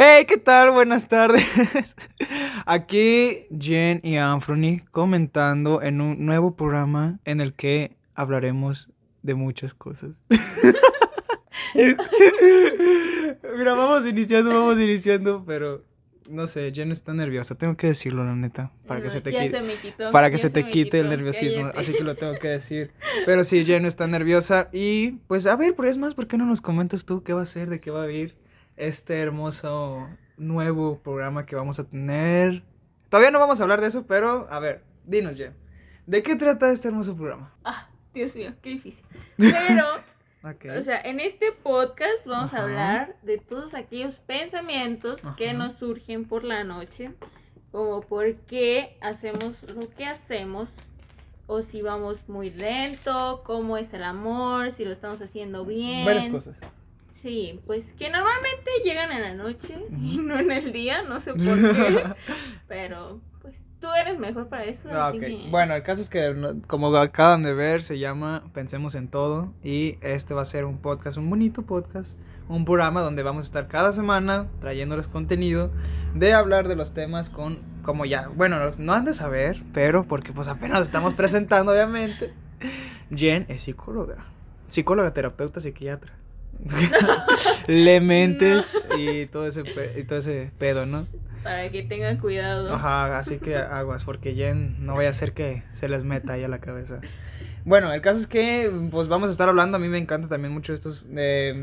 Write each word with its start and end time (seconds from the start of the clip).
Hey, 0.00 0.26
¿qué 0.28 0.36
tal? 0.36 0.70
Buenas 0.70 1.08
tardes. 1.08 1.96
Aquí 2.66 3.48
Jen 3.58 3.98
y 4.04 4.14
Anthony 4.14 4.78
comentando 4.92 5.82
en 5.82 6.00
un 6.00 6.24
nuevo 6.24 6.54
programa 6.54 7.18
en 7.24 7.40
el 7.40 7.52
que 7.52 7.96
hablaremos 8.14 8.90
de 9.24 9.34
muchas 9.34 9.74
cosas. 9.74 10.24
Mira, 11.74 13.74
vamos 13.74 14.06
iniciando, 14.06 14.50
vamos 14.50 14.78
iniciando, 14.78 15.42
pero 15.44 15.82
no 16.28 16.46
sé, 16.46 16.70
Jen 16.72 16.92
está 16.92 17.12
nerviosa, 17.12 17.56
tengo 17.56 17.76
que 17.76 17.88
decirlo 17.88 18.24
la 18.24 18.36
neta, 18.36 18.70
para 18.86 19.02
que 19.02 19.10
se 19.10 19.20
te 19.20 19.32
quite 19.32 19.60
para 20.12 20.30
que 20.30 20.38
se 20.38 20.50
te 20.50 20.64
quite 20.68 21.00
el 21.00 21.08
nerviosismo, 21.08 21.72
así 21.74 21.92
que 21.92 22.04
lo 22.04 22.14
tengo 22.14 22.34
que 22.34 22.46
decir. 22.46 22.92
Pero 23.26 23.42
sí, 23.42 23.64
Jen 23.64 23.84
está 23.84 24.06
nerviosa 24.06 24.68
y 24.72 25.14
pues 25.26 25.48
a 25.48 25.56
ver, 25.56 25.74
pero 25.74 25.88
es 25.88 25.98
más, 25.98 26.14
¿por 26.14 26.28
qué 26.28 26.38
no 26.38 26.46
nos 26.46 26.60
comentas 26.60 27.04
tú 27.04 27.24
qué 27.24 27.32
va 27.32 27.42
a 27.42 27.46
ser, 27.46 27.68
de 27.68 27.80
qué 27.80 27.90
va 27.90 28.04
a 28.04 28.12
ir 28.12 28.36
este 28.78 29.20
hermoso 29.20 30.08
nuevo 30.36 30.98
programa 30.98 31.46
que 31.46 31.56
vamos 31.56 31.78
a 31.78 31.84
tener? 31.84 32.62
Todavía 33.10 33.30
no 33.30 33.38
vamos 33.38 33.60
a 33.60 33.64
hablar 33.64 33.80
de 33.80 33.88
eso, 33.88 34.06
pero 34.06 34.46
a 34.50 34.60
ver, 34.60 34.82
dinos, 35.04 35.36
Jen. 35.36 35.54
¿De 36.06 36.22
qué 36.22 36.36
trata 36.36 36.70
este 36.72 36.88
hermoso 36.88 37.14
programa? 37.16 37.52
Ah, 37.64 37.88
Dios 38.14 38.34
mío, 38.34 38.54
qué 38.62 38.70
difícil. 38.70 39.04
Pero 39.36 40.78
O 40.78 40.82
sea, 40.82 41.00
en 41.02 41.20
este 41.20 41.52
podcast 41.52 42.26
vamos 42.26 42.54
a 42.54 42.62
hablar 42.62 43.16
de 43.22 43.36
todos 43.38 43.74
aquellos 43.74 44.18
pensamientos 44.18 45.20
que 45.36 45.52
nos 45.52 45.74
surgen 45.74 46.24
por 46.24 46.44
la 46.44 46.64
noche, 46.64 47.10
como 47.70 48.00
por 48.00 48.36
qué 48.46 48.96
hacemos 49.02 49.64
lo 49.64 49.90
que 49.90 50.06
hacemos, 50.06 50.70
o 51.46 51.60
si 51.62 51.82
vamos 51.82 52.28
muy 52.28 52.50
lento, 52.50 53.42
cómo 53.44 53.76
es 53.76 53.92
el 53.92 54.04
amor, 54.04 54.72
si 54.72 54.84
lo 54.84 54.92
estamos 54.92 55.20
haciendo 55.20 55.64
bien. 55.64 56.06
Varias 56.06 56.28
cosas. 56.28 56.60
Sí, 57.20 57.60
pues 57.66 57.94
que 57.94 58.10
normalmente 58.10 58.70
llegan 58.84 59.10
en 59.10 59.22
la 59.22 59.34
noche, 59.34 59.76
no 59.90 60.38
en 60.38 60.52
el 60.52 60.72
día, 60.72 61.02
no 61.02 61.20
sé 61.20 61.32
por 61.34 61.74
qué, 61.74 62.04
pero 62.68 63.20
Tú 63.80 63.86
eres 63.92 64.18
mejor 64.18 64.48
para 64.48 64.64
eso. 64.64 64.88
Ah, 64.92 65.12
bueno, 65.50 65.74
el 65.74 65.84
caso 65.84 66.02
es 66.02 66.08
que, 66.08 66.56
como 66.66 66.94
acaban 66.96 67.44
de 67.44 67.54
ver, 67.54 67.84
se 67.84 68.00
llama 68.00 68.42
Pensemos 68.52 68.96
en 68.96 69.06
Todo. 69.06 69.52
Y 69.62 69.98
este 70.00 70.34
va 70.34 70.42
a 70.42 70.46
ser 70.46 70.64
un 70.64 70.78
podcast, 70.78 71.16
un 71.16 71.30
bonito 71.30 71.62
podcast. 71.62 72.18
Un 72.48 72.64
programa 72.64 73.02
donde 73.02 73.22
vamos 73.22 73.44
a 73.44 73.46
estar 73.46 73.68
cada 73.68 73.92
semana 73.92 74.48
trayéndoles 74.60 75.06
contenido 75.06 75.70
de 76.14 76.32
hablar 76.32 76.66
de 76.66 76.74
los 76.74 76.92
temas 76.92 77.28
con, 77.28 77.60
como 77.82 78.04
ya, 78.04 78.28
bueno, 78.28 78.56
no 78.78 78.92
han 78.94 79.04
de 79.04 79.14
saber, 79.14 79.62
pero 79.72 80.04
porque 80.08 80.32
pues 80.32 80.48
apenas 80.48 80.82
estamos 80.82 81.14
presentando, 81.14 81.70
obviamente. 81.70 82.32
Jen 83.14 83.44
es 83.48 83.62
psicóloga. 83.62 84.24
Psicóloga, 84.66 85.12
terapeuta, 85.12 85.60
psiquiatra. 85.60 86.14
Le 87.66 88.00
mentes 88.00 88.82
y 88.98 89.26
todo 89.26 89.46
ese 89.46 89.62
y 89.96 90.04
todo 90.04 90.18
ese 90.18 90.50
pedo, 90.58 90.86
¿no? 90.86 91.02
Para 91.42 91.70
que 91.70 91.82
tengan 91.82 92.18
cuidado. 92.18 92.74
Ajá, 92.74 93.18
así 93.18 93.38
que 93.38 93.56
aguas, 93.56 94.04
porque 94.04 94.34
Jen 94.34 94.84
no 94.84 94.96
vaya 94.96 95.10
a 95.10 95.12
ser 95.12 95.32
que 95.32 95.62
se 95.70 95.88
les 95.88 96.04
meta 96.04 96.34
ahí 96.34 96.44
a 96.44 96.48
la 96.48 96.60
cabeza. 96.60 97.00
Bueno, 97.64 97.92
el 97.92 98.00
caso 98.00 98.18
es 98.18 98.26
que 98.26 98.72
pues 98.90 99.08
vamos 99.08 99.28
a 99.28 99.32
estar 99.32 99.48
hablando, 99.48 99.76
a 99.76 99.80
mí 99.80 99.88
me 99.88 99.98
encanta 99.98 100.28
también 100.28 100.54
mucho 100.54 100.72
estos 100.72 101.08
de, 101.12 101.54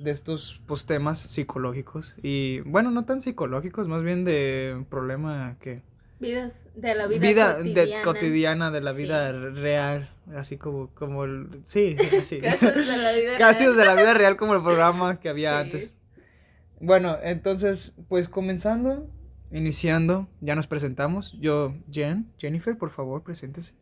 de 0.00 0.10
estos 0.10 0.62
pues, 0.66 0.86
temas 0.86 1.18
psicológicos 1.18 2.14
y 2.22 2.60
bueno, 2.60 2.90
no 2.90 3.04
tan 3.04 3.20
psicológicos, 3.20 3.86
más 3.86 4.02
bien 4.02 4.24
de 4.24 4.84
problema 4.88 5.56
que 5.60 5.82
vidas 6.20 6.68
de 6.74 6.94
la 6.94 7.06
vida, 7.06 7.56
cotidiana. 7.56 7.96
De, 7.96 8.02
cotidiana 8.02 8.70
de 8.70 8.80
la 8.80 8.92
vida 8.92 9.32
real, 9.32 10.14
así 10.36 10.56
como 10.56 10.90
como 10.94 11.24
el, 11.24 11.60
sí, 11.64 11.96
sí, 12.22 12.38
casos 12.40 12.86
de 12.86 12.96
la 12.96 13.12
vida 13.12 13.36
casos 13.38 13.76
de 13.76 13.84
la 13.84 13.94
vida 13.94 14.14
real 14.14 14.36
como 14.36 14.54
el 14.54 14.62
programa 14.62 15.18
que 15.18 15.28
había 15.28 15.58
antes. 15.58 15.94
Bueno, 16.78 17.18
entonces 17.22 17.94
pues 18.08 18.28
comenzando 18.28 19.08
Iniciando, 19.52 20.28
ya 20.40 20.54
nos 20.54 20.68
presentamos. 20.68 21.36
Yo, 21.40 21.74
Jen, 21.90 22.32
Jennifer, 22.38 22.78
por 22.78 22.90
favor, 22.90 23.22
preséntese. 23.22 23.74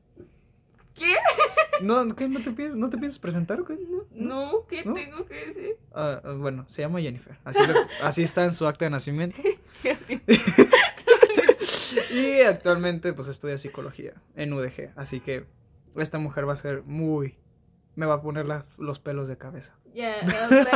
¿Qué? 0.94 1.14
No, 1.81 2.09
¿qué? 2.16 2.28
¿No 2.28 2.41
te 2.41 2.50
piensas, 2.50 2.76
¿no 2.76 2.91
te 2.91 2.99
piensas 2.99 3.20
presentar 3.20 3.60
o 3.60 3.65
qué? 3.65 3.78
No, 4.10 4.66
¿qué 4.69 4.82
tengo 4.82 5.25
que 5.26 5.47
decir? 5.47 5.76
Ah, 5.94 6.20
bueno, 6.37 6.66
se 6.69 6.82
llama 6.82 7.00
Jennifer. 7.00 7.38
Así, 7.44 7.60
así 8.03 8.22
está 8.25 8.44
en 8.44 8.53
su 8.53 8.66
acta 8.66 8.87
de 8.87 8.91
nacimiento. 8.91 9.41
Y 12.10 12.41
actualmente, 12.43 13.12
pues, 13.12 13.28
estudia 13.28 13.59
psicología 13.59 14.15
en 14.37 14.53
UDG. 14.53 14.93
Así 14.97 15.21
que 15.21 15.47
esta 15.97 16.19
mujer 16.19 16.49
va 16.49 16.53
a 16.53 16.56
ser 16.56 16.82
muy... 16.82 17.37
Me 17.94 18.06
va 18.06 18.15
a 18.15 18.22
poner 18.22 18.47
los 18.76 19.00
pelos 19.00 19.28
de 19.28 19.37
cabeza. 19.37 19.75
Ya, 19.93 20.16
pues, 20.22 20.66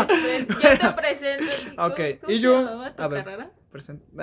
ya 0.63 0.79
te 0.79 1.01
presento. 1.01 1.45
Ok, 1.79 2.01
y 2.29 2.41
yo... 2.41 2.57
a 2.97 3.09
ver, 3.09 3.25
carrera? 3.25 3.53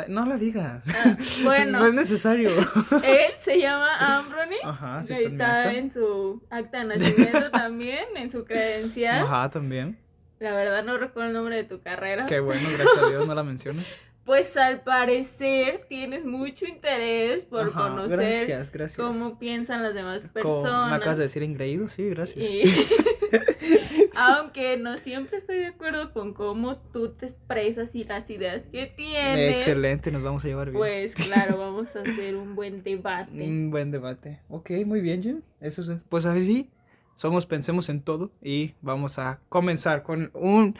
No 0.08 0.26
la 0.26 0.38
digas. 0.38 0.86
Ah, 0.90 1.18
bueno. 1.44 1.80
no 1.80 1.88
es 1.88 1.94
necesario. 1.94 2.50
Él 3.04 3.32
se 3.38 3.60
llama 3.60 4.18
Ambrony. 4.18 4.58
Ajá, 4.64 5.04
sí 5.04 5.14
está, 5.14 5.74
en, 5.74 5.92
su 5.92 6.44
acta 6.50 6.80
de 6.80 6.98
nacimiento 6.98 7.50
también, 7.52 8.06
en 8.16 8.30
su 8.30 8.46
credencial. 8.46 9.24
Ajá, 9.24 9.50
también. 9.50 9.98
La 10.40 10.54
verdad 10.54 10.84
no 10.84 10.98
recuerdo 10.98 11.30
el 11.30 11.34
nombre 11.34 11.56
de 11.56 11.64
tu 11.64 11.82
carrera. 11.82 12.26
Qué 12.28 12.40
bueno, 12.40 12.70
gracias 12.72 12.98
a 12.98 13.10
Dios 13.10 13.28
no 13.28 13.34
la 13.34 13.44
mencionas. 13.44 13.98
Pues 14.30 14.56
al 14.58 14.82
parecer 14.82 15.88
tienes 15.90 16.24
mucho 16.24 16.68
interés 16.68 17.46
por 17.46 17.74
conocer 17.74 18.70
cómo 18.96 19.40
piensan 19.40 19.82
las 19.82 19.96
demás 19.96 20.22
personas. 20.32 20.92
me 20.92 20.98
acabas 20.98 21.18
de 21.18 21.24
decir 21.24 21.42
engreído, 21.42 21.90
sí, 21.90 22.08
gracias. 22.10 22.48
Aunque 24.16 24.78
no 24.78 25.00
siempre 25.00 25.40
estoy 25.40 25.58
de 25.58 25.66
acuerdo 25.66 26.14
con 26.14 26.36
cómo 26.36 26.78
tú 26.78 27.10
te 27.14 27.26
expresas 27.26 27.96
y 27.96 28.04
las 28.04 28.30
ideas 28.30 28.68
que 28.68 28.86
tienes. 28.86 29.50
Excelente, 29.50 30.12
nos 30.12 30.22
vamos 30.22 30.46
a 30.46 30.48
llevar 30.48 30.68
bien. 30.68 30.78
Pues 30.78 31.16
claro, 31.16 31.58
vamos 31.58 31.96
a 31.96 32.02
hacer 32.02 32.36
un 32.36 32.56
buen 32.56 32.84
debate. 32.84 33.32
Un 33.32 33.72
buen 33.72 33.90
debate. 33.90 34.42
Ok, 34.48 34.70
muy 34.86 35.02
bien, 35.02 35.24
Jim. 35.24 35.42
Eso 35.60 35.82
es. 35.82 35.90
Pues 36.08 36.26
así 36.26 36.46
sí, 36.46 36.70
somos 37.16 37.48
Pensemos 37.48 37.90
en 37.90 38.04
Todo 38.04 38.32
y 38.44 38.76
vamos 38.82 39.18
a 39.18 39.40
comenzar 39.50 40.04
con 40.04 40.30
un 40.36 40.76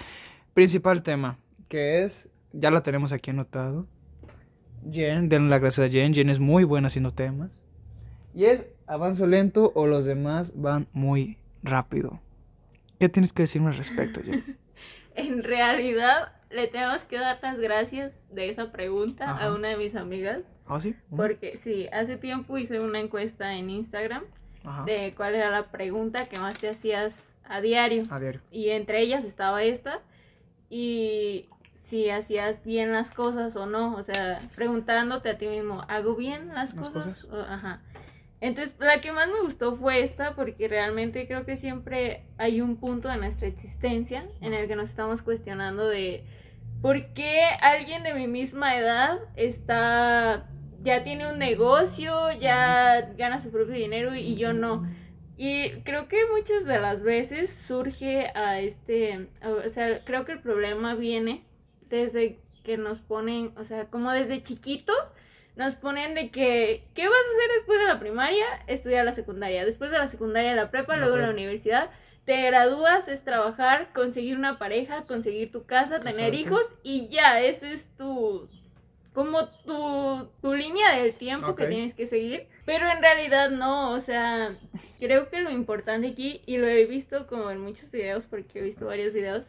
principal 0.54 1.02
tema 1.02 1.40
que 1.68 2.04
es, 2.04 2.30
ya 2.54 2.72
lo 2.72 2.82
tenemos 2.82 3.14
aquí 3.14 3.32
anotado. 3.32 3.88
Jen, 4.92 5.30
denle 5.30 5.50
las 5.50 5.62
gracias 5.62 5.88
a 5.88 5.92
Jen. 5.92 6.14
Jen 6.14 6.30
es 6.30 6.40
muy 6.40 6.64
buena 6.64 6.88
haciendo 6.88 7.12
temas. 7.12 7.62
Y 8.34 8.46
es 8.46 8.68
avanzo 8.88 9.28
lento 9.28 9.72
o 9.76 9.88
los 9.88 10.06
demás 10.06 10.54
van 10.56 10.88
muy 10.94 11.38
rápido. 11.64 12.20
¿Qué 13.00 13.10
tienes 13.10 13.34
que 13.34 13.44
decirme 13.44 13.70
al 13.70 13.78
respecto, 13.78 14.22
en 15.16 15.44
realidad, 15.44 16.34
le 16.50 16.68
tenemos 16.68 17.04
que 17.04 17.18
dar 17.18 17.40
las 17.42 17.60
gracias 17.60 18.28
de 18.34 18.50
esa 18.50 18.72
pregunta 18.72 19.38
a 19.38 19.54
una 19.54 19.70
de 19.70 19.78
mis 19.78 19.96
amigas. 19.96 20.42
¿Ah, 20.68 20.80
sí? 20.80 20.96
Porque 21.16 21.58
sí, 21.58 21.88
hace 21.92 22.18
tiempo 22.18 22.58
hice 22.58 22.80
una 22.80 23.00
encuesta 23.00 23.56
en 23.56 23.70
Instagram 23.70 24.24
de 24.86 25.14
cuál 25.16 25.36
era 25.36 25.50
la 25.50 25.72
pregunta 25.72 26.28
que 26.28 26.38
más 26.38 26.58
te 26.58 26.70
hacías 26.70 27.38
a 27.44 27.62
diario. 27.62 28.04
A 28.10 28.20
diario. 28.20 28.42
Y 28.52 28.70
entre 28.70 29.02
ellas 29.02 29.24
estaba 29.24 29.64
esta. 29.64 30.02
Y 30.70 31.48
si 31.80 32.10
hacías 32.10 32.64
bien 32.64 32.92
las 32.92 33.12
cosas 33.12 33.56
o 33.56 33.66
no. 33.66 33.96
O 33.96 34.04
sea, 34.04 34.48
preguntándote 34.56 35.30
a 35.30 35.38
ti 35.38 35.48
mismo, 35.48 35.84
¿hago 35.88 36.16
bien 36.16 36.54
las, 36.54 36.74
cosas? 36.74 37.28
ajá. 37.50 37.82
Entonces, 38.42 38.76
la 38.80 39.02
que 39.02 39.12
más 39.12 39.28
me 39.28 39.42
gustó 39.42 39.76
fue 39.76 40.02
esta 40.02 40.34
porque 40.34 40.68
realmente 40.68 41.28
creo 41.28 41.46
que 41.46 41.58
siempre 41.58 42.24
hay 42.38 42.62
un 42.62 42.78
punto 42.78 43.10
de 43.10 43.18
nuestra 43.18 43.48
existencia 43.48 44.26
en 44.40 44.54
el 44.54 44.68
que 44.68 44.78
nos 44.78 44.90
estamos 44.90 45.22
cuestionando 45.24 45.88
de 45.88 46.24
por 46.82 47.14
qué 47.14 47.42
alguien 47.62 48.04
de 48.04 48.14
mi 48.14 48.28
misma 48.28 48.78
edad 48.78 49.20
está 49.36 50.48
ya 50.82 51.04
tiene 51.04 51.30
un 51.30 51.38
negocio, 51.38 52.32
ya 52.40 53.12
gana 53.18 53.42
su 53.42 53.52
propio 53.52 53.76
dinero 53.76 54.16
y 54.16 54.38
yo 54.38 54.54
no. 54.54 54.88
Y 55.36 55.72
creo 55.84 56.08
que 56.08 56.18
muchas 56.34 56.66
de 56.66 56.80
las 56.80 57.02
veces 57.02 57.54
surge 57.54 58.32
a 58.36 58.60
este, 58.60 59.28
o 59.44 59.70
sea, 59.70 60.04
creo 60.06 60.24
que 60.24 60.34
el 60.34 60.40
problema 60.40 60.96
viene 60.96 61.44
desde 61.90 62.40
que 62.64 62.78
nos 62.78 63.02
ponen, 63.02 63.54
o 63.58 63.66
sea, 63.66 63.86
como 63.86 64.12
desde 64.12 64.44
chiquitos 64.44 65.14
nos 65.56 65.76
ponen 65.76 66.16
de 66.16 66.30
que, 66.30 66.86
¿qué 66.94 67.08
vas 67.08 67.18
a 67.18 67.36
hacer 67.36 67.56
después 67.56 67.80
de 67.80 67.86
la 67.86 68.00
primaria? 68.00 68.46
Estudiar 68.68 69.04
la 69.04 69.12
secundaria. 69.12 69.66
Después 69.66 69.92
de 69.92 69.98
la 69.98 70.08
secundaria, 70.08 70.56
la 70.56 70.72
prepa, 70.72 70.96
luego 70.96 71.18
la 71.18 71.30
universidad. 71.30 71.90
Te 72.24 72.46
gradúas, 72.46 73.10
es 73.10 73.26
trabajar, 73.26 73.92
conseguir 73.94 74.38
una 74.38 74.58
pareja, 74.58 75.04
conseguir 75.04 75.52
tu 75.52 75.66
casa, 75.66 76.00
tener 76.00 76.34
hijos 76.34 76.62
y 76.84 77.10
ya, 77.10 77.42
ese 77.42 77.74
es 77.74 77.90
tu, 77.98 78.48
como 79.14 79.50
tu, 79.50 80.30
tu 80.42 80.54
línea 80.54 80.96
del 80.96 81.14
tiempo 81.16 81.56
que 81.56 81.66
tienes 81.66 81.94
que 81.94 82.08
seguir. 82.08 82.48
Pero 82.66 82.90
en 82.90 83.02
realidad 83.02 83.50
no, 83.50 83.92
o 83.92 84.00
sea, 84.00 84.56
creo 85.00 85.30
que 85.30 85.42
lo 85.42 85.50
importante 85.50 86.08
aquí, 86.08 86.42
y 86.46 86.58
lo 86.58 86.68
he 86.68 86.86
visto 86.86 87.26
como 87.28 87.50
en 87.50 87.60
muchos 87.60 87.92
videos, 87.92 88.28
porque 88.28 88.60
he 88.60 88.62
visto 88.62 88.86
varios 88.86 89.12
videos, 89.12 89.48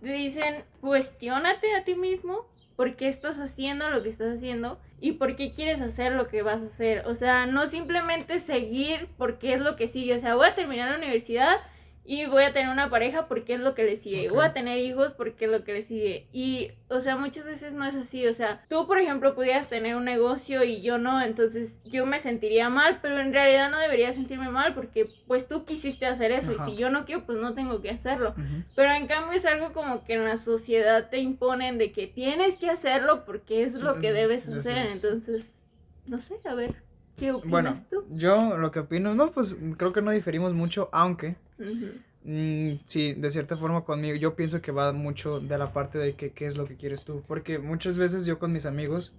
dicen, 0.00 0.64
cuestiónate 0.80 1.74
a 1.74 1.84
ti 1.84 1.94
mismo 1.94 2.46
por 2.76 2.96
qué 2.96 3.08
estás 3.08 3.38
haciendo 3.38 3.90
lo 3.90 4.02
que 4.02 4.08
estás 4.08 4.36
haciendo 4.36 4.80
y 5.00 5.12
por 5.12 5.36
qué 5.36 5.52
quieres 5.52 5.82
hacer 5.82 6.12
lo 6.12 6.28
que 6.28 6.42
vas 6.42 6.62
a 6.62 6.66
hacer. 6.66 7.06
O 7.06 7.14
sea, 7.14 7.46
no 7.46 7.66
simplemente 7.66 8.40
seguir 8.40 9.08
porque 9.18 9.52
es 9.54 9.60
lo 9.60 9.76
que 9.76 9.88
sigue. 9.88 10.14
O 10.14 10.18
sea, 10.18 10.34
voy 10.34 10.46
a 10.46 10.54
terminar 10.54 10.90
la 10.90 10.96
universidad 10.96 11.58
y 12.04 12.26
voy 12.26 12.42
a 12.42 12.52
tener 12.52 12.70
una 12.72 12.90
pareja 12.90 13.28
porque 13.28 13.54
es 13.54 13.60
lo 13.60 13.74
que 13.74 13.84
le 13.84 13.96
sigue, 13.96 14.28
Ok. 14.28 14.34
voy 14.34 14.44
a 14.46 14.52
tener 14.52 14.78
hijos 14.78 15.12
porque 15.12 15.44
es 15.44 15.50
lo 15.50 15.62
que 15.64 15.74
le 15.74 15.82
sigue. 15.82 16.26
Y, 16.32 16.72
o 16.88 17.00
sea, 17.00 17.16
muchas 17.16 17.44
veces 17.44 17.74
no 17.74 17.84
es 17.84 17.94
así, 17.94 18.26
o 18.26 18.34
sea, 18.34 18.64
tú, 18.68 18.86
por 18.86 18.98
ejemplo, 18.98 19.34
pudieras 19.34 19.68
tener 19.68 19.94
un 19.94 20.04
negocio 20.06 20.64
y 20.64 20.80
yo 20.82 20.98
no, 20.98 21.22
entonces 21.22 21.82
yo 21.84 22.06
me 22.06 22.18
sentiría 22.18 22.68
mal, 22.68 22.98
pero 23.00 23.18
en 23.20 23.32
realidad 23.32 23.70
no 23.70 23.78
debería 23.78 24.12
sentirme 24.12 24.48
mal 24.50 24.74
porque 24.74 25.08
pues 25.28 25.46
tú 25.46 25.64
quisiste 25.64 26.06
hacer 26.06 26.32
eso 26.32 26.52
Ajá. 26.52 26.68
y 26.68 26.72
si 26.72 26.76
yo 26.78 26.90
no 26.90 27.04
quiero, 27.04 27.24
pues 27.26 27.38
no 27.38 27.54
tengo 27.54 27.80
que 27.80 27.90
hacerlo. 27.90 28.34
Pero 28.74 28.90
en 28.92 29.06
cambio 29.06 29.36
es 29.36 29.44
algo 29.46 29.72
como 29.72 30.02
que 30.04 30.14
en 30.14 30.24
la 30.24 30.38
sociedad 30.38 31.10
te 31.10 31.18
imponen 31.18 31.78
de 31.78 31.92
que 31.92 32.06
tienes 32.06 32.56
que 32.56 32.70
hacerlo 32.70 33.24
porque 33.24 33.62
es 33.62 33.74
lo 33.74 34.00
que 34.00 34.12
debes 34.12 34.48
hacer. 34.48 34.78
Entonces, 34.90 35.62
no 36.06 36.20
sé, 36.20 36.40
a 36.44 36.54
ver, 36.54 36.74
¿qué 37.16 37.30
opinas 37.30 37.50
Bueno, 37.50 37.74
tú? 37.90 38.04
yo 38.16 38.56
lo 38.56 38.70
que 38.72 38.80
opino, 38.80 39.14
no, 39.14 39.30
pues 39.30 39.56
creo 39.76 39.92
que 39.92 40.02
no 40.02 40.10
diferimos 40.10 40.54
mucho, 40.54 40.88
aunque 40.92 41.36
Mm, 42.24 42.80
sí, 42.84 43.14
de 43.14 43.30
cierta 43.30 43.56
forma 43.56 43.84
conmigo, 43.84 44.16
yo 44.16 44.34
pienso 44.34 44.60
que 44.60 44.72
va 44.72 44.92
mucho 44.92 45.40
de 45.40 45.56
la 45.56 45.72
parte 45.72 45.98
de 45.98 46.14
que 46.14 46.32
qué 46.32 46.46
es 46.46 46.58
lo 46.58 46.66
que 46.66 46.76
quieres 46.76 47.02
tú, 47.02 47.22
porque 47.26 47.58
muchas 47.58 47.96
veces 47.96 48.26
yo 48.26 48.38
con 48.38 48.52
mis 48.52 48.66
amigos, 48.66 49.12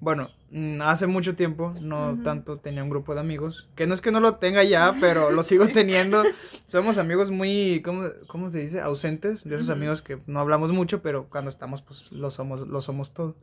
bueno, 0.00 0.28
mm, 0.50 0.82
hace 0.82 1.06
mucho 1.06 1.34
tiempo 1.34 1.74
no 1.80 2.18
tanto 2.22 2.58
tenía 2.58 2.82
un 2.82 2.90
grupo 2.90 3.14
de 3.14 3.20
amigos, 3.20 3.70
que 3.74 3.86
no 3.86 3.94
es 3.94 4.02
que 4.02 4.10
no 4.10 4.20
lo 4.20 4.36
tenga 4.36 4.64
ya, 4.64 4.94
pero 5.00 5.30
lo 5.30 5.42
sigo 5.42 5.66
teniendo, 5.68 6.22
somos 6.66 6.98
amigos 6.98 7.30
muy, 7.30 7.80
¿cómo, 7.82 8.08
cómo 8.26 8.48
se 8.50 8.60
dice? 8.60 8.80
Ausentes, 8.80 9.44
de 9.44 9.54
esos 9.54 9.70
amigos 9.70 10.02
que 10.02 10.18
no 10.26 10.40
hablamos 10.40 10.72
mucho, 10.72 11.00
pero 11.00 11.28
cuando 11.30 11.48
estamos 11.48 11.80
pues 11.80 12.12
lo 12.12 12.30
somos, 12.30 12.68
lo 12.68 12.82
somos 12.82 13.14
todo. 13.14 13.34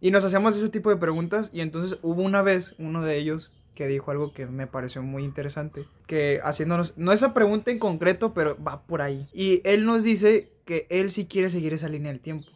Y 0.00 0.10
nos 0.10 0.24
hacíamos 0.24 0.56
ese 0.56 0.68
tipo 0.68 0.90
de 0.90 0.96
preguntas 0.96 1.50
y 1.54 1.60
entonces 1.60 1.98
hubo 2.02 2.22
una 2.22 2.42
vez 2.42 2.74
uno 2.78 3.02
de 3.04 3.16
ellos 3.18 3.52
que 3.74 3.86
dijo 3.86 4.10
algo 4.10 4.32
que 4.32 4.46
me 4.46 4.66
pareció 4.66 5.02
muy 5.02 5.24
interesante, 5.24 5.86
que 6.06 6.40
haciéndonos, 6.44 6.94
no 6.98 7.12
esa 7.12 7.32
pregunta 7.32 7.70
en 7.70 7.78
concreto, 7.78 8.34
pero 8.34 8.62
va 8.62 8.82
por 8.82 9.00
ahí. 9.02 9.26
Y 9.32 9.62
él 9.64 9.84
nos 9.86 10.02
dice 10.04 10.50
que 10.64 10.86
él 10.90 11.10
sí 11.10 11.26
quiere 11.26 11.48
seguir 11.50 11.72
esa 11.72 11.88
línea 11.88 12.12
del 12.12 12.20
tiempo. 12.20 12.50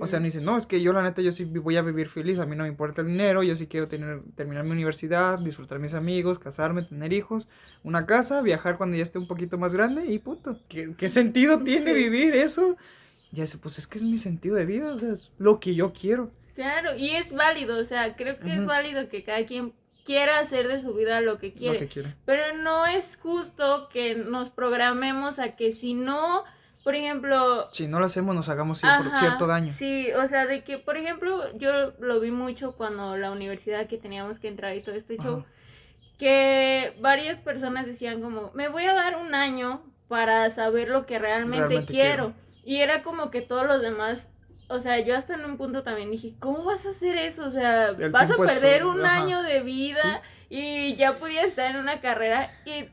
O 0.00 0.08
sea, 0.08 0.18
no 0.18 0.24
dice, 0.24 0.40
no, 0.40 0.56
es 0.56 0.66
que 0.66 0.80
yo 0.82 0.92
la 0.92 1.00
neta, 1.00 1.22
yo 1.22 1.30
sí 1.30 1.44
voy 1.44 1.76
a 1.76 1.82
vivir 1.82 2.08
feliz, 2.08 2.40
a 2.40 2.46
mí 2.46 2.56
no 2.56 2.64
me 2.64 2.68
importa 2.68 3.02
el 3.02 3.06
dinero, 3.06 3.44
yo 3.44 3.54
sí 3.54 3.68
quiero 3.68 3.86
tener, 3.86 4.20
terminar 4.34 4.64
mi 4.64 4.72
universidad, 4.72 5.38
disfrutar 5.38 5.78
mis 5.78 5.94
amigos, 5.94 6.40
casarme, 6.40 6.82
tener 6.82 7.12
hijos, 7.12 7.46
una 7.84 8.04
casa, 8.04 8.42
viajar 8.42 8.78
cuando 8.78 8.96
ya 8.96 9.04
esté 9.04 9.20
un 9.20 9.28
poquito 9.28 9.58
más 9.58 9.72
grande 9.72 10.04
y 10.06 10.18
punto. 10.18 10.58
¿Qué, 10.68 10.92
qué 10.98 11.08
sentido 11.08 11.62
tiene 11.62 11.92
Sí. 11.92 11.94
vivir 11.94 12.34
eso? 12.34 12.76
Ya 13.30 13.44
dice, 13.44 13.58
pues 13.58 13.78
es 13.78 13.86
que 13.86 13.98
es 13.98 14.04
mi 14.04 14.18
sentido 14.18 14.56
de 14.56 14.66
vida, 14.66 14.92
o 14.92 14.98
sea, 14.98 15.12
es 15.12 15.30
lo 15.38 15.60
que 15.60 15.76
yo 15.76 15.92
quiero. 15.92 16.32
Claro, 16.56 16.96
y 16.98 17.10
es 17.10 17.32
válido, 17.32 17.78
o 17.78 17.84
sea, 17.86 18.16
creo 18.16 18.40
que 18.40 18.52
es 18.54 18.66
válido 18.66 19.08
que 19.08 19.22
cada 19.22 19.46
quien 19.46 19.72
quiera 20.06 20.38
hacer 20.38 20.68
de 20.68 20.80
su 20.80 20.94
vida 20.94 21.20
lo 21.20 21.38
que 21.38 21.52
quiere. 21.52 21.74
Lo 21.74 21.80
que 21.80 21.92
quiere. 21.92 22.14
Pero 22.24 22.56
no 22.62 22.86
es 22.86 23.18
justo 23.20 23.90
que 23.90 24.14
nos 24.14 24.48
programemos 24.48 25.38
a 25.38 25.56
que 25.56 25.72
si 25.72 25.92
no, 25.92 26.44
por 26.84 26.94
ejemplo, 26.94 27.68
Si 27.72 27.88
no 27.88 28.00
lo 28.00 28.06
hacemos, 28.06 28.34
nos 28.34 28.48
hagamos 28.48 28.78
cierto, 28.78 29.08
Ajá, 29.08 29.18
cierto 29.20 29.46
daño. 29.46 29.72
Sí, 29.72 30.08
o 30.12 30.26
sea, 30.28 30.46
de 30.46 30.64
que, 30.64 30.78
por 30.78 30.96
ejemplo, 30.96 31.44
yo 31.58 31.92
lo 31.98 32.20
vi 32.20 32.30
mucho 32.30 32.72
cuando 32.72 33.16
la 33.18 33.32
universidad 33.32 33.88
que 33.88 33.98
teníamos 33.98 34.38
que 34.38 34.48
entrar 34.48 34.74
y 34.74 34.80
todo 34.80 34.94
este 34.94 35.18
show, 35.18 35.40
Ajá. 35.40 35.46
que 36.18 36.96
varias 37.00 37.40
personas 37.40 37.84
decían 37.86 38.22
como, 38.22 38.52
me 38.54 38.68
voy 38.68 38.84
a 38.84 38.94
dar 38.94 39.16
un 39.16 39.34
año 39.34 39.82
para 40.08 40.48
saber 40.50 40.88
lo 40.88 41.04
que 41.04 41.18
realmente, 41.18 41.66
Realmente 41.66 41.92
quiero. 41.92 42.32
Y 42.64 42.76
era 42.76 43.02
como 43.02 43.30
que 43.30 43.42
todos 43.42 43.66
los 43.66 43.80
demás, 43.82 44.30
o 44.68 44.80
sea, 44.80 44.98
yo 45.00 45.16
hasta 45.16 45.34
en 45.34 45.44
un 45.44 45.56
punto 45.56 45.82
también 45.82 46.10
dije, 46.10 46.34
¿cómo 46.40 46.64
vas 46.64 46.86
a 46.86 46.90
hacer 46.90 47.16
eso? 47.16 47.44
O 47.46 47.50
sea, 47.50 47.88
El 47.88 48.10
vas 48.10 48.30
a 48.30 48.34
es 48.34 48.38
perder 48.40 48.84
un 48.84 49.04
ajá. 49.04 49.22
año 49.22 49.42
de 49.42 49.60
vida 49.62 50.22
y 50.50 50.94
ya 50.96 51.18
podías 51.18 51.46
estar 51.46 51.70
en 51.70 51.76
una 51.76 52.00
carrera 52.00 52.50
y 52.64 52.88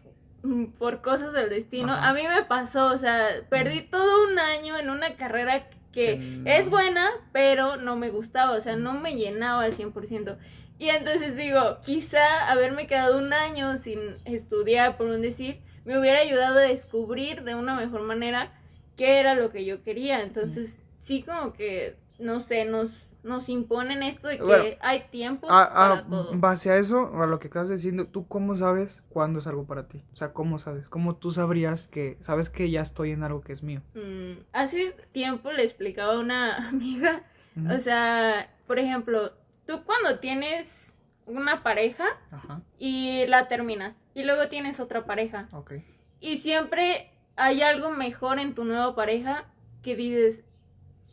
mm, 0.46 0.74
por 0.78 1.02
cosas 1.02 1.34
del 1.34 1.50
destino, 1.50 1.94
Ajá. 1.94 2.10
a 2.10 2.14
mí 2.14 2.24
me 2.28 2.44
pasó, 2.44 2.88
o 2.88 2.98
sea, 2.98 3.28
perdí 3.50 3.82
todo 3.82 4.28
un 4.30 4.38
año 4.40 4.78
en 4.78 4.90
una 4.90 5.16
carrera 5.16 5.68
que 5.70 5.80
Que 5.92 6.18
no. 6.18 6.50
es 6.50 6.70
buena, 6.70 7.08
pero 7.32 7.76
no 7.78 7.96
me 7.96 8.10
gustaba, 8.10 8.54
o 8.54 8.62
sea, 8.62 8.76
no 8.76 8.94
me 8.94 9.16
llenaba 9.16 9.64
al 9.64 9.76
100%. 9.76 10.38
Y 10.80 10.90
entonces 10.90 11.38
digo, 11.38 11.78
quizá 11.84 12.50
haberme 12.52 12.88
quedado 12.88 13.20
un 13.20 13.32
año 13.32 13.78
sin 13.78 14.00
estudiar, 14.26 14.98
por 14.98 15.06
un 15.08 15.22
decir, 15.22 15.62
me 15.86 16.00
hubiera 16.00 16.20
ayudado 16.20 16.58
a 16.58 16.62
descubrir 16.64 17.44
de 17.44 17.54
una 17.56 17.76
mejor 17.76 18.02
manera 18.02 18.52
qué 18.98 19.20
era 19.20 19.36
lo 19.36 19.52
que 19.52 19.66
yo 19.66 19.84
quería. 19.84 20.22
Entonces, 20.22 20.83
sí 21.04 21.22
como 21.24 21.52
que, 21.54 21.98
no 22.18 22.40
sé, 22.40 22.64
nos, 22.64 23.10
nos 23.24 23.50
imponen 23.50 24.04
esto 24.04 24.30
de 24.30 24.38
que 24.38 24.44
Bueno, 24.44 24.64
hay 24.82 25.04
tiempos 25.12 25.50
Ah, 25.52 25.70
para 25.74 25.94
ah, 25.96 26.06
todo. 26.10 26.32
base 26.40 26.72
a 26.72 26.78
eso, 26.78 27.12
a 27.22 27.26
lo 27.28 27.40
que 27.40 27.48
acabas 27.48 27.68
diciendo, 27.70 28.08
¿tú 28.08 28.26
cómo 28.28 28.56
sabes 28.56 29.04
cuándo 29.10 29.40
es 29.40 29.48
algo 29.48 29.66
para 29.66 29.88
ti? 29.90 30.02
O 30.14 30.16
sea, 30.16 30.32
¿cómo 30.32 30.60
sabes? 30.60 30.88
¿Cómo 30.88 31.16
tú 31.18 31.32
sabrías 31.32 31.88
que, 31.88 32.18
sabes 32.22 32.50
que 32.50 32.72
ya 32.72 32.82
estoy 32.82 33.12
en 33.12 33.24
algo 33.24 33.42
que 33.42 33.52
es 33.52 33.64
mío? 33.64 33.82
Mm, 33.96 34.44
hace 34.54 34.96
tiempo 35.12 35.52
le 35.52 35.64
explicaba 35.64 36.14
a 36.14 36.20
una 36.20 36.70
amiga, 36.70 37.24
o 37.70 37.80
sea, 37.80 38.50
por 38.66 38.80
ejemplo, 38.80 39.34
tú 39.68 39.84
cuando 39.86 40.20
tienes 40.20 40.96
una 41.26 41.64
pareja 41.64 42.06
Ajá, 42.32 42.62
y 42.80 43.26
la 43.28 43.48
terminas 43.50 44.06
y 44.14 44.24
luego 44.24 44.48
tienes 44.50 44.80
otra 44.82 45.06
pareja 45.06 45.48
ok. 45.54 45.74
y 46.20 46.38
siempre 46.38 47.12
hay 47.38 47.62
algo 47.62 47.90
mejor 47.92 48.40
en 48.40 48.56
tu 48.56 48.66
nueva 48.66 48.94
pareja 48.96 49.46
que 49.82 49.96
dices, 49.96 50.44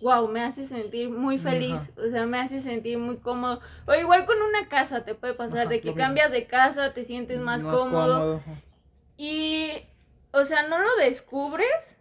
wow, 0.00 0.26
me 0.28 0.42
hace 0.42 0.64
sentir 0.66 1.10
muy 1.10 1.38
feliz, 1.38 1.74
Ajá. 1.74 1.90
o 2.06 2.10
sea, 2.10 2.26
me 2.26 2.38
hace 2.38 2.60
sentir 2.60 2.98
muy 2.98 3.18
cómodo. 3.18 3.60
O 3.86 3.94
igual 3.94 4.24
con 4.24 4.36
una 4.40 4.68
casa 4.68 5.04
te 5.04 5.14
puede 5.14 5.34
pasar, 5.34 5.60
Ajá, 5.60 5.68
de 5.70 5.80
que 5.80 5.94
cambias 5.94 6.30
de 6.32 6.46
casa, 6.46 6.92
te 6.94 7.04
sientes 7.04 7.40
más, 7.40 7.62
cómodo. 7.62 8.36
ajá. 8.36 8.50
Y, 9.16 9.70
o 10.32 10.44
sea, 10.44 10.66
no 10.68 10.78
lo 10.78 10.96
descubres 10.96 11.98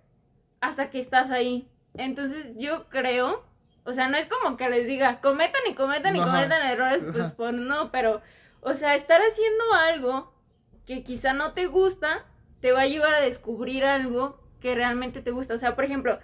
hasta 0.61 0.89
que 0.89 0.99
estás 0.99 1.31
ahí. 1.31 1.67
Entonces 1.95 2.51
yo 2.55 2.87
creo, 2.89 3.43
o 3.83 3.93
sea, 3.93 4.07
no 4.07 4.17
es 4.17 4.27
como 4.27 4.55
que 4.55 4.69
les 4.69 4.87
diga, 4.87 5.19
cometan 5.19 5.61
y 5.69 5.73
cometan 5.73 6.15
y 6.15 6.19
Ajá, 6.19 6.31
cometan 6.31 6.65
errores, 6.71 7.05
pues 7.11 7.31
por 7.33 7.53
no, 7.53 7.91
pero, 7.91 8.21
o 8.61 8.73
sea, 8.75 8.95
estar 8.95 9.19
haciendo 9.21 9.73
algo 9.73 10.33
que 10.85 11.03
quizá 11.03 11.33
no 11.33 11.53
te 11.53 11.67
gusta, 11.67 12.25
te 12.61 12.71
va 12.71 12.81
a 12.81 12.87
llevar 12.87 13.13
a 13.13 13.21
descubrir 13.21 13.83
algo 13.83 14.39
que 14.61 14.75
realmente 14.75 15.21
te 15.21 15.31
gusta. 15.31 15.53
O 15.55 15.59
sea, 15.59 15.75
por 15.75 15.85
ejemplo, 15.85 16.19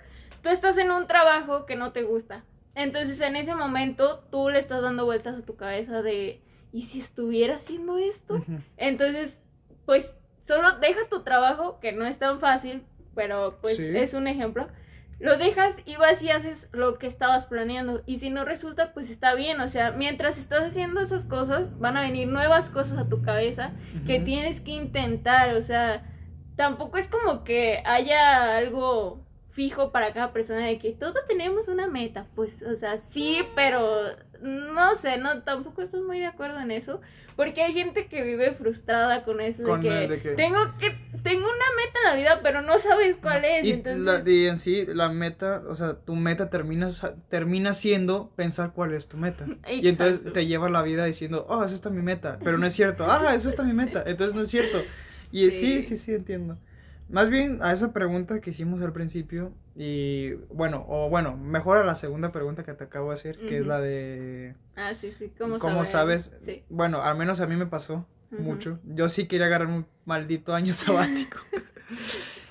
tú 0.45 0.51
estás 0.51 0.77
en 0.77 0.91
un 0.91 1.07
trabajo 1.07 1.65
que 1.65 1.75
no 1.75 1.91
te 1.91 2.03
gusta. 2.03 2.45
Entonces 2.75 3.19
en 3.21 3.35
ese 3.35 3.55
momento 3.55 4.19
tú 4.29 4.49
le 4.49 4.59
estás 4.59 4.83
dando 4.83 5.03
vueltas 5.03 5.39
a 5.39 5.41
tu 5.41 5.55
cabeza 5.55 6.03
de, 6.03 6.39
¿y 6.71 6.83
si 6.83 6.99
estuviera 6.99 7.55
haciendo 7.55 7.97
esto? 7.97 8.45
Entonces, 8.77 9.41
pues 9.87 10.15
solo 10.41 10.73
deja 10.73 10.99
tu 11.09 11.23
trabajo, 11.23 11.79
que 11.79 11.93
no 11.93 12.05
es 12.05 12.19
tan 12.19 12.39
fácil, 12.39 12.83
pero 13.15 13.57
pues 13.59 13.77
Sí. 13.77 13.97
es 13.97 14.13
un 14.13 14.27
ejemplo. 14.27 14.67
Lo 15.17 15.35
dejas 15.35 15.77
y 15.85 15.95
vas 15.95 16.21
y 16.21 16.29
haces 16.29 16.69
lo 16.73 16.99
que 16.99 17.07
estabas 17.07 17.47
planeando. 17.47 18.03
Y 18.05 18.17
si 18.17 18.29
no 18.29 18.45
resulta, 18.45 18.93
pues 18.93 19.09
está 19.09 19.33
bien. 19.33 19.59
O 19.61 19.67
sea, 19.67 19.89
mientras 19.91 20.37
estás 20.37 20.61
haciendo 20.61 21.01
esas 21.01 21.25
cosas, 21.25 21.79
van 21.79 21.97
a 21.97 22.01
venir 22.01 22.27
nuevas 22.27 22.69
cosas 22.69 22.99
a 22.99 23.09
tu 23.09 23.23
cabeza 23.23 23.71
que 24.05 24.19
tienes 24.19 24.61
que 24.61 24.71
intentar. 24.73 25.55
O 25.55 25.63
sea, 25.63 26.03
tampoco 26.55 26.99
es 26.99 27.07
como 27.07 27.43
que 27.43 27.81
haya 27.85 28.57
algo 28.57 29.24
fijo 29.55 29.93
para 29.93 30.11
cada 30.11 30.33
persona 30.33 30.65
de 30.67 30.77
que 30.77 30.91
todos 30.91 31.15
tenemos 31.29 31.69
una 31.69 31.87
meta. 31.87 32.27
Pues, 32.35 32.61
o 32.61 32.75
sea, 32.75 32.97
sí, 32.97 33.39
pero 33.55 33.81
no 34.41 34.95
sé, 34.95 35.17
no, 35.17 35.43
tampoco 35.43 35.81
estoy 35.81 36.01
muy 36.01 36.19
de 36.19 36.25
acuerdo 36.25 36.59
en 36.59 36.71
eso. 36.71 36.99
Porque 37.37 37.61
hay 37.61 37.71
gente 37.71 38.07
que 38.07 38.21
vive 38.21 38.51
frustrada 38.53 39.23
con 39.23 39.39
eso 39.39 39.63
Con 39.63 39.81
de, 39.81 39.87
que 39.89 39.95
de 40.09 40.19
que- 40.21 40.29
tengo 40.31 40.57
que, 40.77 40.89
tengo 41.23 41.45
una 41.47 41.69
meta 41.77 41.99
en 42.03 42.09
la 42.11 42.15
vida, 42.17 42.39
pero 42.43 42.61
no 42.61 42.77
sabes 42.77 43.15
cuál 43.15 43.45
es. 43.45 43.65
Y, 43.65 43.71
entonces, 43.71 44.03
la- 44.03 44.29
y 44.29 44.45
en 44.47 44.57
sí, 44.57 44.85
la 44.87 45.07
meta, 45.07 45.63
o 45.69 45.73
sea, 45.73 45.93
tu 45.93 46.15
meta 46.17 46.49
termina, 46.49 46.89
termina 47.29 47.73
siendo 47.73 48.31
pensar 48.35 48.73
cuál 48.73 48.93
es 48.93 49.07
tu 49.07 49.15
meta. 49.15 49.45
Y 49.71 49.87
entonces 49.87 50.17
Exacto. 50.17 50.33
te 50.33 50.47
lleva 50.47 50.69
la 50.69 50.81
vida 50.83 51.05
diciendo, 51.05 51.45
oh, 51.47 51.63
esa 51.63 51.73
está 51.75 51.89
mi 51.89 52.01
meta. 52.01 52.39
Pero 52.43 52.57
no 52.57 52.67
es 52.67 52.73
cierto, 52.73 53.05
ah, 53.09 53.33
esa 53.33 53.47
está 53.47 53.63
mi 53.63 53.71
meta. 53.73 54.03
Entonces 54.05 54.35
no 54.35 54.41
es 54.41 54.49
cierto. 54.49 54.79
Y 55.31 55.49
sí, 55.49 55.81
Sí. 55.81 55.81
sí, 55.83 55.95
sí, 55.95 56.13
entiendo. 56.13 56.57
Más 57.09 57.29
bien 57.29 57.59
a 57.61 57.71
esa 57.71 57.93
pregunta 57.93 58.41
que 58.41 58.49
hicimos 58.49 58.81
al 58.81 58.91
principio, 58.91 59.53
y 59.75 60.33
bueno, 60.53 60.85
o 60.87 61.09
bueno, 61.09 61.37
mejor 61.37 61.77
a 61.77 61.83
la 61.83 61.95
segunda 61.95 62.31
pregunta 62.31 62.63
que 62.63 62.73
te 62.73 62.85
acabo 62.85 63.09
de 63.09 63.13
hacer, 63.13 63.37
que 63.37 63.59
es 63.59 63.67
la 63.67 63.79
de 63.79 64.55
Ah, 64.75 64.93
sí, 64.93 65.11
sí, 65.11 65.31
¿cómo, 65.37 65.59
cómo 65.59 65.85
sabes. 65.85 66.33
Sí. 66.39 66.63
Bueno, 66.69 67.03
al 67.03 67.17
menos 67.17 67.41
a 67.41 67.47
mí 67.47 67.55
me 67.55 67.67
pasó 67.67 68.07
mucho. 68.31 68.79
Yo 68.83 69.07
sí 69.07 69.27
quería 69.27 69.45
agarrar 69.45 69.67
un 69.67 69.85
maldito 70.05 70.53
año 70.53 70.73
sabático. 70.73 71.37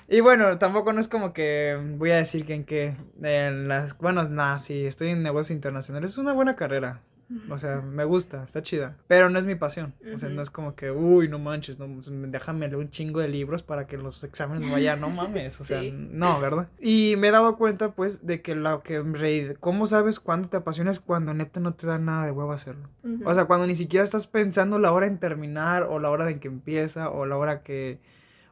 y 0.07 0.21
bueno, 0.21 0.57
tampoco 0.57 0.93
no 0.93 1.01
es 1.01 1.07
como 1.07 1.33
que 1.33 1.77
voy 1.97 2.11
a 2.11 2.17
decir 2.17 2.45
que 2.45 2.53
en 2.53 2.63
qué. 2.63 2.95
En 3.21 3.67
las, 3.67 3.97
bueno, 3.97 4.23
nada, 4.29 4.57
sí, 4.59 4.85
estoy 4.85 5.09
en 5.09 5.21
negocios 5.21 5.55
internacionales. 5.55 6.11
Es 6.11 6.17
una 6.17 6.33
buena 6.33 6.55
carrera. 6.55 7.01
O 7.49 7.57
sea, 7.57 7.81
me 7.81 8.03
gusta, 8.05 8.43
está 8.43 8.61
chida. 8.61 8.97
Pero 9.07 9.29
no 9.29 9.39
es 9.39 9.45
mi 9.45 9.55
pasión. 9.55 9.93
O 10.13 10.17
sea, 10.17 10.29
no 10.29 10.41
es 10.41 10.49
como 10.49 10.75
que, 10.75 10.91
uy, 10.91 11.27
no 11.27 11.39
manches, 11.39 11.79
no, 11.79 11.87
pues, 11.87 12.11
déjame 12.11 12.67
leer 12.67 12.77
un 12.77 12.89
chingo 12.91 13.19
de 13.19 13.27
libros 13.27 13.63
para 13.63 13.87
que 13.87 13.97
los 13.97 14.23
exámenes 14.23 14.63
me 14.65 14.71
vayan. 14.71 15.01
No 15.01 15.09
mames, 15.09 15.59
o 15.59 15.63
sea, 15.63 15.81
Sí. 15.81 15.91
no, 15.91 16.39
¿verdad? 16.39 16.69
Y 16.79 17.15
me 17.17 17.29
he 17.29 17.31
dado 17.31 17.57
cuenta, 17.57 17.91
pues, 17.93 18.25
de 18.27 18.41
que 18.41 18.53
lo 18.55 18.83
que 18.83 19.01
realidad- 19.01 19.55
¿Cómo 19.59 19.87
sabes 19.87 20.19
cuándo 20.19 20.49
te 20.49 20.57
apasionas 20.57 20.99
cuando 20.99 21.33
neta 21.33 21.59
no 21.59 21.73
te 21.73 21.87
da 21.87 21.97
nada 21.97 22.25
de 22.25 22.31
huevo 22.31 22.51
hacerlo? 22.51 22.89
O 23.25 23.33
sea, 23.33 23.45
cuando 23.45 23.65
ni 23.67 23.75
siquiera 23.75 24.03
estás 24.03 24.27
pensando 24.27 24.77
la 24.79 24.91
hora 24.91 25.07
en 25.07 25.17
terminar, 25.19 25.83
o 25.83 25.99
la 25.99 26.09
hora 26.11 26.29
en 26.29 26.39
que 26.39 26.47
empieza, 26.47 27.09
o 27.09 27.25
la 27.25 27.37
hora 27.37 27.61
que. 27.63 27.99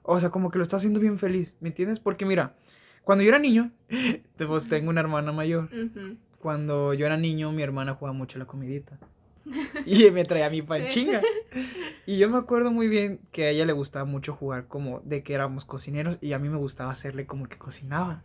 O 0.02 0.20
sea, 0.20 0.32
como 0.32 0.50
que 0.52 0.58
lo 0.58 0.64
está 0.64 0.78
haciendo 0.78 1.00
bien 1.00 1.18
feliz, 1.20 1.56
¿me 1.62 1.70
entiendes? 1.70 2.00
Porque 2.00 2.26
mira, 2.26 2.56
cuando 3.04 3.24
yo 3.24 3.30
era 3.30 3.40
niño, 3.40 3.72
pues 4.48 4.68
tengo 4.68 4.90
una 4.90 5.00
hermana 5.02 5.32
mayor. 5.32 5.70
Cuando 6.44 6.94
yo 6.94 7.06
era 7.06 7.16
niño, 7.16 7.54
mi 7.54 7.64
hermana 7.64 7.94
jugaba 7.94 8.12
mucho 8.12 8.38
la 8.38 8.44
comidita. 8.44 9.00
y 9.86 10.12
me 10.12 10.26
traía 10.26 10.50
mi 10.50 10.62
panchinga. 10.62 11.22
Y 12.06 12.18
yo 12.18 12.30
me 12.30 12.38
acuerdo 12.38 12.70
muy 12.70 12.90
bien 12.90 13.22
que 13.32 13.46
a 13.46 13.50
ella 13.52 13.66
le 13.66 13.72
gustaba 13.72 14.04
mucho 14.04 14.34
jugar 14.34 14.68
como 14.68 15.00
de 15.06 15.24
que 15.24 15.34
éramos 15.34 15.64
cocineros 15.64 16.18
y 16.20 16.34
a 16.34 16.40
mí 16.40 16.50
me 16.50 16.58
gustaba 16.58 16.92
hacerle 16.92 17.26
como 17.26 17.48
que 17.48 17.58
cocinaba. 17.58 18.24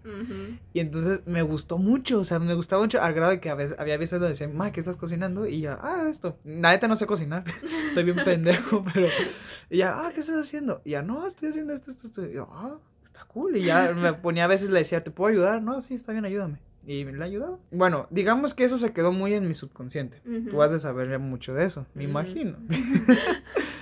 Y 0.72 0.80
entonces 0.80 1.20
me 1.26 1.42
gustó 1.42 1.78
mucho, 1.78 2.18
o 2.18 2.24
sea, 2.24 2.40
me 2.40 2.54
gustaba 2.54 2.82
mucho 2.82 3.00
al 3.00 3.14
grado 3.14 3.30
de 3.30 3.40
que 3.40 3.50
a 3.50 3.54
veces, 3.54 3.78
había 3.78 3.96
veces 3.96 4.18
donde 4.18 4.30
decían, 4.30 4.56
ma, 4.56 4.72
¿qué 4.72 4.80
estás 4.80 4.96
cocinando? 4.96 5.46
Y 5.46 5.60
ya, 5.60 5.78
ah, 5.80 6.08
esto. 6.10 6.36
Nada, 6.44 6.88
no 6.88 6.96
sé 6.96 7.06
cocinar, 7.06 7.44
estoy 7.88 8.02
bien 8.02 8.18
pendejo, 8.24 8.84
pero. 8.92 9.06
Y 9.70 9.76
ya, 9.76 9.94
ah, 9.94 10.10
¿qué 10.12 10.18
estás 10.18 10.44
haciendo? 10.44 10.82
Y 10.84 10.90
ya, 10.90 11.02
no, 11.02 11.24
estoy 11.24 11.50
haciendo 11.50 11.72
esto, 11.72 11.92
esto, 11.92 12.08
esto. 12.08 12.26
Y 12.26 12.32
yo, 12.32 12.48
ah, 12.50 12.78
está 13.04 13.24
cool. 13.26 13.58
Y 13.58 13.62
ya 13.62 13.92
me 13.92 14.12
ponía 14.12 14.46
a 14.46 14.48
veces, 14.48 14.70
le 14.70 14.80
decía, 14.80 15.04
¿te 15.04 15.12
puedo 15.12 15.30
ayudar? 15.30 15.62
No, 15.62 15.80
sí, 15.82 15.94
está 15.94 16.10
bien, 16.10 16.24
ayúdame 16.24 16.58
y 16.88 17.04
me 17.04 17.12
la 17.12 17.26
ayudado. 17.26 17.60
Bueno, 17.70 18.06
digamos 18.10 18.54
que 18.54 18.64
eso 18.64 18.78
se 18.78 18.94
quedó 18.94 19.12
muy 19.12 19.34
en 19.34 19.46
mi 19.46 19.52
subconsciente. 19.52 20.22
Tú 20.50 20.62
has 20.62 20.72
de 20.72 20.78
saber 20.78 21.18
mucho 21.18 21.52
de 21.52 21.64
eso, 21.64 21.86
me 21.94 22.04
imagino. 22.04 22.56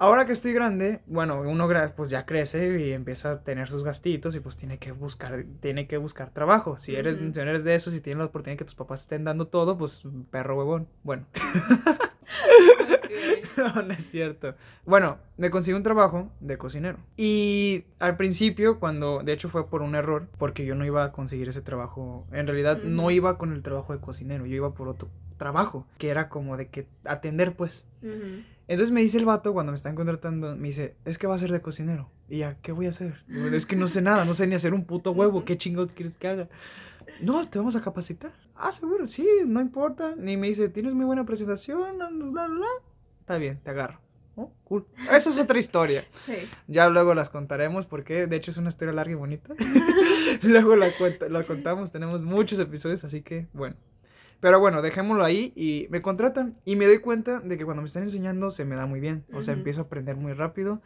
Ahora 0.00 0.26
que 0.26 0.32
estoy 0.32 0.52
grande, 0.52 1.00
bueno, 1.06 1.40
uno 1.40 1.68
pues 1.96 2.10
ya 2.10 2.24
crece 2.24 2.80
y 2.80 2.92
empieza 2.92 3.32
a 3.32 3.42
tener 3.42 3.68
sus 3.68 3.82
gastitos 3.82 4.36
y 4.36 4.40
pues 4.40 4.56
tiene 4.56 4.78
que 4.78 4.92
buscar, 4.92 5.44
tiene 5.58 5.88
que 5.88 5.96
buscar 5.96 6.30
trabajo. 6.30 6.78
Si 6.78 6.94
eres, 6.94 7.16
si 7.16 7.40
eres 7.40 7.64
de 7.64 7.74
eso, 7.74 7.90
si 7.90 8.00
tienes 8.00 8.20
la 8.20 8.26
oportunidad 8.26 8.58
que 8.58 8.64
tus 8.64 8.76
papás 8.76 9.00
estén 9.00 9.24
dando 9.24 9.48
todo, 9.48 9.76
pues 9.76 10.02
perro 10.30 10.56
huevón. 10.56 10.86
Bueno. 11.02 11.26
no, 13.56 13.82
no 13.82 13.92
es 13.92 14.08
cierto. 14.08 14.54
Bueno, 14.86 15.18
me 15.36 15.50
conseguí 15.50 15.76
un 15.76 15.82
trabajo 15.82 16.30
de 16.38 16.58
cocinero. 16.58 16.98
Y 17.16 17.86
al 17.98 18.16
principio, 18.16 18.78
cuando, 18.78 19.24
de 19.24 19.32
hecho 19.32 19.48
fue 19.48 19.68
por 19.68 19.82
un 19.82 19.96
error, 19.96 20.28
porque 20.38 20.64
yo 20.64 20.76
no 20.76 20.84
iba 20.84 21.02
a 21.02 21.10
conseguir 21.10 21.48
ese 21.48 21.60
trabajo. 21.60 22.24
En 22.30 22.46
realidad 22.46 22.84
no 22.84 23.10
iba 23.10 23.36
con 23.36 23.52
el 23.52 23.64
trabajo 23.64 23.92
de 23.92 23.98
cocinero, 23.98 24.46
yo 24.46 24.54
iba 24.54 24.74
por 24.74 24.86
otro 24.86 25.08
trabajo, 25.38 25.86
que 25.96 26.10
era 26.10 26.28
como 26.28 26.56
de 26.56 26.68
que 26.68 26.86
atender 27.04 27.56
pues. 27.56 27.86
Entonces 28.68 28.92
me 28.92 29.00
dice 29.00 29.16
el 29.16 29.24
vato 29.24 29.54
cuando 29.54 29.72
me 29.72 29.76
están 29.76 29.94
contratando, 29.94 30.54
me 30.56 30.68
dice, 30.68 30.96
es 31.06 31.16
que 31.16 31.26
va 31.26 31.34
a 31.34 31.38
ser 31.38 31.50
de 31.50 31.62
cocinero. 31.62 32.10
Y 32.28 32.38
ya, 32.38 32.58
¿qué 32.60 32.72
voy 32.72 32.86
a 32.86 32.90
hacer? 32.90 33.24
Es 33.52 33.64
que 33.64 33.76
no 33.76 33.86
sé 33.86 34.02
nada, 34.02 34.26
no 34.26 34.34
sé 34.34 34.46
ni 34.46 34.54
hacer 34.54 34.74
un 34.74 34.84
puto 34.84 35.12
huevo, 35.12 35.46
¿qué 35.46 35.56
chingados 35.56 35.94
quieres 35.94 36.18
que 36.18 36.28
haga? 36.28 36.48
No, 37.22 37.48
te 37.48 37.58
vamos 37.58 37.76
a 37.76 37.80
capacitar. 37.80 38.32
Ah, 38.54 38.70
seguro, 38.70 39.06
sí, 39.06 39.26
no 39.46 39.60
importa. 39.60 40.14
Ni 40.16 40.36
me 40.36 40.48
dice, 40.48 40.68
tienes 40.68 40.92
muy 40.92 41.06
buena 41.06 41.24
presentación, 41.24 41.96
bla, 41.96 42.10
bla, 42.10 42.46
bla 42.46 42.68
está 43.28 43.36
bien, 43.36 43.60
te 43.62 43.70
agarro. 43.70 44.00
Oh, 44.36 44.50
cool. 44.64 44.86
Esa 45.12 45.28
es 45.28 45.38
otra 45.38 45.58
historia. 45.58 46.06
Sí. 46.14 46.32
Ya 46.66 46.88
luego 46.88 47.12
las 47.12 47.28
contaremos 47.28 47.84
porque 47.84 48.26
de 48.26 48.36
hecho 48.36 48.50
es 48.50 48.56
una 48.56 48.70
historia 48.70 48.94
larga 48.94 49.12
y 49.12 49.16
bonita. 49.16 49.52
luego 50.42 50.76
la, 50.76 50.90
la 51.28 51.42
contamos, 51.42 51.92
tenemos 51.92 52.22
muchos 52.22 52.58
episodios, 52.58 53.04
así 53.04 53.20
que 53.20 53.46
bueno. 53.52 53.76
Pero 54.40 54.60
bueno, 54.60 54.82
dejémoslo 54.82 55.24
ahí 55.24 55.52
y 55.56 55.88
me 55.90 56.00
contratan 56.00 56.52
y 56.64 56.76
me 56.76 56.86
doy 56.86 56.98
cuenta 56.98 57.40
de 57.40 57.56
que 57.56 57.64
cuando 57.64 57.82
me 57.82 57.86
están 57.86 58.04
enseñando 58.04 58.50
se 58.50 58.64
me 58.64 58.76
da 58.76 58.86
muy 58.86 59.00
bien. 59.00 59.24
O 59.32 59.42
sea, 59.42 59.54
empiezo 59.54 59.80
a 59.80 59.84
aprender 59.84 60.16
muy 60.16 60.32
rápido 60.32 60.80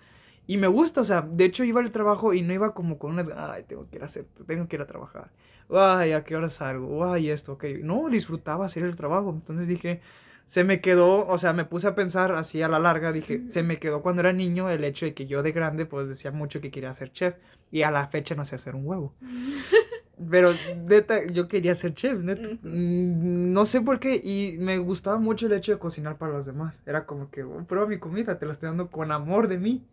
y 0.47 0.56
me 0.56 0.66
gusta, 0.66 1.02
o 1.02 1.04
sea, 1.04 1.23
de 1.23 1.44
hecho 1.44 1.62
iba 1.64 1.80
al 1.80 1.92
trabajo 1.92 2.35
y 2.35 2.42
no 2.42 2.52
iba 2.52 2.75
como 2.75 2.99
con 2.99 3.12
una, 3.12 3.52
ay, 3.52 3.64
tengo 3.68 3.88
que 3.88 3.97
ir 3.97 4.02
a 4.02 4.06
hacer, 4.06 4.26
tengo 4.47 4.66
que 4.66 4.76
ir 4.76 4.82
a 4.82 4.87
trabajar. 4.87 5.30
Ay, 5.71 6.12
¿a 6.12 6.25
qué 6.25 6.37
hora 6.37 6.50
salgo? 6.50 7.11
Ay, 7.11 7.30
esto, 7.30 7.52
ok. 7.52 7.64
No, 7.82 8.09
disfrutaba 8.11 8.66
hacer 8.66 8.82
el 8.82 8.97
trabajo. 8.97 9.30
Entonces 9.30 9.66
dije, 9.68 10.00
se 10.44 10.64
me 10.64 10.80
quedó, 10.80 11.26
o 11.26 11.38
sea, 11.38 11.52
me 11.52 11.64
puse 11.64 11.88
a 11.88 11.94
pensar 11.94 12.35
así 12.35 12.61
a 12.61 12.68
la 12.68 12.78
larga, 12.78 13.12
dije, 13.12 13.44
se 13.49 13.62
me 13.62 13.78
quedó 13.78 14.02
cuando 14.02 14.21
era 14.21 14.32
niño 14.32 14.68
el 14.68 14.85
hecho 14.85 15.06
de 15.06 15.14
que 15.14 15.26
yo 15.26 15.42
de 15.42 15.52
grande 15.52 15.87
pues 15.87 16.09
decía 16.09 16.30
mucho 16.32 16.61
que 16.61 16.71
quería 16.71 16.92
ser 16.92 17.12
chef 17.12 17.37
y 17.71 17.82
a 17.82 17.90
la 17.90 18.06
fecha 18.09 18.35
no 18.35 18.44
sé 18.44 18.56
hacer 18.56 18.75
un 18.75 18.87
huevo. 18.87 19.14
Pero 20.31 20.52
neta, 20.87 21.26
yo 21.26 21.49
quería 21.49 21.75
ser 21.75 21.95
chef, 21.95 22.19
neta. 22.19 22.49
Mm, 22.62 23.52
no 23.52 23.64
sé 23.64 23.81
por 23.81 23.99
qué. 23.99 24.21
Y 24.23 24.57
me 24.59 24.78
gustaba 24.78 25.19
mucho 25.19 25.47
el 25.47 25.52
hecho 25.52 25.73
de 25.73 25.78
cocinar 25.78 26.19
para 26.19 26.33
los 26.33 26.47
demás. 26.47 26.81
Era 26.87 27.07
como 27.07 27.31
que, 27.31 27.42
oh, 27.42 27.64
prueba 27.66 27.87
mi 27.87 27.99
comida, 27.99 28.38
te 28.38 28.47
la 28.47 28.52
estoy 28.52 28.69
dando 28.69 28.90
con 28.90 29.11
amor 29.11 29.49
de 29.49 29.59
mí. 29.59 29.85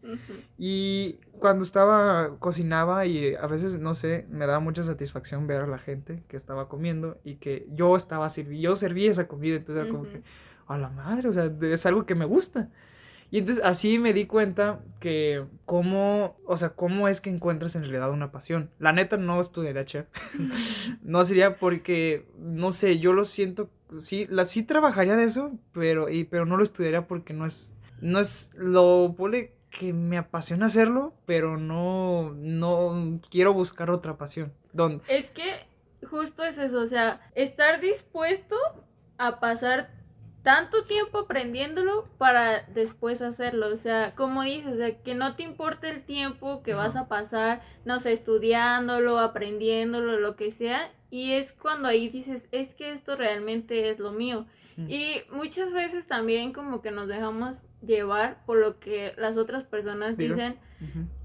Y 0.58 1.20
cuando 1.40 1.64
estaba, 1.64 2.38
cocinaba 2.40 3.06
y 3.06 3.36
a 3.36 3.48
veces, 3.48 3.80
no 3.80 3.96
sé, 3.96 4.28
me 4.30 4.46
daba 4.46 4.60
mucha 4.60 4.84
satisfacción 4.84 5.48
ver 5.48 5.62
a 5.62 5.68
la 5.68 5.80
gente 5.80 6.24
que 6.28 6.38
estaba 6.38 6.68
comiendo 6.68 7.20
y 7.24 7.36
que 7.36 7.68
yo 7.72 7.96
estaba 7.96 8.30
sirviendo, 8.30 8.70
yo 8.70 8.76
servía 8.76 9.10
esa 9.10 9.28
comida. 9.28 9.56
Entonces 9.56 9.86
era 9.86 9.92
como 9.92 10.04
que, 10.04 10.22
a 10.68 10.78
la 10.78 10.90
madre, 10.90 11.30
o 11.30 11.34
sea, 11.34 11.52
es 11.62 11.86
algo 11.86 12.06
que 12.06 12.16
me 12.16 12.26
gusta. 12.26 12.70
Y 13.32 13.40
entonces 13.40 13.64
así 13.64 14.00
me 14.00 14.14
di 14.14 14.26
cuenta 14.26 14.80
que 15.00 15.46
cómo, 15.66 16.38
o 16.46 16.58
sea, 16.58 16.70
cómo 16.70 17.08
es 17.08 17.22
que 17.22 17.30
encuentras 17.30 17.76
en 17.76 17.84
realidad 17.84 18.12
una 18.12 18.32
pasión. 18.32 18.72
La 18.80 18.92
neta 18.92 19.18
no 19.18 19.40
estudiaría 19.40 19.86
chef. 19.86 20.08
no 21.04 21.24
sería 21.24 21.58
porque, 21.58 22.28
no 22.38 22.72
sé, 22.72 23.00
yo 23.00 23.14
lo 23.14 23.26
siento, 23.26 23.70
sí, 23.94 24.28
la, 24.30 24.46
sí 24.46 24.64
trabajaría 24.64 25.16
de 25.16 25.26
eso, 25.26 25.52
pero, 25.74 26.10
y, 26.10 26.24
pero 26.24 26.46
no 26.46 26.58
lo 26.58 26.64
estudiaría 26.64 27.08
porque 27.08 27.34
no 27.34 27.46
es, 27.46 27.74
no 28.02 28.20
es 28.20 28.52
lo 28.56 29.14
pone 29.16 29.54
que 29.70 29.94
me 29.94 30.18
apasiona 30.18 30.66
hacerlo, 30.66 31.14
pero 31.26 31.58
no, 31.58 32.34
no 32.36 33.22
quiero 33.30 33.54
buscar 33.54 33.92
otra 33.92 34.18
pasión. 34.18 34.54
¿Dónde? 34.74 35.04
Es 35.08 35.30
que 35.30 35.68
justo 36.06 36.44
es 36.44 36.58
eso, 36.58 36.80
o 36.82 36.88
sea, 36.88 37.22
estar 37.36 37.80
dispuesto 37.80 38.56
a 39.18 39.40
pasar 39.40 39.99
tanto 40.50 40.84
tiempo 40.86 41.20
aprendiéndolo 41.20 42.08
para 42.18 42.64
después 42.74 43.22
hacerlo. 43.22 43.68
O 43.72 43.78
sea, 43.78 44.16
como 44.16 44.42
dices, 44.42 44.74
o 44.74 44.78
sea, 44.78 45.00
que 45.00 45.14
no 45.14 45.36
te 45.36 45.44
importe 45.44 45.92
el 45.92 46.02
tiempo 46.04 46.64
que 46.64 46.74
vas 46.74 46.96
a 46.96 47.08
pasar, 47.08 47.62
no 47.86 48.00
sé, 48.00 48.14
estudiándolo, 48.14 49.20
aprendiéndolo, 49.20 50.20
lo 50.20 50.36
que 50.36 50.50
sea. 50.50 50.92
Y 51.12 51.34
es 51.34 51.54
cuando 51.54 51.88
ahí 51.88 52.10
dices, 52.10 52.48
es 52.52 52.74
que 52.74 52.92
esto 52.92 53.16
realmente 53.16 53.92
es 53.92 54.00
lo 54.00 54.12
mío. 54.12 54.48
Y 54.88 55.22
muchas 55.30 55.72
veces 55.72 56.08
también 56.08 56.52
como 56.52 56.82
que 56.82 56.90
nos 56.90 57.08
dejamos 57.08 57.58
llevar 57.86 58.44
por 58.48 58.58
lo 58.58 58.80
que 58.80 59.14
las 59.18 59.38
otras 59.38 59.66
personas 59.66 60.18
dicen. 60.18 60.58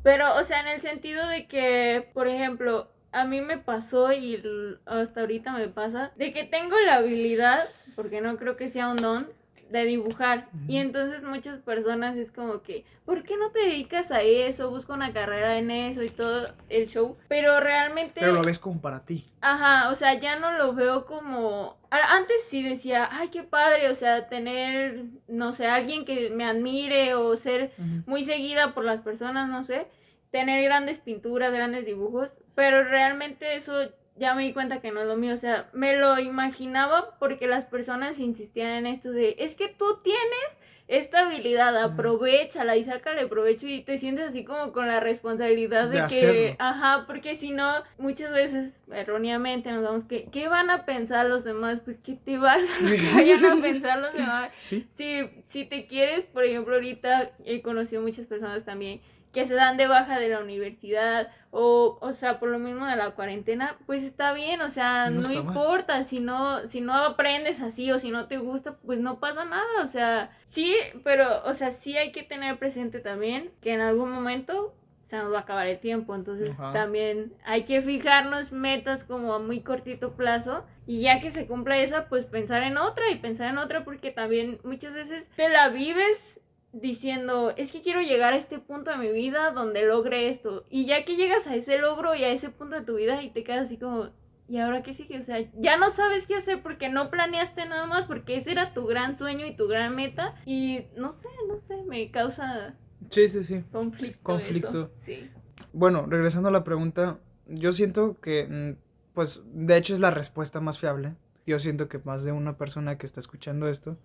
Pero, 0.03 0.37
o 0.37 0.45
sea, 0.45 0.61
en 0.61 0.69
el 0.69 0.83
sentido 0.83 1.27
de 1.29 1.47
que, 1.47 2.11
por 2.13 2.29
ejemplo, 2.29 2.91
a 3.11 3.25
mí 3.25 3.41
me 3.41 3.57
pasó 3.57 4.13
y 4.13 4.43
hasta 4.85 5.21
ahorita 5.21 5.53
me 5.53 5.69
pasa 5.69 6.13
de 6.17 6.33
que 6.33 6.45
tengo 6.45 6.79
la 6.81 6.97
habilidad, 6.97 7.65
porque 7.95 8.21
no 8.21 8.37
creo 8.37 8.57
que 8.57 8.69
sea 8.69 8.89
un 8.89 8.97
don, 8.97 9.29
de 9.71 9.85
dibujar. 9.85 10.49
Y 10.69 10.77
entonces 10.77 11.23
muchas 11.23 11.61
personas 11.61 12.17
es 12.17 12.31
como 12.31 12.63
que, 12.63 12.85
¿por 13.05 13.23
qué 13.23 13.37
no 13.37 13.51
te 13.51 13.61
dedicas 13.61 14.11
a 14.11 14.23
eso? 14.23 14.71
Busca 14.71 14.93
una 14.93 15.13
carrera 15.13 15.59
en 15.59 15.71
eso 15.71 16.03
y 16.03 16.11
todo 16.11 16.55
el 16.69 16.87
show. 16.87 17.17
Pero 17.29 17.61
realmente... 17.61 18.21
Pero 18.21 18.33
lo 18.33 18.43
ves 18.43 18.59
como 18.59 18.81
para 18.81 19.05
ti. 19.05 19.25
Ajá, 19.41 19.91
o 19.91 19.95
sea, 19.95 20.15
ya 20.15 20.39
no 20.39 20.53
lo 20.53 20.75
veo 20.75 21.07
como... 21.07 21.79
Antes 21.91 22.45
sí 22.45 22.63
decía, 22.63 23.09
ay, 23.11 23.29
qué 23.29 23.43
padre, 23.43 23.91
o 23.91 23.95
sea, 23.95 24.29
tener, 24.29 25.05
no 25.29 25.53
sé, 25.53 25.67
alguien 25.67 26.05
que 26.05 26.31
me 26.31 26.45
admire 26.45 27.15
o 27.15 27.37
ser 27.37 27.73
muy 28.07 28.25
seguida 28.25 28.75
por 28.75 28.85
las 28.85 29.01
personas, 29.01 29.49
no 29.49 29.65
sé 29.65 29.87
tener 30.35 30.65
grandes 30.65 30.99
pinturas, 30.99 31.53
grandes 31.53 31.87
dibujos, 31.87 32.39
pero 32.57 32.83
realmente 32.83 33.55
eso 33.55 33.89
ya 34.17 34.35
me 34.35 34.45
di 34.45 34.53
cuenta 34.53 34.81
que 34.81 34.93
no 34.93 35.01
es 35.01 35.07
lo 35.07 35.17
mío, 35.17 35.35
o 35.35 35.39
sea, 35.39 35.69
me 35.73 35.97
lo 35.97 36.19
imaginaba 36.19 37.17
porque 37.19 37.47
las 37.47 37.65
personas 37.65 38.21
insistían 38.21 38.71
en 38.71 38.87
esto 38.87 39.11
de, 39.11 39.37
es 39.39 39.55
que 39.55 39.69
tú 39.69 40.01
tienes 40.03 40.59
esta 40.87 41.27
habilidad, 41.27 41.77
aprovechala 41.83 42.77
y 42.77 42.85
sácale 42.85 43.27
provecho 43.27 43.67
y 43.67 43.81
te 43.81 43.99
sientes 43.99 44.29
así 44.29 44.45
como 44.45 44.73
con 44.73 44.87
la 44.87 45.01
responsabilidad 45.01 45.89
de, 45.89 46.05
que, 46.09 46.57
ajá, 46.59 47.05
porque 47.07 47.35
si 47.35 47.53
no, 47.53 47.83
muchas 47.97 48.31
veces 48.31 48.83
erróneamente 48.93 49.73
nos 49.73 49.83
damos 49.83 50.05
que, 50.05 50.27
¿qué 50.31 50.47
van 50.49 50.71
a 50.71 50.85
pensar 50.85 51.27
los 51.27 51.43
demás? 51.43 51.81
Pues 51.81 51.97
que 51.97 52.15
te 52.15 52.37
van 52.37 52.61
a 52.61 53.63
pensar 53.63 53.99
los 53.99 54.13
demás. 54.15 54.51
Si, 54.59 55.31
si 55.45 55.65
te 55.65 55.87
quieres, 55.87 56.27
por 56.27 56.45
ejemplo, 56.45 56.75
ahorita 56.75 57.33
he 57.47 57.63
conocido 57.63 58.03
muchas 58.03 58.27
personas 58.27 58.65
también 58.65 59.01
que 59.35 59.47
se 59.47 59.55
dan 59.55 59.77
de 59.77 59.89
baja 59.89 60.19
de 60.19 60.29
la 60.29 60.39
universidad 60.39 61.29
o, 61.51 61.99
o 62.01 62.13
sea, 62.15 62.39
por 62.39 62.49
lo 62.49 62.59
mismo 62.59 62.87
de 62.87 62.97
la 62.97 63.11
cuarentena, 63.11 63.77
pues 63.85 64.03
está 64.05 64.33
bien, 64.33 64.61
o 64.61 64.71
sea, 64.71 65.11
no, 65.11 65.31
importa, 65.31 66.05
si 66.05 66.21
no, 66.21 66.67
si 66.67 66.81
no 66.81 66.95
aprendes 66.95 67.61
así 67.61 67.93
o 67.93 67.99
si 67.99 68.11
no 68.11 68.27
te 68.29 68.39
gusta, 68.39 68.77
pues 68.87 68.99
no 69.01 69.21
pasa 69.21 69.45
nada, 69.45 69.83
o 69.83 69.87
sea, 69.87 70.31
sí, 70.43 70.75
pero, 71.03 71.45
o 71.45 71.55
sea, 71.55 71.73
sí 71.73 71.97
hay 71.97 72.13
que 72.13 72.23
tener 72.23 72.59
presente 72.59 73.01
también 73.01 73.51
que 73.61 73.73
en 73.73 73.81
algún 73.81 74.11
momento 74.11 74.75
se 75.05 75.17
nos 75.19 75.33
va 75.33 75.39
a 75.39 75.43
acabar 75.43 75.67
el 75.67 75.79
tiempo, 75.79 76.15
entonces 76.15 76.57
también 76.73 77.35
hay 77.45 77.65
que 77.65 77.83
fijarnos 77.83 78.53
metas 78.53 79.05
como 79.05 79.35
a 79.35 79.39
muy 79.39 79.61
cortito 79.61 80.15
plazo 80.15 80.65
y 80.87 81.03
ya 81.03 81.21
que 81.21 81.31
se 81.31 81.47
cumpla 81.47 81.79
esa, 81.79 82.09
pues 82.09 82.25
pensar 82.25 82.63
en 82.63 82.79
otra 82.79 83.11
y 83.11 83.17
pensar 83.17 83.49
en 83.49 83.59
otra 83.59 83.85
porque 83.85 84.11
también 84.11 84.61
muchas 84.65 84.93
veces 84.93 85.29
te 85.37 85.49
la 85.51 85.69
vives 85.69 86.41
diciendo, 86.75 87.53
es 87.57 87.73
que 87.73 87.83
quiero 87.83 88.03
llegar 88.03 88.33
a 88.33 88.37
este 88.37 88.59
punto 88.59 88.91
de 88.91 88.99
mi 88.99 89.13
vida 89.13 89.53
donde 89.53 89.87
logre 89.87 90.29
esto. 90.29 90.67
Y 90.69 90.87
ya 90.87 91.05
que 91.05 91.17
llegas 91.17 91.47
a 91.47 91.55
ese 91.55 91.79
logro 91.79 92.15
y 92.15 92.25
a 92.25 92.31
ese 92.31 92.51
punto 92.51 92.77
de 92.77 92.83
tu 92.83 92.97
vida 92.97 93.23
y 93.23 93.31
te 93.31 93.45
quedas 93.45 93.67
así 93.67 93.79
como, 93.79 94.11
¿y 94.49 94.59
ahora 94.59 94.83
qué 94.83 94.93
sigue? 94.93 95.19
O 95.19 95.23
sea, 95.23 95.39
ya 95.55 95.77
no 95.77 95.91
sabes 95.91 96.27
qué 96.27 96.37
hacer 96.37 96.63
porque 96.63 96.89
no 96.89 97.11
planeaste 97.11 97.67
nada 97.67 97.87
más, 97.87 98.07
porque 98.07 98.37
ese 98.37 98.53
era 98.53 98.75
tu 98.75 98.87
gran 98.87 99.17
sueño 99.17 99.47
y 99.47 99.57
tu 99.57 99.69
gran 99.69 99.95
meta. 99.95 100.35
Y 100.45 100.87
no 100.97 101.13
sé, 101.13 101.29
no 101.49 101.61
sé, 101.61 101.83
me 101.85 102.11
causa 102.11 102.75
Sí, 103.09 103.29
sí, 103.29 103.45
sí. 103.45 103.65
Conflicto. 103.73 104.21
Conflicto. 104.23 104.91
Sí. 104.95 105.31
Bueno, 105.73 106.07
regresando 106.07 106.49
a 106.49 106.53
la 106.53 106.65
pregunta, 106.65 107.19
yo 107.47 107.73
siento 107.73 108.21
que, 108.21 108.47
mm, 108.49 109.13
pues, 109.15 109.43
de 109.53 109.77
hecho 109.77 109.95
es 109.95 110.01
la 110.01 110.11
respuesta 110.11 110.61
más 110.61 110.79
fiable. 110.79 111.15
Yo 111.47 111.59
siento 111.59 111.89
que 111.89 111.99
más 111.99 112.25
de 112.25 112.33
una 112.33 112.57
persona 112.57 112.97
que 112.97 113.07
está 113.07 113.21
escuchando 113.21 113.69
esto 113.69 113.99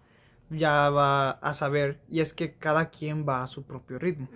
ya 0.50 0.90
va 0.90 1.32
a 1.32 1.54
saber 1.54 2.00
y 2.10 2.22
es 2.22 2.34
que 2.34 2.54
cada 2.54 2.90
quien 2.90 3.28
va 3.28 3.44
a 3.44 3.48
su 3.48 3.64
propio 3.64 4.00
ritmo. 4.00 4.28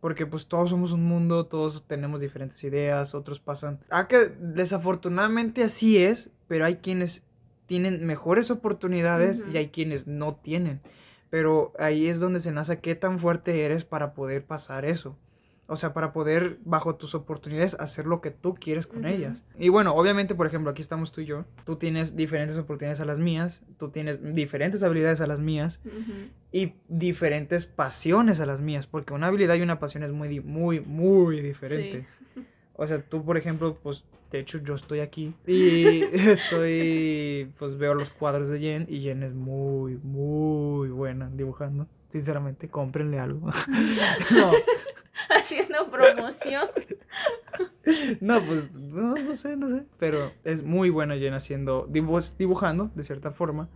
Porque 0.00 0.26
pues 0.26 0.46
todos 0.46 0.70
somos 0.70 0.92
un 0.92 1.04
mundo, 1.04 1.46
todos 1.46 1.86
tenemos 1.86 2.20
diferentes 2.20 2.62
ideas, 2.64 3.14
otros 3.14 3.40
pasan... 3.40 3.80
Ah, 3.90 4.08
que 4.08 4.32
desafortunadamente 4.38 5.62
así 5.62 5.98
es, 5.98 6.30
pero 6.48 6.64
hay 6.64 6.76
quienes 6.76 7.22
tienen 7.66 8.04
mejores 8.06 8.50
oportunidades 8.50 9.46
y 9.52 9.56
hay 9.56 9.68
quienes 9.68 10.06
no 10.06 10.34
tienen. 10.34 10.80
Pero 11.30 11.72
ahí 11.78 12.08
es 12.08 12.20
donde 12.20 12.40
se 12.40 12.52
nace 12.52 12.80
qué 12.80 12.94
tan 12.94 13.18
fuerte 13.18 13.64
eres 13.64 13.84
para 13.84 14.12
poder 14.12 14.44
pasar 14.44 14.84
eso. 14.84 15.16
O 15.68 15.76
sea, 15.76 15.94
para 15.94 16.12
poder, 16.12 16.58
bajo 16.64 16.96
tus 16.96 17.14
oportunidades, 17.14 17.74
hacer 17.78 18.06
lo 18.06 18.20
que 18.20 18.30
tú 18.30 18.54
quieres 18.54 18.86
con 18.86 19.06
ellas. 19.06 19.46
Y 19.56 19.68
bueno, 19.68 19.94
obviamente, 19.94 20.34
por 20.34 20.46
ejemplo, 20.46 20.70
aquí 20.70 20.82
estamos 20.82 21.12
tú 21.12 21.20
y 21.20 21.26
yo. 21.26 21.44
Tú 21.64 21.76
tienes 21.76 22.16
diferentes 22.16 22.58
oportunidades 22.58 23.00
a 23.00 23.04
las 23.04 23.20
mías. 23.20 23.62
Tú 23.78 23.88
tienes 23.90 24.34
diferentes 24.34 24.82
habilidades 24.82 25.20
a 25.20 25.26
las 25.26 25.38
mías. 25.38 25.80
Y 26.50 26.74
diferentes 26.88 27.66
pasiones 27.66 28.40
a 28.40 28.46
las 28.46 28.60
mías. 28.60 28.86
Porque 28.86 29.14
una 29.14 29.28
habilidad 29.28 29.54
y 29.54 29.62
una 29.62 29.78
pasión 29.78 30.02
es 30.02 30.12
muy, 30.12 30.40
muy, 30.40 30.80
muy 30.80 31.40
diferente. 31.40 32.06
O 32.74 32.86
sea, 32.86 33.00
tú, 33.00 33.24
por 33.24 33.36
ejemplo, 33.36 33.78
pues, 33.82 34.04
de 34.30 34.40
hecho, 34.40 34.58
yo 34.58 34.74
estoy 34.74 35.00
aquí. 35.00 35.32
Y 35.46 36.02
estoy, 36.12 37.50
pues, 37.58 37.78
veo 37.78 37.94
los 37.94 38.10
cuadros 38.10 38.48
de 38.48 38.58
Jen. 38.58 38.86
Y 38.90 39.00
Jen 39.00 39.22
es 39.22 39.32
muy, 39.32 39.96
muy 40.02 40.88
buena 40.90 41.30
dibujando. 41.32 41.86
Sinceramente, 42.12 42.68
cómprenle 42.68 43.18
algo. 43.18 43.48
no. 44.32 44.50
haciendo 45.34 45.90
promoción. 45.90 46.68
no, 48.20 48.44
pues 48.44 48.70
no, 48.74 49.16
sé, 49.34 49.56
no 49.56 49.70
sé. 49.70 49.86
Pero 49.98 50.30
es 50.44 50.62
muy 50.62 50.90
buena 50.90 51.16
Jen 51.16 51.32
haciendo, 51.32 51.88
dibujando, 51.88 52.90
de 52.94 53.02
cierta 53.02 53.30
forma. 53.30 53.70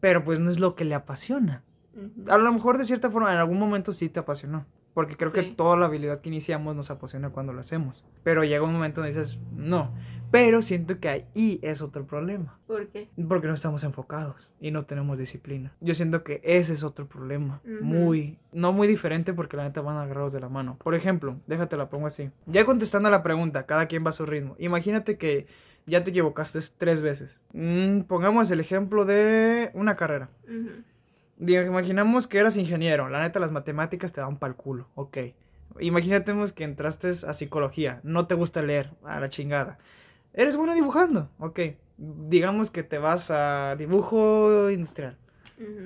Pero 0.00 0.24
pues 0.24 0.40
no 0.40 0.50
es 0.50 0.58
lo 0.58 0.74
que 0.74 0.84
le 0.84 0.96
apasiona. 0.96 1.62
A 2.26 2.38
lo 2.38 2.52
mejor 2.52 2.76
de 2.76 2.86
cierta 2.86 3.08
forma 3.08 3.32
en 3.32 3.38
algún 3.38 3.60
momento 3.60 3.92
sí 3.92 4.08
te 4.08 4.18
apasionó. 4.18 4.66
Porque 4.92 5.16
creo 5.16 5.30
que 5.30 5.44
toda 5.44 5.76
la 5.76 5.86
habilidad 5.86 6.20
que 6.20 6.28
iniciamos 6.30 6.74
nos 6.74 6.90
apasiona 6.90 7.30
cuando 7.30 7.52
lo 7.52 7.60
hacemos. 7.60 8.04
Pero 8.24 8.42
llega 8.42 8.64
un 8.64 8.72
momento 8.72 9.00
donde 9.00 9.16
dices, 9.16 9.38
no. 9.52 9.94
Pero 10.34 10.62
siento 10.62 10.98
que 10.98 11.08
ahí 11.08 11.60
es 11.62 11.80
otro 11.80 12.08
problema. 12.08 12.58
¿Por 12.66 12.88
qué? 12.88 13.08
Porque 13.28 13.46
no 13.46 13.54
estamos 13.54 13.84
enfocados 13.84 14.50
y 14.58 14.72
no 14.72 14.82
tenemos 14.82 15.16
disciplina. 15.16 15.72
Yo 15.80 15.94
siento 15.94 16.24
que 16.24 16.40
ese 16.42 16.72
es 16.72 16.82
otro 16.82 17.06
problema. 17.08 17.60
Muy, 17.80 18.40
no 18.52 18.72
muy 18.72 18.88
diferente 18.88 19.32
porque 19.32 19.56
la 19.56 19.62
neta 19.62 19.80
van 19.80 19.96
agarrados 19.96 20.32
de 20.32 20.40
la 20.40 20.48
mano. 20.48 20.76
Por 20.82 20.96
ejemplo, 20.96 21.38
déjate 21.46 21.76
la 21.76 21.88
pongo 21.88 22.08
así. 22.08 22.32
Ya 22.46 22.64
contestando 22.64 23.06
a 23.06 23.12
la 23.12 23.22
pregunta, 23.22 23.64
cada 23.66 23.86
quien 23.86 24.04
va 24.04 24.08
a 24.08 24.12
su 24.12 24.26
ritmo. 24.26 24.56
Imagínate 24.58 25.18
que 25.18 25.46
ya 25.86 26.02
te 26.02 26.10
equivocaste 26.10 26.58
tres 26.76 27.00
veces. 27.00 27.40
Mm, 27.52 28.00
pongamos 28.00 28.50
el 28.50 28.58
ejemplo 28.58 29.04
de 29.04 29.70
una 29.72 29.94
carrera. 29.94 30.30
imaginamos 31.38 32.26
que 32.26 32.38
eras 32.38 32.56
ingeniero. 32.56 33.08
La 33.08 33.22
neta, 33.22 33.38
las 33.38 33.52
matemáticas 33.52 34.12
te 34.12 34.20
dan 34.20 34.40
pa'l 34.40 34.56
culo. 34.56 34.88
Ok. 34.96 35.18
Imagínate 35.78 36.34
que 36.56 36.64
entraste 36.64 37.10
a 37.24 37.32
psicología. 37.32 38.00
No 38.02 38.26
te 38.26 38.34
gusta 38.34 38.62
leer. 38.62 38.90
A 39.04 39.20
la 39.20 39.28
chingada. 39.28 39.78
Eres 40.34 40.56
bueno 40.56 40.74
dibujando. 40.74 41.30
Ok. 41.38 41.60
Digamos 41.96 42.70
que 42.70 42.82
te 42.82 42.98
vas 42.98 43.30
a 43.30 43.76
dibujo 43.76 44.70
industrial. 44.70 45.16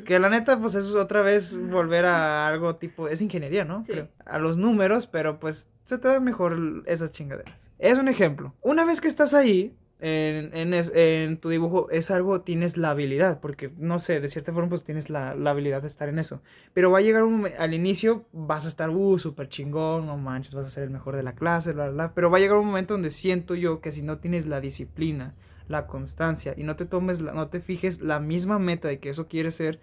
Que 0.06 0.18
la 0.18 0.30
neta, 0.30 0.58
pues 0.58 0.74
eso 0.74 0.88
es 0.88 0.94
otra 0.94 1.20
vez 1.20 1.58
volver 1.70 2.06
a 2.06 2.48
algo 2.48 2.76
tipo, 2.76 3.06
es 3.06 3.20
ingeniería, 3.20 3.64
¿no? 3.64 3.82
A 4.24 4.38
los 4.38 4.56
números, 4.56 5.06
pero 5.06 5.38
pues 5.38 5.68
se 5.84 5.98
te 5.98 6.08
dan 6.08 6.24
mejor 6.24 6.82
esas 6.86 7.12
chingaderas. 7.12 7.70
Es 7.78 7.98
un 7.98 8.08
ejemplo. 8.08 8.54
Una 8.62 8.86
vez 8.86 9.00
que 9.02 9.08
estás 9.08 9.34
ahí, 9.34 9.76
en, 10.00 10.72
en, 10.72 11.36
tu 11.38 11.48
dibujo 11.48 11.90
es 11.90 12.10
algo, 12.10 12.42
tienes 12.42 12.76
la 12.76 12.90
habilidad, 12.90 13.40
porque 13.40 13.72
no 13.78 13.98
sé, 13.98 14.20
de 14.20 14.28
cierta 14.28 14.52
forma 14.52 14.68
pues 14.68 14.84
tienes 14.84 15.10
la, 15.10 15.30
habilidad 15.30 15.82
de 15.82 15.88
estar 15.88 16.08
en 16.08 16.18
eso. 16.18 16.40
Pero 16.72 16.90
va 16.90 16.98
a 16.98 17.02
llegar 17.02 17.24
un 17.24 17.48
al 17.58 17.74
inicio 17.74 18.26
vas 18.32 18.64
a 18.64 18.68
estar, 18.68 18.90
uh, 18.90 19.18
súper 19.18 19.48
chingón, 19.48 20.06
no 20.06 20.16
manches, 20.16 20.54
vas 20.54 20.66
a 20.66 20.70
ser 20.70 20.84
el 20.84 20.90
mejor 20.90 21.16
de 21.16 21.24
la 21.24 21.34
clase, 21.34 21.72
bla, 21.72 21.90
bla. 21.90 22.14
Pero 22.14 22.30
va 22.30 22.38
a 22.38 22.40
llegar 22.40 22.58
un 22.58 22.66
momento 22.66 22.94
donde 22.94 23.10
siento 23.10 23.54
yo 23.54 23.80
que 23.80 23.90
si 23.90 24.02
no 24.02 24.18
tienes 24.18 24.46
la 24.46 24.60
disciplina, 24.60 25.34
la 25.66 25.86
constancia 25.86 26.54
y 26.56 26.62
no 26.62 26.76
te 26.76 26.86
tomes, 26.86 27.20
no 27.20 27.48
te 27.48 27.60
fijes 27.60 28.00
la 28.00 28.20
misma 28.20 28.58
meta 28.58 28.88
de 28.88 29.00
que 29.00 29.10
eso 29.10 29.26
quieres 29.26 29.56
ser, 29.56 29.80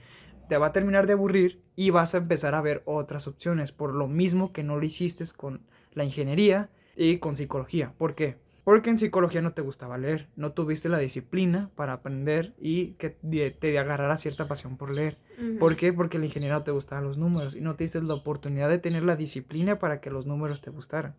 te 0.47 0.57
va 0.57 0.67
a 0.67 0.73
terminar 0.73 1.07
de 1.07 1.13
aburrir 1.13 1.61
y 1.75 1.89
vas 1.89 2.13
a 2.15 2.19
empezar 2.19 2.55
a 2.55 2.61
ver 2.61 2.83
otras 2.85 3.27
opciones, 3.27 3.71
por 3.71 3.93
lo 3.93 4.07
mismo 4.07 4.53
que 4.53 4.63
no 4.63 4.77
lo 4.77 4.85
hiciste 4.85 5.25
con 5.35 5.61
la 5.93 6.05
ingeniería 6.05 6.69
y 6.95 7.17
con 7.17 7.35
psicología. 7.35 7.93
¿Por 7.97 8.15
qué? 8.15 8.37
Porque 8.65 8.89
en 8.89 8.97
psicología 8.97 9.43
no 9.43 9.53
te 9.53 9.61
gustaba 9.61 9.97
leer, 9.97 10.27
no 10.35 10.51
tuviste 10.51 10.89
la 10.89 10.97
disciplina 10.97 11.69
para 11.75 11.93
aprender 11.93 12.55
y 12.59 12.93
que 12.93 13.11
te 13.11 13.79
agarrara 13.79 14.17
cierta 14.17 14.47
pasión 14.47 14.75
por 14.75 14.89
leer. 14.91 15.17
¿Por 15.59 15.75
qué? 15.75 15.93
Porque 15.93 16.17
la 16.17 16.25
ingeniería 16.25 16.57
no 16.57 16.63
te 16.63 16.71
gustaban 16.71 17.03
los 17.03 17.17
números 17.17 17.55
y 17.55 17.61
no 17.61 17.75
te 17.75 17.83
diste 17.83 18.01
la 18.01 18.15
oportunidad 18.15 18.67
de 18.67 18.79
tener 18.79 19.03
la 19.03 19.15
disciplina 19.15 19.77
para 19.77 20.01
que 20.01 20.09
los 20.09 20.25
números 20.25 20.61
te 20.61 20.71
gustaran. 20.71 21.15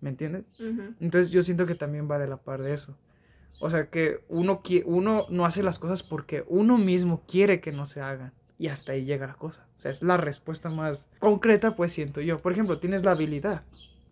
¿Me 0.00 0.10
entiendes? 0.10 0.44
Entonces 1.00 1.30
yo 1.30 1.42
siento 1.42 1.66
que 1.66 1.74
también 1.74 2.08
va 2.08 2.20
de 2.20 2.28
la 2.28 2.36
par 2.36 2.62
de 2.62 2.72
eso. 2.72 2.96
O 3.60 3.70
sea 3.70 3.90
que 3.90 4.24
uno, 4.28 4.62
uno 4.84 5.26
no 5.30 5.44
hace 5.44 5.64
las 5.64 5.80
cosas 5.80 6.04
porque 6.04 6.44
uno 6.46 6.78
mismo 6.78 7.24
quiere 7.26 7.60
que 7.60 7.72
no 7.72 7.86
se 7.86 8.02
hagan. 8.02 8.32
Y 8.56 8.68
hasta 8.68 8.92
ahí 8.92 9.04
llega 9.04 9.26
la 9.26 9.34
cosa. 9.34 9.66
O 9.76 9.80
sea, 9.80 9.90
es 9.90 10.00
la 10.00 10.16
respuesta 10.16 10.70
más 10.70 11.10
concreta, 11.18 11.74
pues 11.74 11.92
siento 11.92 12.20
yo. 12.20 12.40
Por 12.40 12.52
ejemplo, 12.52 12.78
tienes 12.78 13.04
la 13.04 13.10
habilidad. 13.10 13.64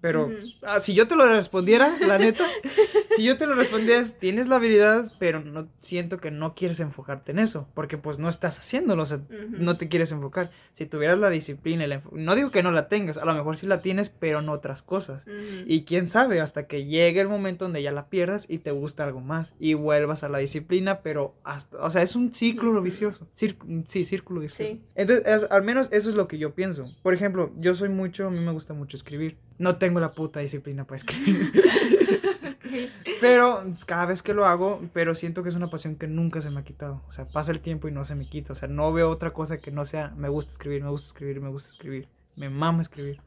Pero 0.03 0.33
ah, 0.63 0.81
si 0.81 0.95
yo 0.95 1.07
te 1.07 1.15
lo 1.15 1.27
respondiera, 1.29 1.95
la 2.07 2.19
neta, 2.19 2.45
si 3.17 3.25
yo 3.25 3.37
te 3.37 3.47
lo 3.47 3.55
respondiera, 3.55 4.03
tienes 4.19 4.49
la 4.49 4.57
habilidad, 4.57 5.13
pero 5.19 5.41
no 5.41 5.69
siento 5.79 6.19
que 6.19 6.31
no 6.31 6.55
quieres 6.55 6.81
enfocarte 6.81 7.33
en 7.33 7.39
eso, 7.39 7.69
porque 7.75 7.99
pues 7.99 8.19
no 8.19 8.29
estás 8.29 8.59
haciéndolo, 8.59 9.03
o 9.03 9.07
sea, 9.07 9.21
no 9.49 9.77
te 9.77 9.89
quieres 9.89 10.13
enfocar. 10.13 10.51
Si 10.73 10.87
tuvieras 10.87 11.19
la 11.19 11.31
disciplina, 11.31 11.85
no 12.13 12.35
digo 12.35 12.51
que 12.51 12.63
no 12.63 12.73
la 12.73 12.89
tengas, 12.89 13.19
a 13.19 13.25
lo 13.25 13.35
mejor 13.35 13.57
sí 13.57 13.67
la 13.67 13.83
tienes, 13.83 14.09
pero 14.11 14.43
no 14.43 14.53
otras 14.53 14.83
cosas. 14.83 15.25
Y 15.67 15.85
quién 15.85 16.07
sabe, 16.07 16.41
hasta 16.41 16.67
que 16.67 16.87
llegue 16.87 17.21
el 17.21 17.29
momento 17.29 17.65
donde 17.65 17.83
ya 17.83 17.93
la 17.93 18.07
pierdas 18.09 18.47
y 18.49 18.59
te 18.59 18.71
gusta 18.71 19.05
algo 19.05 19.21
más 19.21 19.55
y 19.59 19.75
vuelvas 19.75 20.23
a 20.23 20.29
la 20.29 20.39
disciplina, 20.39 21.01
pero 21.01 21.35
hasta, 21.45 21.79
o 21.79 21.91
sea, 21.91 22.03
es 22.03 22.17
un 22.17 22.35
ciclo 22.35 22.81
vicioso. 22.81 23.27
sí, 23.33 24.05
círculo 24.05 24.41
vicioso. 24.41 24.79
Entonces, 24.95 25.47
al 25.51 25.63
menos 25.63 25.89
eso 25.93 26.09
es 26.11 26.15
lo 26.15 26.29
que 26.29 26.39
yo 26.39 26.55
pienso. 26.55 26.91
Por 27.03 27.15
ejemplo, 27.15 27.53
yo 27.59 27.75
soy 27.75 27.89
mucho, 27.89 28.27
a 28.27 28.31
mí 28.31 28.41
me 28.41 28.53
gusta 28.53 28.75
mucho 28.75 28.97
escribir. 28.97 29.37
No 29.59 29.77
tengo 29.77 30.01
la 30.01 30.13
puta 30.13 30.41
disciplina 30.41 30.85
para 30.85 30.97
escribir. 30.97 31.53
Pero 33.21 33.65
cada 33.87 34.07
vez 34.07 34.23
que 34.23 34.35
lo 34.35 34.47
hago, 34.47 34.81
pero 34.93 35.15
siento 35.15 35.43
que 35.43 35.49
es 35.49 35.55
una 35.55 35.71
pasión 35.71 35.97
que 35.97 36.07
nunca 36.07 36.41
se 36.41 36.51
me 36.51 36.61
ha 36.61 36.65
quitado. 36.65 37.03
O 37.09 37.13
sea, 37.13 37.27
pasa 37.27 37.53
el 37.53 37.61
tiempo 37.61 37.89
y 37.89 37.93
no 37.93 38.05
se 38.05 38.15
me 38.15 38.29
quita. 38.29 38.53
O 38.53 38.57
sea, 38.57 38.69
no 38.69 38.93
veo 38.93 39.11
otra 39.11 39.33
cosa 39.33 39.59
que 39.59 39.71
no 39.71 39.85
sea, 39.85 40.11
me 40.17 40.29
gusta 40.29 40.53
escribir, 40.53 40.83
me 40.83 40.91
gusta 40.91 41.09
escribir, 41.09 41.41
me 41.41 41.49
gusta 41.49 41.71
escribir. 41.71 42.09
Me 42.37 42.49
mama 42.51 42.83
escribir. 42.83 43.21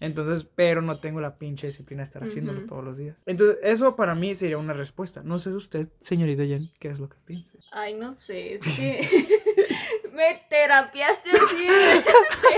Entonces, 0.00 0.48
pero 0.54 0.80
no 0.80 1.00
tengo 1.00 1.20
la 1.20 1.38
pinche 1.38 1.66
disciplina 1.66 2.00
de 2.00 2.04
estar 2.04 2.22
haciéndolo 2.22 2.66
todos 2.66 2.84
los 2.84 2.98
días. 2.98 3.20
Entonces, 3.26 3.58
eso 3.62 3.96
para 3.96 4.14
mí 4.14 4.34
sería 4.34 4.58
una 4.58 4.72
respuesta. 4.72 5.22
No 5.24 5.38
sé 5.38 5.50
usted, 5.50 5.88
señorita 6.00 6.44
Jen, 6.44 6.70
qué 6.78 6.88
es 6.88 7.00
lo 7.00 7.08
que 7.08 7.16
piensa. 7.24 7.58
Ay, 7.72 7.94
no 7.94 8.14
sé, 8.14 8.54
es 8.54 8.62
que 8.76 9.00
me 10.18 10.44
terapiaste 10.50 11.30
así 11.30 11.66
en 11.68 12.02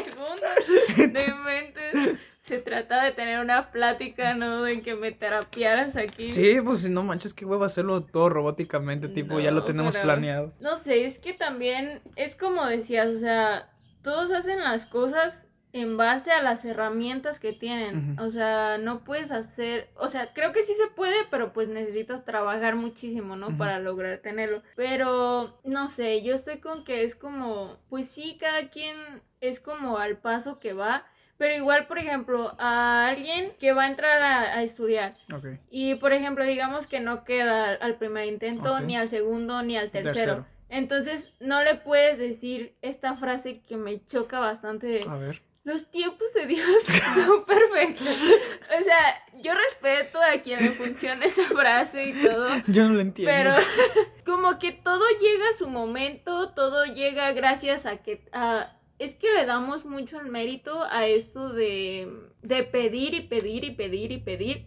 segundos 0.07 1.13
de 1.13 1.35
mente 1.35 2.19
se 2.41 2.59
trata 2.59 3.05
de 3.05 3.13
tener 3.13 3.39
una 3.39 3.71
plática, 3.71 4.35
¿no? 4.35 4.63
De 4.63 4.81
que 4.83 4.97
me 4.97 5.13
terapiaras 5.13 5.95
aquí. 5.95 6.31
Sí, 6.31 6.59
pues 6.65 6.81
si 6.81 6.89
no 6.89 7.05
manches, 7.05 7.33
qué 7.33 7.45
huevo 7.45 7.65
hacerlo 7.65 8.03
todo 8.03 8.29
robóticamente, 8.31 9.09
tipo, 9.09 9.39
ya 9.39 9.53
lo 9.53 9.63
tenemos 9.63 9.97
planeado. 9.97 10.53
No 10.59 10.77
sé, 10.77 11.05
es 11.05 11.21
que 11.21 11.33
también 11.33 12.01
es 12.17 12.35
como 12.35 12.67
decías, 12.67 13.09
o 13.09 13.19
sea, 13.19 13.71
todos 14.03 14.33
hacen 14.33 14.59
las 14.59 14.87
cosas 14.87 15.47
en 15.73 15.97
base 15.97 16.33
a 16.33 16.43
las 16.43 16.65
herramientas 16.65 17.41
que 17.41 17.53
tienen. 17.53 18.19
O 18.19 18.31
sea, 18.31 18.79
no 18.79 19.05
puedes 19.05 19.31
hacer, 19.31 19.91
o 19.97 20.09
sea, 20.09 20.33
creo 20.33 20.53
que 20.53 20.63
sí 20.63 20.75
se 20.75 20.89
puede, 20.89 21.17
pero 21.31 21.53
pues 21.53 21.69
necesitas 21.69 22.25
trabajar 22.25 22.77
muchísimo, 22.77 23.37
¿no? 23.37 23.57
Para 23.57 23.79
lograr 23.79 24.19
tenerlo. 24.19 24.63
Pero, 24.77 25.59
no 25.65 25.89
sé, 25.89 26.23
yo 26.23 26.39
sé 26.39 26.61
con 26.61 26.85
que 26.85 27.05
es 27.05 27.15
como, 27.15 27.79
pues 27.89 28.09
sí, 28.09 28.37
cada 28.41 28.69
quien 28.69 28.97
es 29.41 29.61
como 29.61 29.99
al 29.99 30.19
paso 30.19 30.59
que 30.59 30.73
va. 30.73 31.07
Pero 31.39 31.55
igual, 31.55 31.87
por 31.87 31.99
ejemplo, 31.99 32.55
a 32.59 33.07
alguien 33.09 33.53
que 33.59 33.73
va 33.73 33.85
a 33.85 33.91
entrar 33.91 34.23
a, 34.23 34.63
estudiar. 34.63 35.15
Y, 35.71 35.95
por 35.95 36.13
ejemplo, 36.13 36.45
digamos 36.45 36.87
que 36.87 37.01
no 37.01 37.25
queda 37.25 37.73
al 37.73 37.97
primer 37.97 38.27
intento, 38.27 38.79
ni 38.81 38.95
al 38.95 39.09
segundo, 39.09 39.63
ni 39.63 39.79
al 39.79 39.91
tercero. 39.91 40.45
Entonces, 40.69 41.33
no 41.41 41.63
le 41.65 41.77
puedes 41.77 42.19
decir 42.19 42.77
esta 42.83 43.17
frase 43.17 43.61
que 43.63 43.77
me 43.77 44.05
choca 44.05 44.39
bastante. 44.39 45.03
a 45.09 45.17
ver. 45.17 45.43
Los 45.63 45.91
tiempos 45.91 46.33
de 46.35 46.47
Dios 46.47 46.83
son 47.15 47.45
perfectos. 47.45 48.09
O 48.09 48.83
sea, 48.83 49.25
yo 49.43 49.53
respeto 49.55 50.19
a 50.23 50.41
quien 50.41 50.59
le 50.63 50.71
funcione 50.71 51.27
esa 51.27 51.45
frase 51.45 52.07
y 52.07 52.13
todo. 52.15 52.49
Yo 52.67 52.89
no 52.89 52.95
lo 52.95 53.01
entiendo. 53.01 53.33
Pero 53.35 53.55
como 54.25 54.59
que 54.59 54.73
todo 54.73 55.05
llega 55.21 55.51
a 55.51 55.59
su 55.59 55.69
momento, 55.69 56.51
todo 56.53 56.87
llega 56.87 57.33
gracias 57.33 57.87
a 57.87 57.99
que 57.99 58.27
a 58.33 58.77
es 58.99 59.15
que 59.15 59.33
le 59.33 59.47
damos 59.47 59.87
mucho 59.87 60.21
el 60.21 60.27
mérito 60.27 60.85
a 60.85 61.07
esto 61.07 61.49
de, 61.49 62.07
de 62.43 62.63
pedir 62.65 63.15
y 63.15 63.23
pedir 63.23 63.65
y 63.65 63.71
pedir 63.71 64.13
y 64.13 64.19
pedir 64.19 64.67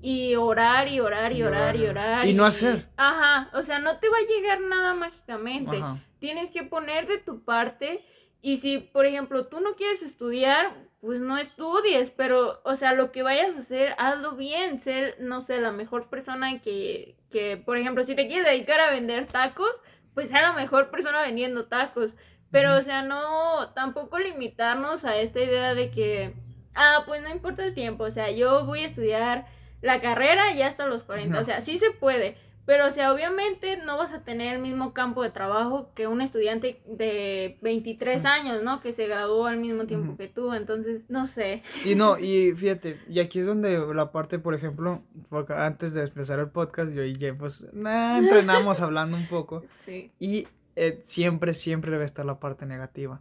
y 0.00 0.36
orar 0.36 0.86
y 0.88 1.00
orar 1.00 1.32
y, 1.32 1.42
orar, 1.42 1.74
y 1.74 1.86
orar. 1.86 2.26
Y, 2.26 2.34
no 2.34 2.44
hacer. 2.44 2.88
Ajá, 2.96 3.50
o 3.52 3.62
sea, 3.62 3.78
no 3.78 3.98
te 3.98 4.08
va 4.08 4.18
a 4.18 4.28
llegar 4.28 4.60
nada 4.60 4.94
mágicamente. 4.94 5.82
Tienes 6.18 6.50
que 6.50 6.62
poner 6.62 7.08
de 7.08 7.18
tu 7.18 7.42
parte 7.42 8.04
y 8.44 8.58
si, 8.58 8.76
por 8.76 9.06
ejemplo, 9.06 9.46
tú 9.46 9.60
no 9.60 9.74
quieres 9.74 10.02
estudiar, 10.02 10.74
pues 11.00 11.18
no 11.18 11.38
estudies, 11.38 12.10
pero, 12.10 12.60
o 12.62 12.76
sea, 12.76 12.92
lo 12.92 13.10
que 13.10 13.22
vayas 13.22 13.56
a 13.56 13.60
hacer, 13.60 13.94
hazlo 13.96 14.32
bien, 14.32 14.82
ser, 14.82 15.16
no 15.18 15.40
sé, 15.40 15.62
la 15.62 15.72
mejor 15.72 16.10
persona 16.10 16.60
que, 16.60 17.16
que, 17.30 17.56
por 17.56 17.78
ejemplo, 17.78 18.04
si 18.04 18.14
te 18.14 18.28
quieres 18.28 18.44
dedicar 18.46 18.80
a 18.80 18.90
vender 18.90 19.28
tacos, 19.28 19.70
pues 20.12 20.28
sea 20.28 20.42
la 20.42 20.52
mejor 20.52 20.90
persona 20.90 21.22
vendiendo 21.22 21.68
tacos. 21.68 22.12
Pero, 22.50 22.76
o 22.76 22.82
sea, 22.82 23.00
no, 23.00 23.72
tampoco 23.72 24.18
limitarnos 24.18 25.06
a 25.06 25.16
esta 25.16 25.40
idea 25.40 25.74
de 25.74 25.90
que, 25.90 26.34
ah, 26.74 27.04
pues 27.06 27.22
no 27.22 27.30
importa 27.30 27.64
el 27.64 27.72
tiempo, 27.72 28.04
o 28.04 28.10
sea, 28.10 28.30
yo 28.30 28.66
voy 28.66 28.80
a 28.80 28.88
estudiar 28.88 29.46
la 29.80 30.02
carrera 30.02 30.52
ya 30.52 30.66
hasta 30.66 30.86
los 30.86 31.02
40. 31.02 31.40
O 31.40 31.44
sea, 31.44 31.62
sí 31.62 31.78
se 31.78 31.92
puede. 31.92 32.36
Pero, 32.66 32.86
o 32.86 32.90
sea, 32.90 33.12
obviamente 33.12 33.76
no 33.84 33.98
vas 33.98 34.12
a 34.12 34.24
tener 34.24 34.54
el 34.54 34.62
mismo 34.62 34.94
campo 34.94 35.22
de 35.22 35.30
trabajo 35.30 35.90
que 35.94 36.06
un 36.06 36.20
estudiante 36.22 36.80
de 36.86 37.58
23 37.60 38.24
años, 38.24 38.62
¿no? 38.62 38.80
Que 38.80 38.92
se 38.92 39.06
graduó 39.06 39.46
al 39.46 39.58
mismo 39.58 39.86
tiempo 39.86 40.16
que 40.16 40.28
tú. 40.28 40.54
Entonces, 40.54 41.04
no 41.08 41.26
sé. 41.26 41.62
Y 41.84 41.94
no, 41.94 42.18
y 42.18 42.52
fíjate, 42.52 42.98
y 43.08 43.20
aquí 43.20 43.40
es 43.40 43.46
donde 43.46 43.78
la 43.94 44.12
parte, 44.12 44.38
por 44.38 44.54
ejemplo, 44.54 45.02
porque 45.28 45.52
antes 45.52 45.94
de 45.94 46.02
empezar 46.02 46.38
el 46.38 46.48
podcast, 46.48 46.92
yo 46.92 47.04
y 47.04 47.14
Jay, 47.14 47.32
pues, 47.32 47.66
entrenamos 47.74 48.80
hablando 48.80 49.16
un 49.16 49.26
poco. 49.26 49.62
Sí. 49.84 50.12
Y 50.18 50.46
eh, 50.76 51.00
siempre, 51.04 51.52
siempre 51.52 51.90
debe 51.90 52.04
estar 52.04 52.24
la 52.24 52.38
parte 52.40 52.64
negativa. 52.64 53.20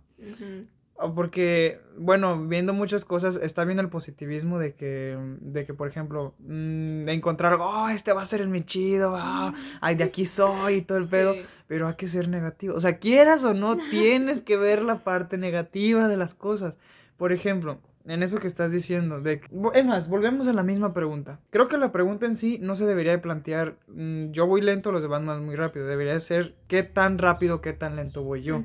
Porque, 1.11 1.81
bueno, 1.97 2.47
viendo 2.47 2.73
muchas 2.73 3.03
cosas, 3.03 3.37
está 3.41 3.65
viendo 3.65 3.81
el 3.81 3.89
positivismo 3.89 4.57
de 4.57 4.73
que, 4.73 5.17
de 5.41 5.65
que 5.65 5.73
por 5.73 5.87
ejemplo, 5.87 6.33
mm, 6.39 7.09
encontrar, 7.09 7.57
oh, 7.59 7.89
este 7.89 8.13
va 8.13 8.21
a 8.21 8.25
ser 8.25 8.41
el 8.41 8.47
mi 8.47 8.63
chido, 8.63 9.15
ah, 9.17 9.53
ay, 9.81 9.95
de 9.95 10.03
aquí 10.05 10.25
soy 10.25 10.75
y 10.75 10.81
todo 10.81 10.97
el 10.97 11.07
pedo, 11.07 11.33
pero 11.67 11.87
hay 11.87 11.95
que 11.95 12.07
ser 12.07 12.29
negativo. 12.29 12.75
O 12.75 12.79
sea, 12.79 12.99
quieras 12.99 13.43
o 13.43 13.53
no, 13.53 13.75
tienes 13.91 14.41
que 14.41 14.55
ver 14.55 14.83
la 14.83 15.03
parte 15.03 15.37
negativa 15.37 16.07
de 16.07 16.17
las 16.17 16.33
cosas. 16.33 16.77
Por 17.17 17.33
ejemplo, 17.33 17.79
en 18.05 18.23
eso 18.23 18.37
que 18.37 18.47
estás 18.47 18.71
diciendo, 18.71 19.21
de, 19.21 19.41
es 19.73 19.85
más, 19.85 20.09
volvemos 20.09 20.47
a 20.47 20.53
la 20.53 20.63
misma 20.63 20.93
pregunta. 20.93 21.39
Creo 21.49 21.67
que 21.67 21.77
la 21.77 21.91
pregunta 21.91 22.25
en 22.25 22.35
sí 22.35 22.59
no 22.61 22.75
se 22.75 22.85
debería 22.85 23.11
de 23.11 23.19
plantear, 23.19 23.77
mm, 23.87 24.31
yo 24.31 24.47
voy 24.47 24.61
lento, 24.61 24.91
los 24.91 25.01
demás 25.01 25.25
van 25.25 25.45
muy 25.45 25.55
rápido, 25.55 25.85
debería 25.85 26.19
ser, 26.19 26.55
¿qué 26.67 26.83
tan 26.83 27.17
rápido, 27.17 27.61
qué 27.61 27.73
tan 27.73 27.95
lento 27.95 28.23
voy 28.23 28.43
yo? 28.43 28.63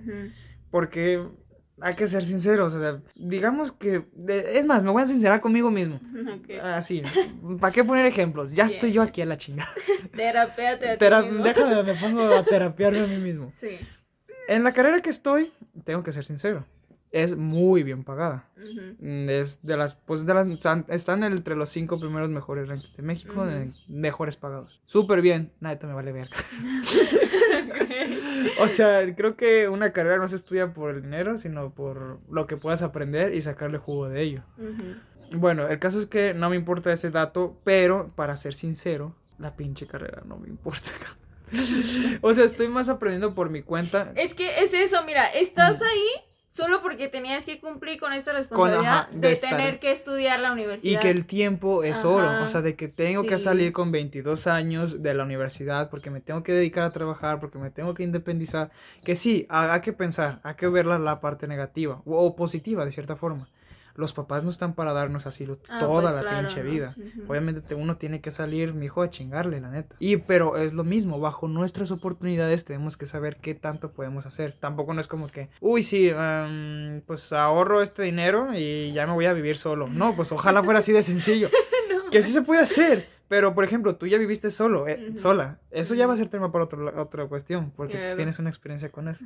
Porque 0.71 1.25
hay 1.81 1.95
que 1.95 2.07
ser 2.09 2.25
sinceros, 2.25 2.75
o 2.75 2.81
sea, 2.81 3.01
digamos 3.15 3.73
que, 3.73 4.05
es 4.29 4.65
más, 4.67 4.85
me 4.85 4.91
voy 4.91 5.03
a 5.03 5.07
sincerar 5.07 5.41
conmigo 5.41 5.71
mismo. 5.71 6.01
Así, 6.63 7.03
¿para 7.61 7.73
qué 7.73 7.85
poner 7.85 8.07
ejemplos? 8.07 8.53
Ya 8.53 8.65
estoy 8.65 8.93
yo 8.93 9.03
aquí 9.03 9.23
a 9.23 9.27
la 9.27 9.37
chingada. 9.37 9.71
Terapéate 10.17 10.91
a 10.91 10.99
ti 10.99 11.27
mismo. 11.27 11.45
Déjame, 11.45 11.83
me 11.83 11.95
pongo 11.95 12.23
a 12.35 12.43
terapiarme 12.43 13.01
a 13.01 13.07
mí 13.07 13.19
mismo. 13.19 13.51
Sí. 13.51 13.79
En 14.49 14.65
la 14.65 14.73
carrera 14.73 15.01
que 15.01 15.11
estoy, 15.11 15.53
tengo 15.85 16.03
que 16.03 16.13
ser 16.13 16.25
sincero, 16.25 16.65
es 17.11 17.37
muy 17.37 17.83
bien 17.83 18.05
pagada. 18.05 18.49
Mm, 19.01 19.29
es 19.29 19.63
de 19.63 19.77
las, 19.77 19.95
pues 19.95 20.27
de 20.27 20.35
las, 20.35 20.49
están 20.49 21.25
entre 21.25 21.57
los 21.57 21.69
cinco 21.69 21.99
primeros 21.99 22.31
mejores 22.31 22.69
rentes 22.69 22.95
de 22.97 23.03
México, 23.03 23.47
mejores 23.89 24.37
pagados. 24.37 24.81
Súper 24.85 25.23
bien, 25.23 25.53
te 25.61 25.87
me 25.87 25.95
vale 25.95 26.13
ver. 26.13 26.29
o 28.61 28.69
sea, 28.69 29.15
creo 29.15 29.37
que 29.37 29.69
una 29.69 29.93
carrera 29.93 30.19
no 30.19 30.29
se 30.29 30.37
estudia 30.37 30.73
por 30.73 30.91
el 30.91 31.03
dinero, 31.03 31.39
sino 31.39 31.71
por 31.71 32.21
lo 32.31 32.47
que 32.47 32.57
puedas 32.57 32.83
aprender 32.83 33.35
y 33.35 33.43
sacarle 33.43 33.79
jugo 33.79 34.09
de 34.09 34.23
ello. 34.23 34.43
Bueno, 35.33 35.69
el 35.69 35.79
caso 35.79 35.99
es 35.99 36.07
que 36.07 36.35
no 36.35 36.51
me 36.51 36.57
importa 36.57 36.93
ese 36.93 37.11
dato, 37.11 37.59
pero 37.65 38.11
para 38.15 38.37
ser 38.37 38.55
sincero, 38.55 39.15
la 39.39 39.57
pinche 39.57 39.87
carrera 39.87 40.23
no 40.27 40.39
me 40.39 40.49
importa. 40.49 40.91
o 42.21 42.35
sea, 42.35 42.45
estoy 42.45 42.69
más 42.69 42.89
aprendiendo 42.89 43.35
por 43.35 43.51
mi 43.51 43.63
cuenta. 43.63 44.13
Es 44.17 44.35
que 44.35 44.63
es 44.63 44.75
eso, 44.75 45.03
mira, 45.05 45.27
estás 45.27 45.83
ahí 45.83 46.28
solo 46.59 46.83
porque 46.83 47.07
tenías 47.07 47.45
que 47.45 47.61
cumplir 47.61 48.01
con 48.01 48.13
esta 48.13 48.33
responsabilidad 48.33 49.09
de, 49.11 49.37
tener 49.37 49.79
que 49.79 49.93
estudiar 49.93 50.41
la 50.41 50.51
universidad. 50.51 50.99
Y 50.99 51.01
que 51.01 51.11
el 51.11 51.25
tiempo 51.25 51.85
es 51.85 52.05
oro, 52.05 52.43
o 52.43 52.49
sea, 52.49 52.63
de 52.63 52.75
que 52.75 52.89
tengo 52.89 53.23
que 53.23 53.39
salir 53.39 53.73
con 53.73 53.93
22 53.93 54.49
años 54.49 55.01
de 55.01 55.15
la 55.15 55.23
universidad 55.23 55.89
porque 55.89 56.11
me 56.11 56.21
tengo 56.21 56.43
que 56.43 56.53
dedicar 56.53 56.83
a 56.83 56.91
trabajar, 56.91 57.39
porque 57.39 57.59
me 57.59 57.71
tengo 57.71 57.95
que 57.95 58.03
independizar, 58.03 58.73
que 59.05 59.15
sí, 59.15 59.47
hay, 59.49 59.81
que 59.83 59.93
pensar, 59.93 60.41
hay 60.43 60.55
que 60.55 60.67
ver 60.67 60.87
la, 60.87 61.21
parte 61.21 61.47
negativa 61.47 62.03
o 62.05 62.35
positiva 62.35 62.85
de 62.85 62.93
cierta 62.93 63.15
forma 63.15 63.49
los 63.99 64.13
papás 64.13 64.45
no 64.45 64.51
están 64.51 64.75
para 64.75 64.93
darnos 64.93 65.27
asilo 65.27 65.59
ah, 65.69 65.81
toda 65.81 66.13
pues 66.13 66.25
la 66.25 66.39
pinche 66.39 66.63
vida. 66.63 66.95
Obviamente 67.27 67.75
uno 67.75 67.97
tiene 67.97 68.21
que 68.21 68.31
salir, 68.31 68.73
mi 68.73 68.87
hijo, 68.87 69.03
a 69.03 69.11
chingarle, 69.11 69.61
la 69.61 69.71
neta. 69.71 69.97
Y 69.99 70.19
pero 70.19 70.57
es 70.57 70.73
lo 70.73 70.85
mismo, 70.85 71.19
bajo 71.19 71.49
nuestras 71.49 71.91
oportunidades 71.91 72.65
tenemos 72.65 72.97
que 72.97 73.07
saber 73.07 73.39
qué 73.39 73.57
tanto 73.57 73.91
podemos 73.91 74.25
hacer. 74.25 74.53
Tampoco 74.53 74.95
no 74.95 75.01
es 75.01 75.09
como 75.09 75.27
que, 75.27 75.51
uy, 75.61 75.83
sí, 75.83 76.13
pues 77.07 77.33
ahorro 77.33 77.83
este 77.83 78.05
dinero 78.05 78.55
y 78.55 78.93
ya 78.93 79.05
me 79.09 79.15
voy 79.15 79.27
a 79.27 79.33
vivir 79.33 79.57
solo. 79.57 79.89
No, 79.89 80.15
pues 80.15 80.31
ojalá 80.31 80.63
fuera 80.63 80.79
así 80.79 80.93
de 80.93 81.03
sencillo. 81.03 81.49
que 82.13 82.23
sí 82.23 82.31
se 82.31 82.43
puede 82.43 82.63
hacer. 82.63 83.09
Pero, 83.27 83.53
por 83.53 83.65
ejemplo, 83.65 83.97
tú 83.97 84.07
ya 84.07 84.17
viviste 84.17 84.53
solo, 84.53 84.87
eh, 84.87 85.17
sola. 85.17 85.59
Eso 85.73 85.97
ya 85.97 86.07
va 86.07 86.13
a 86.13 86.17
ser 86.17 86.29
tema 86.29 86.53
para 86.53 86.65
otro, 86.65 87.03
otra 87.03 87.27
cuestión, 87.27 87.73
porque 87.77 88.15
tienes 88.15 88.39
una 88.39 88.49
experiencia 88.49 88.91
con 88.91 89.09
eso. 89.09 89.25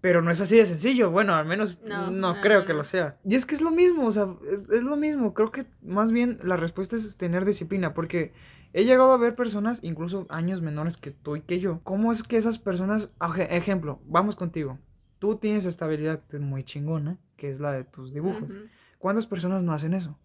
Pero 0.00 0.20
no 0.20 0.30
es 0.30 0.40
así 0.40 0.56
de 0.56 0.66
sencillo, 0.66 1.10
bueno, 1.10 1.34
al 1.34 1.46
menos 1.46 1.80
no, 1.82 2.40
creo 2.42 2.66
que 2.66 2.74
lo 2.74 2.84
sea. 2.84 3.18
Y 3.24 3.34
es 3.34 3.46
que 3.46 3.54
es 3.54 3.62
lo 3.62 3.70
mismo, 3.70 4.06
o 4.06 4.12
sea, 4.12 4.28
es, 4.52 4.82
lo 4.82 4.96
mismo. 4.96 5.32
Creo 5.32 5.50
que 5.50 5.66
más 5.82 6.12
bien 6.12 6.38
la 6.42 6.56
respuesta 6.56 6.96
es 6.96 7.16
tener 7.16 7.44
disciplina, 7.44 7.94
porque 7.94 8.32
he 8.74 8.84
llegado 8.84 9.12
a 9.12 9.16
ver 9.16 9.34
personas, 9.34 9.80
incluso 9.82 10.26
años 10.28 10.60
menores 10.60 10.98
que 10.98 11.10
tú 11.10 11.36
y 11.36 11.40
que 11.40 11.58
yo. 11.58 11.80
¿Cómo 11.84 12.12
es 12.12 12.22
que 12.22 12.36
esas 12.36 12.58
personas, 12.58 13.10
ejemplo, 13.48 14.00
vamos 14.04 14.36
contigo, 14.36 14.78
tú 15.18 15.36
tienes 15.36 15.64
estabilidad 15.64 16.22
muy 16.38 16.64
chingona, 16.64 17.18
que 17.36 17.50
es 17.50 17.60
la 17.60 17.72
de 17.72 17.84
tus 17.84 18.12
dibujos. 18.12 18.50
¿Cuántas 18.98 19.26
personas 19.26 19.62
no 19.62 19.72
hacen 19.72 19.94
eso? 19.94 20.18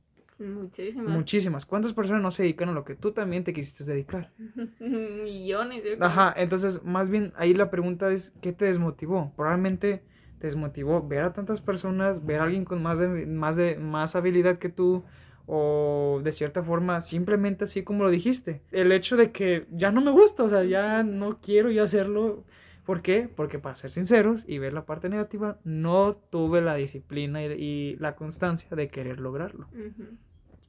Muchísimas. 0.44 1.10
Muchísimas. 1.10 1.66
¿Cuántas 1.66 1.94
personas 1.94 2.22
no 2.22 2.32
se 2.32 2.44
dedican 2.44 2.70
a 2.70 2.74
lo 2.74 2.84
que 2.84 2.96
tú 2.96 3.12
también 3.12 3.44
te 3.44 3.54
quisiste 3.54 3.84
dedicar? 3.84 4.32
Millones. 4.80 5.84
Ajá, 6.00 6.34
entonces 6.38 6.84
más 6.84 7.10
bien 7.10 7.34
ahí 7.36 7.54
la 7.54 7.70
pregunta 7.70 8.12
es, 8.12 8.34
¿qué 8.42 8.54
te 8.54 8.66
desmotivó? 8.66 9.34
Probablemente 9.36 10.04
te 10.40 10.48
desmotivó 10.48 11.08
ver 11.08 11.22
a 11.22 11.34
tantas 11.34 11.62
personas, 11.62 12.26
ver 12.26 12.42
a 12.42 12.44
alguien 12.44 12.66
con 12.66 12.82
más, 12.84 13.00
de, 13.00 13.26
más, 13.26 13.56
de, 13.56 13.78
más 13.78 14.16
habilidad 14.16 14.58
que 14.58 14.70
tú 14.70 15.04
o 15.46 16.22
de 16.24 16.32
cierta 16.32 16.64
forma 16.64 17.02
simplemente 17.02 17.66
así 17.66 17.84
como 17.84 18.04
lo 18.04 18.10
dijiste. 18.10 18.62
El 18.72 18.92
hecho 18.92 19.18
de 19.18 19.32
que 19.32 19.68
ya 19.72 19.92
no 19.92 20.02
me 20.02 20.12
gusta, 20.12 20.44
o 20.44 20.50
sea, 20.50 20.64
ya 20.64 21.04
no 21.04 21.40
quiero 21.42 21.72
yo 21.72 21.84
hacerlo. 21.84 22.44
¿Por 22.86 23.02
qué? 23.02 23.30
Porque 23.34 23.60
para 23.60 23.76
ser 23.76 23.92
sinceros 23.92 24.44
y 24.46 24.58
ver 24.58 24.74
la 24.74 24.86
parte 24.86 25.08
negativa, 25.08 25.58
no 25.64 26.16
tuve 26.16 26.62
la 26.62 26.76
disciplina 26.76 27.42
y, 27.42 27.96
la 27.96 28.16
constancia 28.16 28.76
de 28.76 28.90
querer 28.90 29.22
lograrlo 29.22 29.70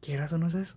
quieras 0.04 0.32
o 0.32 0.38
no 0.38 0.48
es 0.48 0.54
eso. 0.54 0.76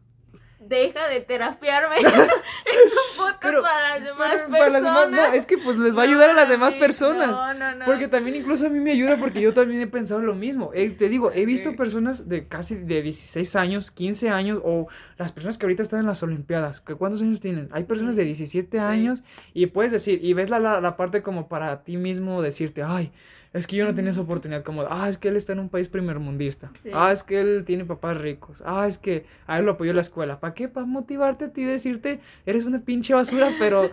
Deja 0.60 1.08
de 1.08 1.22
terapiarme. 1.22 1.98
es 2.00 2.06
un 2.06 3.18
podcast 3.18 3.62
para 3.62 4.00
las 4.00 4.04
demás 4.04 4.42
personas. 4.42 5.12
no, 5.12 5.26
es 5.34 5.46
que 5.46 5.58
pues 5.58 5.78
les 5.78 5.96
va 5.96 6.02
a 6.02 6.06
ayudar 6.06 6.32
a 6.32 6.34
las 6.34 6.50
demás 6.50 6.74
personas. 6.74 7.30
No, 7.30 7.54
no, 7.54 7.76
no. 7.76 7.86
Porque 7.86 8.08
también 8.08 8.38
incluso 8.38 8.66
a 8.66 8.70
mí 8.70 8.80
me 8.80 8.92
ayuda 8.92 9.18
porque 9.18 9.40
yo 9.40 9.54
también 9.54 9.82
he 9.82 9.88
pensado 9.88 10.22
lo 10.22 10.34
mismo. 10.34 10.72
Eh, 10.74 10.90
te 10.90 11.10
digo, 11.10 11.32
he 11.32 11.46
visto 11.46 11.76
personas 11.76 12.28
de 12.28 12.48
casi 12.48 12.76
de 12.76 13.02
16 13.02 13.56
años, 13.56 13.92
15 13.92 14.30
años 14.30 14.60
o 14.64 14.88
las 15.18 15.32
personas 15.32 15.58
que 15.58 15.66
ahorita 15.68 15.84
están 15.84 16.02
en 16.02 16.08
las 16.08 16.24
Olimpiadas. 16.24 16.82
Que 16.82 16.96
¿Cuántos 16.96 17.22
años 17.22 17.40
tienen? 17.40 17.70
Hay 17.72 17.84
personas 17.84 18.16
de 18.16 18.24
17 18.24 18.80
años 18.80 19.24
y 19.54 19.68
puedes 19.68 19.92
decir, 19.92 20.20
y 20.24 20.34
ves 20.34 20.50
la, 20.50 20.60
la, 20.60 20.82
la 20.82 20.98
parte 20.98 21.22
como 21.22 21.48
para 21.48 21.84
ti 21.84 21.98
mismo 21.98 22.42
decirte, 22.42 22.84
ay, 22.84 23.12
es 23.58 23.68
que 23.68 23.76
yo 23.76 23.86
no 23.86 23.96
tenía 23.96 24.12
esa 24.12 24.22
oportunidad 24.22 24.64
como, 24.64 24.84
ah, 24.90 25.08
es 25.10 25.18
que 25.18 25.28
él 25.28 25.36
está 25.36 25.54
en 25.54 25.60
un 25.60 25.70
país 25.70 25.90
primermundista, 25.90 26.72
ah, 26.94 27.12
es 27.12 27.24
que 27.24 27.40
él 27.40 27.64
tiene 27.66 27.86
papás 27.86 28.18
ricos, 28.18 28.64
ah, 28.66 28.88
es 28.88 28.98
que 28.98 29.26
a 29.46 29.60
él 29.60 29.66
lo 29.66 29.72
apoyó 29.72 29.94
la 29.94 30.02
escuela, 30.02 30.40
¿para 30.40 30.54
qué? 30.54 30.68
Para 30.68 30.86
motivarte 30.86 31.46
a 31.46 31.50
ti, 31.50 31.64
decirte, 31.64 32.20
eres 32.46 32.66
una 32.66 32.80
pinche 32.80 33.14
basura, 33.14 33.50
pero 33.60 33.90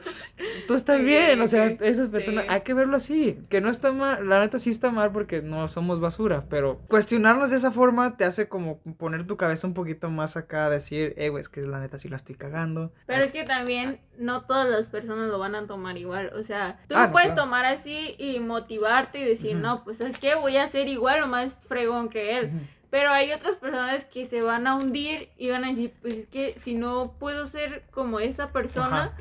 tú 0.67 0.75
estás 0.75 1.03
bien, 1.03 1.41
o 1.41 1.47
sea, 1.47 1.67
esas 1.67 2.09
personas, 2.09 2.45
hay 2.49 2.61
que 2.63 2.75
verlo 2.75 2.97
así, 2.97 3.39
que 3.49 3.61
no 3.61 3.71
está 3.71 3.93
mal, 3.93 4.29
la 4.29 4.41
neta 4.41 4.59
sí 4.59 4.71
está 4.71 4.91
mal 4.91 5.13
porque 5.13 5.43
no 5.43 5.69
somos 5.69 6.01
basura, 6.01 6.45
pero 6.49 6.81
cuestionarnos 6.89 7.51
de 7.51 7.57
esa 7.57 7.71
forma 7.71 8.17
te 8.17 8.25
hace 8.25 8.49
como 8.49 8.79
poner 8.99 9.27
tu 9.27 9.37
cabeza 9.37 9.67
un 9.67 9.75
poquito 9.75 10.11
más 10.11 10.37
acá, 10.37 10.71
decir, 10.71 11.15
eh, 11.17 11.29
güey, 11.29 11.41
es 11.41 11.49
que 11.49 11.63
la 11.63 11.81
neta 11.81 11.99
sí 11.99 12.09
la 12.09 12.17
estoy 12.17 12.35
cagando. 12.35 12.93
Pero 13.07 13.25
es 13.25 13.33
que 13.33 13.45
también 13.45 14.01
no 14.19 14.43
todas 14.43 14.69
las 14.69 14.89
personas 14.89 15.29
lo 15.31 15.39
van 15.39 15.55
a 15.55 15.67
tomar 15.67 15.97
igual, 15.99 16.33
o 16.35 16.43
sea, 16.45 16.79
tú 16.89 16.95
ah, 16.97 17.07
lo 17.07 17.13
puedes 17.13 17.35
tomar 17.35 17.65
así 17.65 18.15
y 18.19 18.41
motivarte 18.41 19.19
y 19.21 19.25
decir, 19.25 19.57
no, 19.57 19.85
pues 19.85 20.01
es 20.01 20.19
que 20.19 20.35
voy 20.35 20.57
a 20.57 20.67
ser 20.67 20.89
igual 20.89 21.23
o 21.23 21.27
más 21.27 21.61
fregón 21.67 22.09
que 22.09 22.39
él. 22.39 22.51
Pero 22.91 23.11
hay 23.11 23.33
otras 23.33 23.57
personas 23.57 24.05
que 24.05 24.25
se 24.25 24.41
van 24.43 24.69
a 24.69 24.77
hundir 24.77 25.29
y 25.37 25.51
van 25.51 25.65
a 25.65 25.71
decir, 25.71 25.93
pues 26.01 26.15
es 26.15 26.27
que 26.29 26.55
si 26.59 26.75
no 26.75 27.17
puedo 27.19 27.49
ser 27.49 27.83
como 27.91 28.21
esa 28.21 28.53
persona, 28.53 29.13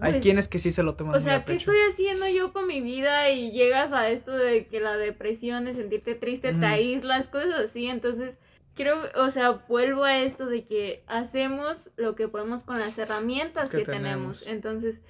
Hay 0.00 0.12
Pues, 0.12 0.22
quienes 0.22 0.48
que 0.48 0.58
sí 0.58 0.70
se 0.70 0.82
lo 0.82 0.94
toman 0.94 1.14
O 1.14 1.18
muy 1.18 1.22
sea, 1.24 1.36
a 1.36 1.44
¿qué 1.44 1.52
pecho. 1.52 1.70
estoy 1.70 1.76
haciendo 1.90 2.26
yo 2.28 2.52
con 2.54 2.66
mi 2.66 2.80
vida? 2.80 3.28
Y 3.30 3.52
llegas 3.52 3.92
a 3.92 4.08
esto 4.08 4.32
de 4.32 4.66
que 4.66 4.80
la 4.80 4.96
depresión, 4.96 5.66
de 5.66 5.74
sentirte 5.74 6.14
triste, 6.14 6.52
Ujú. 6.52 6.60
te 6.60 6.66
aíslas, 6.66 7.28
cosas 7.28 7.52
así. 7.66 7.86
Entonces, 7.88 8.38
creo, 8.74 8.98
o 9.16 9.30
sea, 9.30 9.50
vuelvo 9.68 10.04
a 10.04 10.18
esto 10.18 10.46
de 10.46 10.64
que 10.64 11.02
hacemos 11.06 11.90
lo 11.96 12.14
que 12.14 12.28
podemos 12.28 12.64
con 12.64 12.78
las 12.78 12.96
herramientas 12.98 13.70
Que 13.70 13.78
que, 13.78 13.84
tenemos. 13.84 14.40
tenemos. 14.40 14.46
Entonces, 14.46 15.02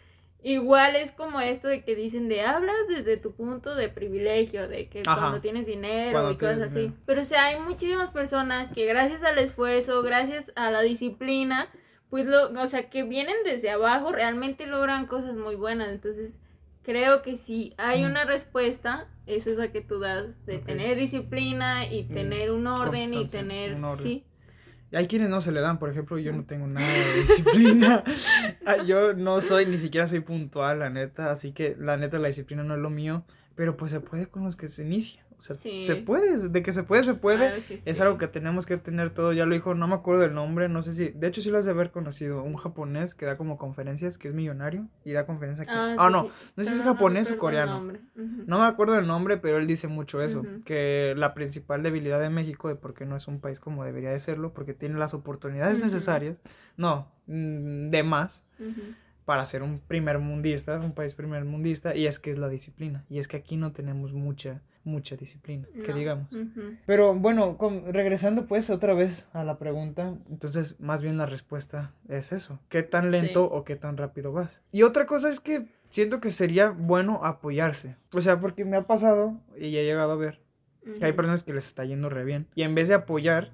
igual 0.43 0.97
es 0.97 1.13
como 1.13 1.41
esto 1.41 1.69
de 1.69 1.85
que 1.85 1.95
dicen 1.95 2.29
de 2.29 2.41
hablas 2.43 2.75
desde 2.89 3.17
tu 3.17 3.33
punto 3.33 3.75
de 3.77 3.89
privilegio, 3.89 4.67
de 4.69 4.89
que 4.89 5.03
Ajá. 5.07 5.21
cuando 5.21 5.41
tienes 5.41 5.67
dinero 5.67 6.13
Cuando 6.13 6.33
y 6.33 6.37
cosas 6.37 6.63
así. 6.63 6.79
dinero. 6.81 6.97
Pero, 7.07 7.23
o 7.23 7.25
sea, 7.25 7.47
hay 7.47 7.61
muchísimas 7.61 8.11
personas 8.11 8.73
que 8.73 8.85
gracias 8.87 9.23
al 9.23 9.39
esfuerzo, 9.39 10.03
gracias 10.03 10.53
a 10.57 10.71
la 10.73 10.81
disciplina, 10.81 11.69
pues, 12.11 12.27
lo, 12.27 12.51
o 12.61 12.67
sea, 12.67 12.91
que 12.91 13.05
vienen 13.05 13.37
desde 13.45 13.71
abajo, 13.71 14.13
realmente 14.13 14.67
logran 14.67 15.07
cosas 15.07 15.35
muy 15.37 15.55
buenas. 15.55 15.89
Entonces, 15.91 16.37
creo 16.83 17.23
que 17.23 17.37
si 17.37 17.73
hay 17.79 18.03
Mm. 18.03 18.07
una 18.11 18.25
respuesta, 18.25 19.07
es 19.27 19.47
esa 19.47 19.71
que 19.73 19.81
tú 19.81 19.99
das, 20.01 20.45
de 20.47 20.59
tener 20.59 20.97
disciplina 20.99 21.87
y 21.87 22.05
Mm. 22.05 22.15
tener 22.15 22.51
un 22.53 22.67
orden 22.67 23.15
y 23.15 23.27
tener, 23.27 23.75
orden. 23.83 23.97
sí. 24.03 24.25
Hay 24.95 25.07
quienes 25.07 25.31
no 25.31 25.41
se 25.41 25.53
le 25.53 25.61
dan, 25.63 25.79
por 25.79 25.89
ejemplo, 25.91 26.19
yo 26.19 26.33
no 26.33 26.45
tengo 26.45 26.67
nada 26.67 26.87
de 26.87 27.23
disciplina. 27.23 28.05
Ah, 28.67 28.83
yo 28.85 29.15
no 29.15 29.41
soy, 29.41 29.65
ni 29.65 29.79
siquiera 29.79 30.07
soy 30.07 30.21
puntual, 30.21 30.81
la 30.81 30.91
neta. 30.91 31.31
Así 31.31 31.53
que 31.53 31.75
la 31.79 31.97
neta, 31.97 32.19
la 32.19 32.29
disciplina 32.29 32.63
no 32.63 32.75
es 32.75 32.81
lo 32.81 32.91
mío. 32.91 33.25
Pero 33.55 33.77
pues 33.79 33.91
se 33.91 34.01
puede 34.01 34.27
con 34.27 34.45
los 34.45 34.55
que 34.57 34.69
se 34.69 34.83
inicia. 34.83 35.22
O 35.43 35.45
sea, 35.45 35.57
Sí. 35.57 35.85
se 35.85 35.97
puede, 35.97 36.49
de 36.51 36.63
que 36.63 36.73
se 36.73 36.85
puede, 36.85 37.03
se 37.03 37.15
puede. 37.15 37.39
Claro 37.39 37.63
Es 37.85 37.97
sí. 37.97 38.03
algo 38.03 38.17
que 38.17 38.29
tenemos 38.29 38.65
que 38.65 38.77
tener 38.77 39.11
todo, 39.11 39.33
ya 39.33 39.45
lo 39.45 39.55
dijo, 39.55 39.75
no 39.75 39.89
me 39.89 39.95
acuerdo 39.97 40.23
del 40.23 40.35
nombre, 40.35 40.69
no 40.69 40.83
sé 40.83 40.93
si, 40.93 41.09
de 41.09 41.27
hecho 41.27 41.41
sí 41.43 41.51
lo 41.51 41.59
has 41.59 41.65
de 41.65 41.73
haber 41.73 41.91
conocido, 41.91 42.45
un 42.45 42.55
japonés 42.55 43.17
que 43.17 43.27
da 43.27 43.37
como 43.37 43.59
conferencias, 43.59 44.19
que 44.19 44.29
es 44.29 44.35
millonario, 44.35 44.87
y 45.05 45.11
da 45.11 45.27
conferencias 45.27 45.67
aquí. 45.69 45.77
Ah, 45.77 45.97
sí, 45.99 46.13
no, 46.13 46.29
no 46.57 46.63
sé 46.63 46.71
si 46.71 46.77
es 46.77 46.83
japonés 46.83 47.31
o 47.33 47.39
coreano. 47.39 47.93
No 48.15 48.59
me 48.61 48.65
acuerdo 48.67 48.93
del 48.95 49.09
nombre, 49.09 49.37
pero 49.37 49.57
él 49.59 49.67
dice 49.67 49.89
mucho 49.89 50.23
eso, 50.23 50.45
que 50.65 51.15
la 51.17 51.35
principal 51.35 51.83
debilidad 51.83 52.21
de 52.21 52.31
México, 52.31 52.69
de 52.69 52.77
por 52.77 52.95
qué 52.95 53.05
no 53.05 53.17
es 53.17 53.27
un 53.27 53.41
país 53.41 53.59
como 53.59 53.85
debería 53.85 54.11
de 54.11 54.21
serlo, 54.21 54.53
porque 54.55 54.75
tiene 54.75 54.97
las 54.99 55.13
oportunidades 55.13 55.81
necesarias, 55.81 56.37
no, 56.77 57.09
mm, 57.27 57.91
de 57.91 58.03
más, 58.05 58.45
para 59.25 59.45
ser 59.45 59.63
un 59.63 59.79
primer 59.81 60.19
mundista, 60.19 60.79
un 60.81 60.93
país 60.95 61.15
primer 61.15 61.45
mundista, 61.45 61.95
y 61.95 62.07
es 62.07 62.19
que 62.19 62.31
es 62.31 62.39
la 62.39 62.49
disciplina, 62.49 63.05
y 63.09 63.19
es 63.19 63.29
que 63.29 63.37
aquí 63.37 63.57
no 63.57 63.73
tenemos 63.73 64.13
mucha, 64.13 64.63
mucha 64.85 65.17
disciplina, 65.17 65.67
que 65.85 65.93
digamos. 65.93 66.29
Pero 66.87 67.15
bueno, 67.15 67.57
con- 67.59 67.93
regresando 67.93 68.47
pues 68.47 68.71
otra 68.71 68.95
vez 68.95 69.29
a 69.33 69.45
la 69.45 69.59
pregunta, 69.59 70.15
entonces 70.31 70.79
más 70.81 71.03
bien 71.03 71.19
la 71.19 71.27
respuesta 71.27 71.93
es 72.09 72.33
eso, 72.33 72.59
¿qué 72.69 72.83
tan 72.83 73.11
lento 73.11 73.43
Sí. 73.45 73.49
o 73.53 73.65
qué 73.65 73.77
tan 73.77 73.97
rápido 73.97 74.33
vas? 74.33 74.63
Y 74.73 74.83
otra 74.83 75.07
cosa 75.07 75.29
es 75.29 75.41
que 75.41 75.67
siento 75.91 76.21
que 76.21 76.31
sería 76.31 76.71
bueno 76.71 77.21
apoyarse, 77.25 77.97
o 78.13 78.21
sea, 78.21 78.41
porque 78.41 78.65
me 78.65 78.77
ha 78.77 78.87
pasado 78.87 79.41
y 79.57 79.77
he 79.77 79.85
llegado 79.85 80.13
a 80.13 80.17
ver 80.17 80.41
que 80.99 81.05
hay 81.05 81.13
personas 81.13 81.45
que 81.45 81.53
les 81.53 81.67
está 81.67 81.85
yendo 81.85 82.09
re 82.09 82.25
bien 82.25 82.49
y 82.57 82.63
en 82.63 82.75
vez 82.75 82.89
de 82.89 82.95
apoyar, 82.95 83.53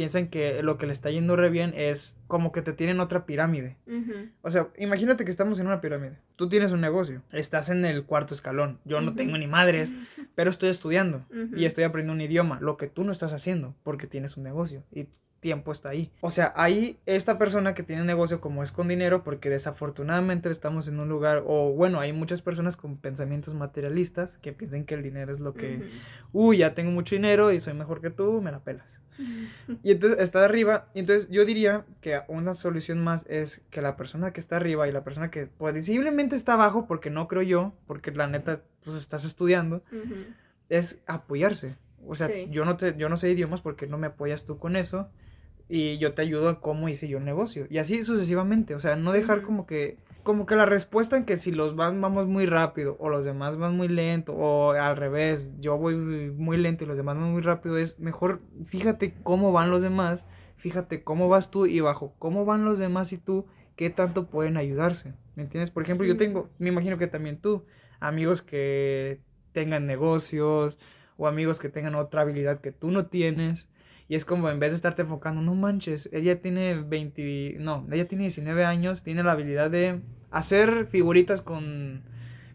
piensan 0.00 0.28
que 0.28 0.62
lo 0.62 0.78
que 0.78 0.86
le 0.86 0.94
está 0.94 1.10
yendo 1.10 1.36
re 1.36 1.50
bien 1.50 1.74
es 1.76 2.16
como 2.26 2.52
que 2.52 2.62
te 2.62 2.72
tienen 2.72 3.00
otra 3.00 3.26
pirámide. 3.26 3.76
O 4.40 4.48
sea, 4.48 4.68
imagínate 4.78 5.26
que 5.26 5.30
estamos 5.30 5.60
en 5.60 5.66
una 5.66 5.82
pirámide. 5.82 6.16
Tú 6.36 6.48
tienes 6.48 6.72
un 6.72 6.80
negocio, 6.80 7.20
estás 7.32 7.68
en 7.68 7.84
el 7.84 8.06
cuarto 8.06 8.32
escalón. 8.32 8.80
Yo 8.86 9.02
no 9.02 9.14
tengo 9.14 9.36
ni 9.36 9.46
madres, 9.46 9.94
pero 10.34 10.48
estoy 10.48 10.70
estudiando 10.70 11.26
y 11.54 11.66
estoy 11.66 11.84
aprendiendo 11.84 12.14
un 12.14 12.26
idioma, 12.26 12.60
lo 12.62 12.78
que 12.78 12.86
tú 12.86 13.04
no 13.04 13.12
estás 13.12 13.34
haciendo 13.34 13.76
porque 13.82 14.06
tienes 14.06 14.38
un 14.38 14.44
negocio 14.44 14.84
y 14.90 15.06
tiempo 15.40 15.72
está 15.72 15.88
ahí. 15.88 16.12
O 16.20 16.30
sea, 16.30 16.52
ahí 16.54 16.98
esta 17.06 17.38
persona 17.38 17.74
que 17.74 17.82
tiene 17.82 18.02
un 18.02 18.06
negocio 18.06 18.40
como 18.40 18.62
es 18.62 18.72
con 18.72 18.88
dinero 18.88 19.24
porque 19.24 19.48
desafortunadamente 19.50 20.50
estamos 20.50 20.86
en 20.88 21.00
un 21.00 21.08
lugar 21.08 21.42
o 21.46 21.72
bueno, 21.72 21.98
hay 21.98 22.12
muchas 22.12 22.42
personas 22.42 22.76
con 22.76 22.98
pensamientos 22.98 23.54
materialistas 23.54 24.36
que 24.38 24.52
piensan 24.52 24.84
que 24.84 24.94
el 24.94 25.02
dinero 25.02 25.32
es 25.32 25.40
lo 25.40 25.54
que, 25.54 25.76
Ujú. 25.78 25.84
uy, 26.50 26.58
ya 26.58 26.74
tengo 26.74 26.90
mucho 26.90 27.14
dinero 27.14 27.52
y 27.52 27.58
soy 27.60 27.72
mejor 27.74 28.00
que 28.02 28.10
tú, 28.10 28.40
me 28.42 28.52
la 28.52 28.60
pelas. 28.60 29.00
Y 29.82 29.92
entonces 29.92 30.18
está 30.20 30.44
arriba. 30.44 30.88
Y 30.94 31.00
entonces 31.00 31.30
yo 31.30 31.44
diría 31.44 31.84
que 32.00 32.20
una 32.28 32.54
solución 32.54 33.02
más 33.02 33.24
es 33.28 33.62
que 33.70 33.80
la 33.82 33.96
persona 33.96 34.32
que 34.32 34.40
está 34.40 34.56
arriba 34.56 34.88
y 34.88 34.92
la 34.92 35.04
persona 35.04 35.30
que 35.30 35.46
pues 35.46 35.74
visiblemente 35.74 36.36
está 36.36 36.54
abajo, 36.54 36.86
porque 36.86 37.08
no 37.08 37.28
creo 37.28 37.42
yo, 37.42 37.72
porque 37.86 38.10
la 38.10 38.26
neta, 38.26 38.60
pues 38.84 38.96
estás 38.96 39.24
estudiando, 39.24 39.82
es 40.68 41.00
apoyarse. 41.06 41.76
O 42.06 42.14
sea, 42.14 42.28
Sí. 42.28 42.48
yo, 42.50 42.64
no 42.64 42.76
te, 42.76 42.96
yo 42.96 43.08
no 43.08 43.16
sé 43.16 43.30
idiomas 43.30 43.60
porque 43.60 43.86
no 43.86 43.98
me 43.98 44.08
apoyas 44.08 44.44
tú 44.44 44.58
con 44.58 44.76
eso. 44.76 45.08
Y 45.72 45.98
yo 45.98 46.14
te 46.14 46.22
ayudo 46.22 46.48
a 46.48 46.60
cómo 46.60 46.88
hice 46.88 47.06
yo 47.06 47.18
el 47.18 47.24
negocio. 47.24 47.68
Y 47.70 47.78
así 47.78 48.02
sucesivamente. 48.02 48.74
O 48.74 48.80
sea, 48.80 48.96
no 48.96 49.12
dejar 49.12 49.42
como 49.42 49.66
que. 49.66 49.98
Como 50.24 50.44
que 50.44 50.56
la 50.56 50.66
respuesta 50.66 51.16
en 51.16 51.24
que 51.24 51.36
si 51.38 51.50
los 51.50 51.76
van 51.76 52.00
vamos 52.00 52.26
muy 52.26 52.44
rápido 52.44 52.96
o 52.98 53.08
los 53.08 53.24
demás 53.24 53.56
van 53.56 53.76
muy 53.76 53.88
lento 53.88 54.34
o 54.34 54.72
al 54.72 54.96
revés, 54.96 55.52
yo 55.60 55.78
voy 55.78 55.94
muy 55.96 56.58
lento 56.58 56.84
y 56.84 56.86
los 56.86 56.98
demás 56.98 57.16
van 57.16 57.32
muy 57.32 57.40
rápido, 57.40 57.78
es 57.78 57.98
mejor 57.98 58.42
fíjate 58.66 59.14
cómo 59.22 59.50
van 59.50 59.70
los 59.70 59.80
demás, 59.80 60.26
fíjate 60.58 61.02
cómo 61.02 61.30
vas 61.30 61.50
tú 61.50 61.64
y 61.64 61.80
bajo 61.80 62.14
cómo 62.18 62.44
van 62.44 62.66
los 62.66 62.78
demás 62.78 63.14
y 63.14 63.18
tú, 63.18 63.46
qué 63.76 63.88
tanto 63.88 64.26
pueden 64.28 64.58
ayudarse. 64.58 65.14
¿Me 65.36 65.44
entiendes? 65.44 65.70
Por 65.70 65.84
ejemplo, 65.84 66.06
yo 66.06 66.18
tengo, 66.18 66.50
me 66.58 66.68
imagino 66.68 66.98
que 66.98 67.06
también 67.06 67.38
tú, 67.38 67.64
amigos 67.98 68.42
que 68.42 69.20
tengan 69.52 69.86
negocios 69.86 70.78
o 71.16 71.26
amigos 71.26 71.58
que 71.58 71.70
tengan 71.70 71.94
otra 71.94 72.20
habilidad 72.20 72.60
que 72.60 72.72
tú 72.72 72.90
no 72.90 73.06
tienes. 73.06 73.70
Y 74.10 74.16
es 74.16 74.24
como 74.24 74.50
en 74.50 74.58
vez 74.58 74.72
de 74.72 74.74
estarte 74.74 75.02
enfocando, 75.02 75.40
no 75.40 75.54
manches, 75.54 76.08
ella 76.12 76.42
tiene 76.42 76.74
20, 76.74 77.58
no, 77.60 77.86
ella 77.92 78.08
tiene 78.08 78.24
19 78.24 78.64
años, 78.64 79.04
tiene 79.04 79.22
la 79.22 79.30
habilidad 79.30 79.70
de 79.70 80.00
hacer 80.32 80.86
figuritas 80.86 81.42
con, 81.42 82.02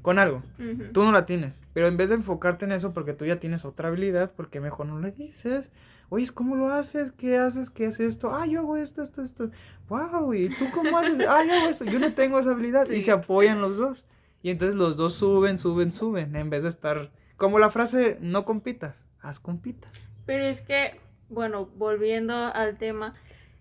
con 0.02 0.20
algo. 0.20 0.44
Tú 0.92 1.06
no 1.06 1.14
la 1.14 1.26
tienes, 1.26 1.62
pero 1.72 1.88
en 1.88 1.96
vez 1.96 2.10
de 2.10 2.16
enfocarte 2.16 2.66
en 2.66 2.74
eso 2.74 2.94
porque 2.94 3.14
tú 3.14 3.24
ya 3.24 3.40
tienes 3.40 3.64
otra 3.64 3.88
habilidad, 3.88 4.34
porque 4.36 4.60
mejor 4.60 4.88
no 4.88 5.00
le 5.00 5.14
dices, 5.14 5.72
oye, 6.10 6.28
¿cómo 6.34 6.58
lo 6.58 6.74
haces? 6.74 7.14
¿Qué 7.14 7.38
haces? 7.38 7.70
¿Qué 7.70 7.86
haces 7.86 8.16
esto? 8.16 8.36
Ah, 8.36 8.46
yo 8.46 8.60
hago 8.60 8.76
esto, 8.76 9.02
esto, 9.02 9.22
esto. 9.22 9.50
Wow, 9.88 10.34
¿y 10.34 10.50
tú 10.50 10.66
cómo 10.74 10.98
haces? 10.98 11.22
Ah, 11.22 11.42
yo 11.48 11.54
hago 11.54 11.70
esto. 11.70 11.86
Yo 11.86 12.00
no 12.00 12.12
tengo 12.12 12.38
esa 12.38 12.52
habilidad. 12.52 12.90
Y 12.90 13.00
se 13.00 13.12
apoyan 13.12 13.62
los 13.62 13.78
dos. 13.78 14.06
Y 14.44 14.50
entonces 14.50 14.76
los 14.76 14.98
dos 14.98 15.14
suben, 15.14 15.58
suben, 15.58 15.94
suben, 15.94 16.36
en 16.36 16.50
vez 16.50 16.64
de 16.64 16.70
estar 16.70 17.12
como 17.38 17.60
la 17.60 17.70
frase, 17.70 18.18
no 18.20 18.44
compitas, 18.44 19.06
haz 19.22 19.40
compitas. 19.40 20.10
Pero 20.26 20.46
es 20.46 20.60
que, 20.60 21.00
bueno, 21.30 21.70
volviendo 21.76 22.34
al 22.34 22.78
tema, 22.78 23.16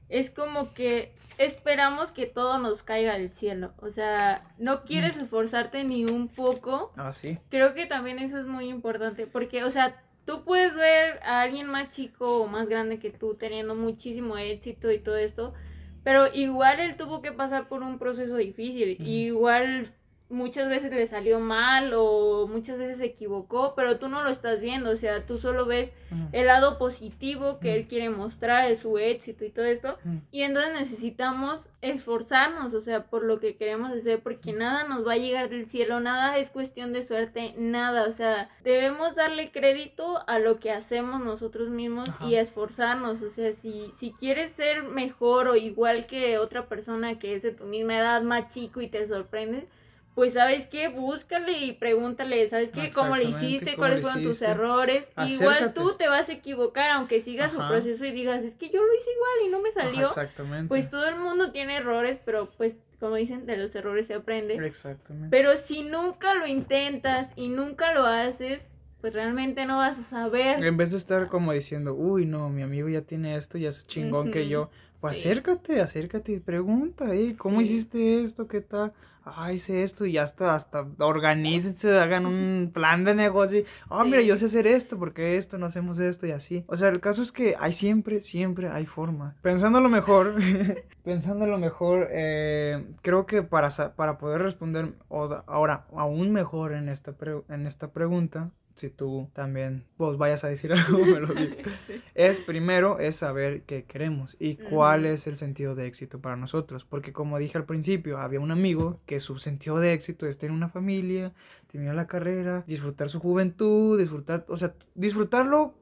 es 0.09 0.31
como 0.31 0.75
que 0.75 1.13
esperamos 1.39 2.13
que 2.13 2.27
todo 2.27 2.59
nos 2.59 2.83
caiga 2.83 3.15
del 3.15 3.33
cielo. 3.33 3.73
O 3.79 3.91
sea, 3.91 4.55
no 4.59 4.85
quieres 4.85 5.17
esforzarte 5.17 5.85
ni 5.85 6.05
un 6.05 6.29
poco. 6.29 6.93
Ah, 6.97 7.13
sí. 7.13 7.39
Creo 7.51 7.75
que 7.75 7.87
también 7.87 8.19
eso 8.19 8.39
es 8.39 8.47
muy 8.47 8.69
importante. 8.69 9.27
Porque, 9.27 9.65
o 9.65 9.71
sea, 9.71 10.01
tú 10.25 10.45
puedes 10.45 10.75
ver 10.75 11.21
a 11.25 11.43
alguien 11.43 11.67
más 11.67 11.91
chico 11.91 12.43
o 12.43 12.47
más 12.47 12.69
grande 12.69 12.99
que 12.99 13.11
tú 13.11 13.35
teniendo 13.35 13.75
muchísimo 13.75 14.37
éxito 14.37 14.91
y 14.91 14.99
todo 14.99 15.17
esto. 15.17 15.55
Pero 16.03 16.27
igual 16.33 16.81
él 16.81 16.97
tuvo 16.97 17.23
que 17.23 17.33
pasar 17.33 17.69
por 17.69 17.83
un 17.83 17.99
proceso 17.99 18.37
difícil. 18.37 18.99
Ujú. 19.01 19.09
Igual 19.09 19.89
muchas 20.29 20.69
veces 20.69 20.93
le 20.93 21.07
salió 21.07 21.39
mal 21.39 21.93
o 21.95 22.47
muchas 22.49 22.79
veces 22.79 22.99
se 22.99 23.07
equivocó, 23.07 23.75
pero 23.75 23.99
tú 23.99 24.09
no 24.09 24.23
lo 24.23 24.31
estás 24.31 24.61
viendo. 24.61 24.91
O 24.91 24.97
sea, 24.97 25.27
tú 25.27 25.39
solo 25.39 25.67
ves 25.67 25.93
el 26.33 26.47
lado 26.47 26.79
positivo 26.79 27.59
que 27.59 27.75
él 27.75 27.87
quiere 27.87 28.11
mostrar, 28.11 28.69
de 28.69 28.77
su 28.77 28.99
éxito 28.99 29.45
y 29.45 29.51
todo 29.51 29.65
esto. 29.65 29.99
Y 30.31 30.43
entonces 30.43 30.73
necesitamos 30.75 31.69
esforzarnos, 31.83 32.73
o 32.73 32.81
sea, 32.81 33.05
por 33.05 33.25
lo 33.25 33.41
que 33.41 33.57
queremos 33.57 33.91
hacer, 33.91 34.23
porque 34.23 34.53
nada 34.53 34.85
nos 34.85 35.07
va 35.07 35.13
a 35.13 35.19
llegar 35.19 35.51
del 35.51 35.69
cielo, 35.69 36.01
nada 36.01 36.39
es 36.39 36.51
cuestión 36.51 36.93
de 36.93 37.03
suerte, 37.03 37.55
nada, 37.59 38.09
o 38.09 38.13
sea, 38.13 38.49
debemos 38.63 39.15
darle 39.15 39.51
crédito 39.53 40.25
a 40.27 40.39
lo 40.39 40.59
que 40.59 40.71
hacemos 40.71 41.23
nosotros 41.23 41.69
mismos 41.69 42.09
y 42.27 42.37
esforzarnos, 42.37 43.21
o 43.21 43.31
sea, 43.31 43.53
si, 43.53 43.91
si 43.95 44.13
quieres 44.13 44.53
ser 44.53 44.83
mejor 44.83 45.49
o 45.49 45.57
igual 45.57 46.07
que 46.07 46.39
otra 46.39 46.69
persona 46.69 47.19
que 47.19 47.35
es 47.35 47.43
de 47.43 47.53
tu 47.53 47.65
misma 47.65 47.99
edad, 47.99 48.23
más 48.23 48.53
chico 48.53 48.81
y 48.81 48.89
te 48.89 49.07
sorprendes, 49.07 49.65
pues 50.15 50.35
sabes 50.35 50.67
qué, 50.67 50.89
búscale 50.89 51.53
y 51.59 51.73
pregúntale, 51.73 52.49
¿sabes 52.49 52.71
qué? 52.71 52.91
¿Cómo 52.91 53.17
le 53.17 53.25
hiciste? 53.25 53.73
¿cómo 53.73 53.79
¿Cuáles 53.79 53.97
le 53.97 54.03
fueron 54.03 54.23
tus 54.23 54.43
errores? 54.43 55.13
Igual 55.27 55.75
tú 55.75 55.97
te 55.97 56.09
vas 56.09 56.29
a 56.29 56.33
equivocar, 56.33 56.91
aunque 56.91 57.21
sigas 57.21 57.53
su 57.53 57.59
proceso 57.59 58.05
y 58.05 58.13
digas, 58.13 58.45
es 58.45 58.55
que 58.55 58.71
yo 58.71 58.83
lo 58.85 58.95
hice 58.95 59.11
igual 59.11 59.47
y 59.47 59.51
no 59.51 59.61
me 59.61 59.71
Ajá, 59.71 59.83
salió. 59.83 60.07
exactamente. 60.07 60.69
Pues 60.69 60.89
todo 60.89 61.09
el 61.09 61.17
mundo 61.17 61.51
tiene 61.51 61.77
errores, 61.77 62.19
pero 62.25 62.49
pues 62.57 62.85
como 63.01 63.17
dicen, 63.17 63.45
de 63.45 63.57
los 63.57 63.75
errores 63.75 64.07
se 64.07 64.15
aprende. 64.15 64.55
Exactamente. 64.55 65.29
Pero 65.31 65.57
si 65.57 65.83
nunca 65.83 66.35
lo 66.35 66.47
intentas 66.47 67.33
y 67.37 67.49
nunca 67.49 67.93
lo 67.93 68.05
haces, 68.07 68.71
pues 69.05 69.13
realmente 69.13 69.67
no 69.67 69.77
vas 69.77 69.99
a 69.99 70.03
saber. 70.03 70.65
En 70.65 70.79
vez 70.79 70.93
de 70.93 70.97
estar 70.97 71.29
como 71.29 71.53
diciendo, 71.53 71.93
uy, 71.93 72.25
no, 72.25 72.49
mi 72.49 72.63
amigo 72.63 72.89
ya 72.89 73.03
tiene 73.03 73.37
esto, 73.37 73.59
ya 73.59 73.69
es 73.69 73.87
chingón 73.87 74.31
que 74.31 74.49
yo. 74.49 74.71
Pues 74.99 75.19
acércate, 75.19 75.83
acércate 75.83 76.33
y 76.33 76.41
pregunta, 76.41 77.15
¿eh? 77.15 77.35
¿Cómo 77.37 77.61
hiciste 77.61 78.25
esto? 78.25 78.49
¿Qué 78.49 78.63
tal? 78.63 78.95
ah, 79.25 79.53
hice 79.53 79.83
esto 79.83 80.07
y 80.07 80.19
hasta, 80.19 80.55
hasta 80.55 80.87
organícense, 80.99 81.99
hagan 81.99 82.27
un 82.27 82.71
plan 82.73 83.05
de 83.05 83.15
negocio. 83.15 83.65
Ah, 83.91 84.05
mira, 84.05 84.21
yo 84.21 84.37
sé 84.37 84.47
hacer 84.47 84.67
esto, 84.67 84.99
porque 84.99 85.37
esto, 85.37 85.59
no 85.59 85.67
hacemos 85.67 85.99
esto 85.99 86.27
y 86.27 86.31
así. 86.31 86.65
O 86.67 86.77
sea, 86.77 86.89
el 86.89 87.01
caso 87.01 87.23
es 87.23 87.33
que 87.33 87.57
hay 87.59 87.73
siempre, 87.73 88.21
siempre 88.21 88.69
hay 88.69 88.87
forma. 88.87 89.37
Pensando 89.43 89.81
lo 89.81 89.89
mejor, 89.89 90.37
pensando 91.05 91.47
lo 91.47 91.59
mejor, 91.59 92.09
eh, 92.11 92.87
creo 93.03 93.27
que 93.27 93.43
para, 93.43 93.69
para 93.97 94.19
poder 94.19 94.43
responder 94.43 94.95
ahora 95.09 95.87
aún 95.95 96.33
mejor 96.33 96.73
en 96.73 96.89
esta, 96.89 97.15
en 97.49 97.67
esta 97.67 97.93
pregunta, 97.93 98.51
si 98.75 98.91
tú 98.91 99.31
también 99.33 99.85
vos 99.97 100.19
vayas 100.19 100.45
a 100.45 100.49
decir 100.49 100.73
algo, 100.73 100.99
me 100.99 101.21
lo 101.21 101.29
Es 102.15 102.41
primero 102.41 102.99
es 102.99 103.17
saber 103.17 103.63
qué 103.63 103.85
queremos 103.85 104.37
y 104.39 104.57
cuál 104.57 105.07
es 105.07 105.27
el 105.27 105.37
sentido 105.37 105.75
de 105.75 105.87
éxito 105.87 106.21
para 106.21 106.37
nosotros. 106.37 106.85
Porque 106.85 107.13
como 107.13 107.39
dije 107.39 107.59
al 107.59 107.67
principio, 107.67 108.19
había 108.19 108.41
un 108.41 108.51
amigo 108.51 109.01
que 109.07 109.21
su 109.21 109.39
sentido 109.39 109.79
de 109.79 109.93
éxito 109.93 110.27
es 110.27 110.39
tener 110.39 110.55
una 110.55 110.69
familia, 110.69 111.33
terminar 111.71 111.95
la 111.95 112.07
carrera, 112.07 112.65
disfrutar 112.67 113.09
su 113.09 113.21
juventud, 113.21 113.99
disfrutar, 113.99 114.45
o 114.49 114.57
sea, 114.57 114.75
disfrutarlo, 114.95 115.75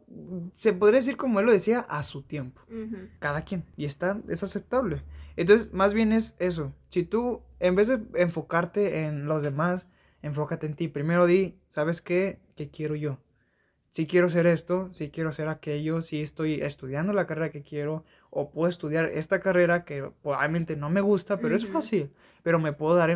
se 0.53 0.73
podría 0.73 1.01
decir 1.01 1.17
como 1.17 1.41
él 1.41 1.47
lo 1.47 1.53
decía, 1.53 1.81
a 1.81 2.03
su 2.03 2.23
tiempo. 2.23 2.63
Cada 3.19 3.43
quien. 3.43 3.65
Y 3.77 3.85
está, 3.85 4.21
es 4.29 4.43
aceptable. 4.43 5.03
Entonces, 5.37 5.73
más 5.73 5.95
bien 5.95 6.13
es 6.13 6.37
eso. 6.39 6.73
Si 6.89 7.05
tú, 7.05 7.43
en 7.61 7.75
vez 7.75 7.89
de 7.89 8.01
enfocarte 8.15 9.05
en 9.05 9.27
los 9.27 9.43
demás, 9.43 9.89
enfócate 10.23 10.67
en 10.67 10.75
ti. 10.75 10.89
Primero 10.89 11.27
di, 11.27 11.59
¿sabes 11.69 12.01
qué? 12.01 12.39
¿Qué 12.57 12.71
quiero 12.71 12.95
yo? 12.95 13.19
Si 13.93 14.07
quiero 14.07 14.29
hacer 14.29 14.47
esto, 14.47 14.89
si 14.95 15.11
quiero 15.11 15.29
hacer 15.29 15.49
aquello, 15.49 16.01
si 16.01 16.23
estoy 16.23 16.63
estudiando 16.63 17.13
la 17.13 17.27
carrera 17.27 17.51
que 17.51 17.63
quiero, 17.63 18.05
o 18.31 18.51
puedo 18.51 18.71
estudiar 18.71 19.05
esta 19.05 19.41
carrera 19.41 19.85
que 19.85 20.11
probablemente 20.23 20.77
no 20.77 20.89
me 20.89 21.03
gusta, 21.03 21.37
pero 21.37 21.55
es 21.55 21.67
fácil. 21.67 22.11
Pero 22.43 22.59
me 22.59 22.73
puedo 22.73 22.95
dar, 22.95 23.11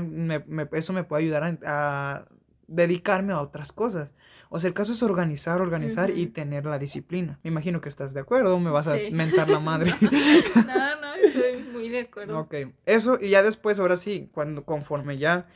eso 0.74 0.92
me 0.92 1.02
puede 1.02 1.22
ayudar 1.22 1.58
a, 1.64 2.26
dedicarme 2.66 3.32
a 3.32 3.40
otras 3.40 3.72
cosas. 3.72 4.14
O 4.50 4.58
sea, 4.58 4.68
el 4.68 4.74
caso 4.74 4.92
es 4.92 5.02
organizar, 5.02 5.62
organizar 5.62 6.10
y 6.10 6.26
tener 6.26 6.66
la 6.66 6.78
disciplina. 6.78 7.38
Me 7.42 7.48
imagino 7.48 7.80
que 7.80 7.88
estás 7.88 8.12
de 8.12 8.20
acuerdo, 8.20 8.60
me 8.60 8.70
vas 8.70 8.88
a 8.88 8.96
mentar 9.12 9.48
la 9.48 9.60
madre. 9.60 9.92
no, 10.66 11.00
no, 11.00 11.14
estoy 11.14 11.56
muy 11.72 11.88
de 11.88 12.00
acuerdo. 12.00 12.38
Ok, 12.38 12.54
eso 12.84 13.18
y 13.18 13.30
ya 13.30 13.42
después, 13.42 13.78
ahora 13.78 13.96
sí, 13.96 14.28
cuando 14.30 14.66
conforme 14.66 15.16
ya 15.16 15.46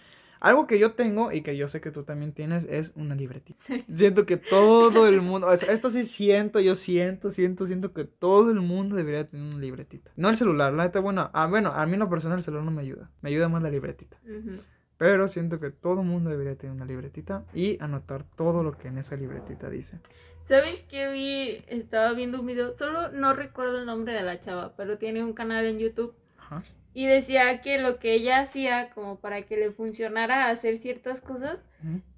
algo 0.40 0.66
que 0.66 0.78
yo 0.78 0.92
tengo 0.94 1.32
y 1.32 1.42
que 1.42 1.56
yo 1.56 1.68
sé 1.68 1.80
que 1.80 1.90
tú 1.90 2.02
también 2.02 2.32
tienes 2.32 2.64
es 2.64 2.94
una 2.96 3.14
libretita. 3.14 3.60
Siento 3.94 4.24
que 4.24 4.38
todo 4.38 5.06
el 5.06 5.20
mundo, 5.20 5.52
esto 5.52 5.90
sí 5.90 6.02
siento, 6.02 6.60
yo 6.60 6.74
siento, 6.74 7.30
siento, 7.30 7.66
siento 7.66 7.92
que 7.92 8.04
todo 8.04 8.50
el 8.50 8.60
mundo 8.60 8.96
debería 8.96 9.28
tener 9.28 9.46
una 9.46 9.60
libretita. 9.60 10.10
No 10.16 10.30
el 10.30 10.36
celular, 10.36 10.72
la 10.72 10.84
neta, 10.84 11.00
bueno, 11.00 11.30
ah, 11.34 11.46
bueno, 11.46 11.70
a 11.70 11.84
mí 11.84 11.92
en 11.92 12.00
lo 12.00 12.08
personal 12.08 12.38
el 12.38 12.42
celular 12.42 12.64
no 12.64 12.70
me 12.70 12.80
ayuda, 12.80 13.10
me 13.20 13.28
ayuda 13.28 13.48
más 13.48 13.62
la 13.62 13.70
libretita. 13.70 14.16
Pero 14.96 15.28
siento 15.28 15.60
que 15.60 15.70
todo 15.70 16.00
el 16.00 16.06
mundo 16.06 16.30
debería 16.30 16.56
tener 16.56 16.74
una 16.74 16.84
libretita 16.84 17.44
y 17.54 17.78
anotar 17.82 18.24
todo 18.24 18.62
lo 18.62 18.72
que 18.72 18.88
en 18.88 18.98
esa 18.98 19.16
libretita 19.16 19.70
dice. 19.70 20.00
¿Sabes 20.42 20.84
qué 20.88 21.10
vi? 21.10 21.64
Estaba 21.68 22.12
viendo 22.12 22.40
un 22.40 22.46
video, 22.46 22.72
solo 22.74 23.10
no 23.10 23.34
recuerdo 23.34 23.78
el 23.78 23.86
nombre 23.86 24.14
de 24.14 24.22
la 24.22 24.40
chava, 24.40 24.74
pero 24.76 24.98
tiene 24.98 25.22
un 25.22 25.32
canal 25.34 25.66
en 25.66 25.78
YouTube. 25.78 26.14
Ajá. 26.38 26.64
Y 26.92 27.06
decía 27.06 27.60
que 27.60 27.78
lo 27.78 27.98
que 27.98 28.14
ella 28.14 28.40
hacía 28.40 28.90
como 28.90 29.20
para 29.20 29.42
que 29.42 29.56
le 29.56 29.70
funcionara 29.70 30.48
hacer 30.48 30.76
ciertas 30.76 31.20
cosas 31.20 31.64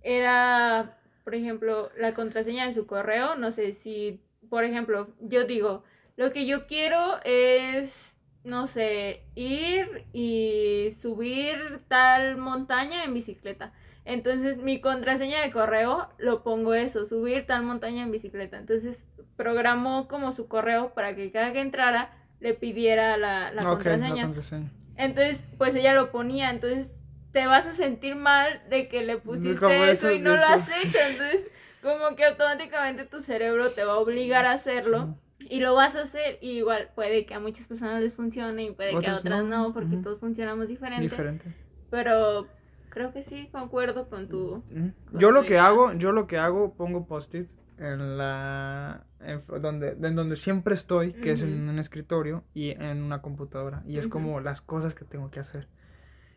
era, 0.03 0.99
por 1.25 1.35
ejemplo, 1.35 1.91
la 1.99 2.15
contraseña 2.15 2.67
de 2.67 2.73
su 2.73 2.87
correo. 2.87 3.37
No 3.37 3.53
sé 3.53 3.73
si, 3.75 4.23
por 4.49 4.65
ejemplo, 4.65 5.15
yo 5.21 5.45
digo, 5.45 5.85
lo 6.17 6.33
que 6.33 6.47
yo 6.47 6.67
quiero 6.67 7.23
es, 7.25 8.17
no 8.45 8.67
sé, 8.67 9.25
ir 9.35 10.07
y 10.13 10.91
subir 10.99 11.83
tal 11.89 12.39
montaña 12.39 13.05
en 13.05 13.13
bicicleta. 13.13 13.73
Entonces 14.05 14.59
mi 14.59 14.81
contraseña 14.81 15.43
de 15.43 15.51
correo 15.51 16.09
lo 16.19 16.43
pongo 16.43 16.75
eso, 16.75 17.07
subir 17.07 17.47
tal 17.47 17.63
montaña 17.63 18.03
en 18.03 18.11
bicicleta. 18.11 18.59
Entonces 18.59 19.07
programó 19.37 20.09
como 20.09 20.33
su 20.33 20.49
correo 20.49 20.93
para 20.95 21.15
que 21.15 21.31
cada 21.31 21.53
que 21.53 21.61
entrara 21.61 22.11
le 22.43 22.55
pidiera 22.55 23.17
la, 23.17 23.53
la, 23.53 23.63
contraseña. 23.63 24.31
Entonces, 24.97 25.47
pues 25.57 25.75
ella 25.75 25.95
lo 25.95 26.11
ponía, 26.11 26.51
entonces 26.51 27.05
te 27.31 27.47
vas 27.47 27.67
a 27.67 27.73
sentir 27.73 28.17
mal 28.17 28.61
de 28.69 28.89
que 28.89 29.05
le 29.05 29.17
pusiste 29.17 29.91
eso, 29.91 30.11
y 30.11 30.19
no 30.19 30.35
lo 30.35 30.45
has 30.45 30.69
hecho, 30.69 30.99
entonces 31.11 31.47
como 31.83 32.15
que 32.17 32.25
automáticamente 32.25 33.05
tu 33.05 33.21
cerebro 33.21 33.71
te 33.71 33.85
va 33.85 33.95
a 33.95 33.99
obligar 33.99 34.45
a 34.45 34.53
hacerlo. 34.53 35.17
Y 35.49 35.59
lo 35.59 35.75
vas 35.75 35.97
a 35.97 36.03
hacer, 36.03 36.39
y 36.41 36.53
igual 36.53 36.91
puede 36.95 37.27
que 37.27 37.35
a 37.35 37.41
muchas 37.41 37.67
personas 37.67 38.01
les 38.01 38.15
funcione 38.15 38.63
y 38.63 38.71
puede 38.71 38.97
que 38.99 39.11
a 39.11 39.17
otras 39.17 39.45
no, 39.45 39.73
porque 39.73 39.97
todos 39.97 40.21
funcionamos 40.21 40.69
diferente. 40.69 41.03
Diferente. 41.03 41.53
Pero 41.91 42.47
creo 42.93 43.13
que 43.13 43.25
sí, 43.25 43.49
concuerdo 43.51 44.09
con 44.09 44.29
tu... 44.29 44.63
yo 45.13 45.33
lo 45.33 45.45
que 45.45 45.59
hago, 45.59 45.95
yo 45.95 46.13
lo 46.13 46.27
que 46.27 46.37
hago, 46.37 46.75
pongo 46.75 47.07
post-its 47.07 47.59
en 47.79 48.19
la 48.19 49.07
en 49.21 49.41
donde, 49.63 49.97
en 50.01 50.15
donde 50.15 50.37
siempre 50.37 50.75
estoy, 50.75 51.15
que 51.15 51.33
es 51.33 51.43
en 51.43 51.69
un 51.69 51.79
escritorio 51.79 52.45
y 52.55 52.71
en 52.71 53.03
una 53.03 53.23
computadora. 53.23 53.83
Y 53.87 53.97
es 53.97 54.09
como 54.09 54.41
las 54.41 54.61
cosas 54.61 54.95
que 54.95 55.05
tengo 55.07 55.31
que 55.31 55.41
hacer. 55.41 55.69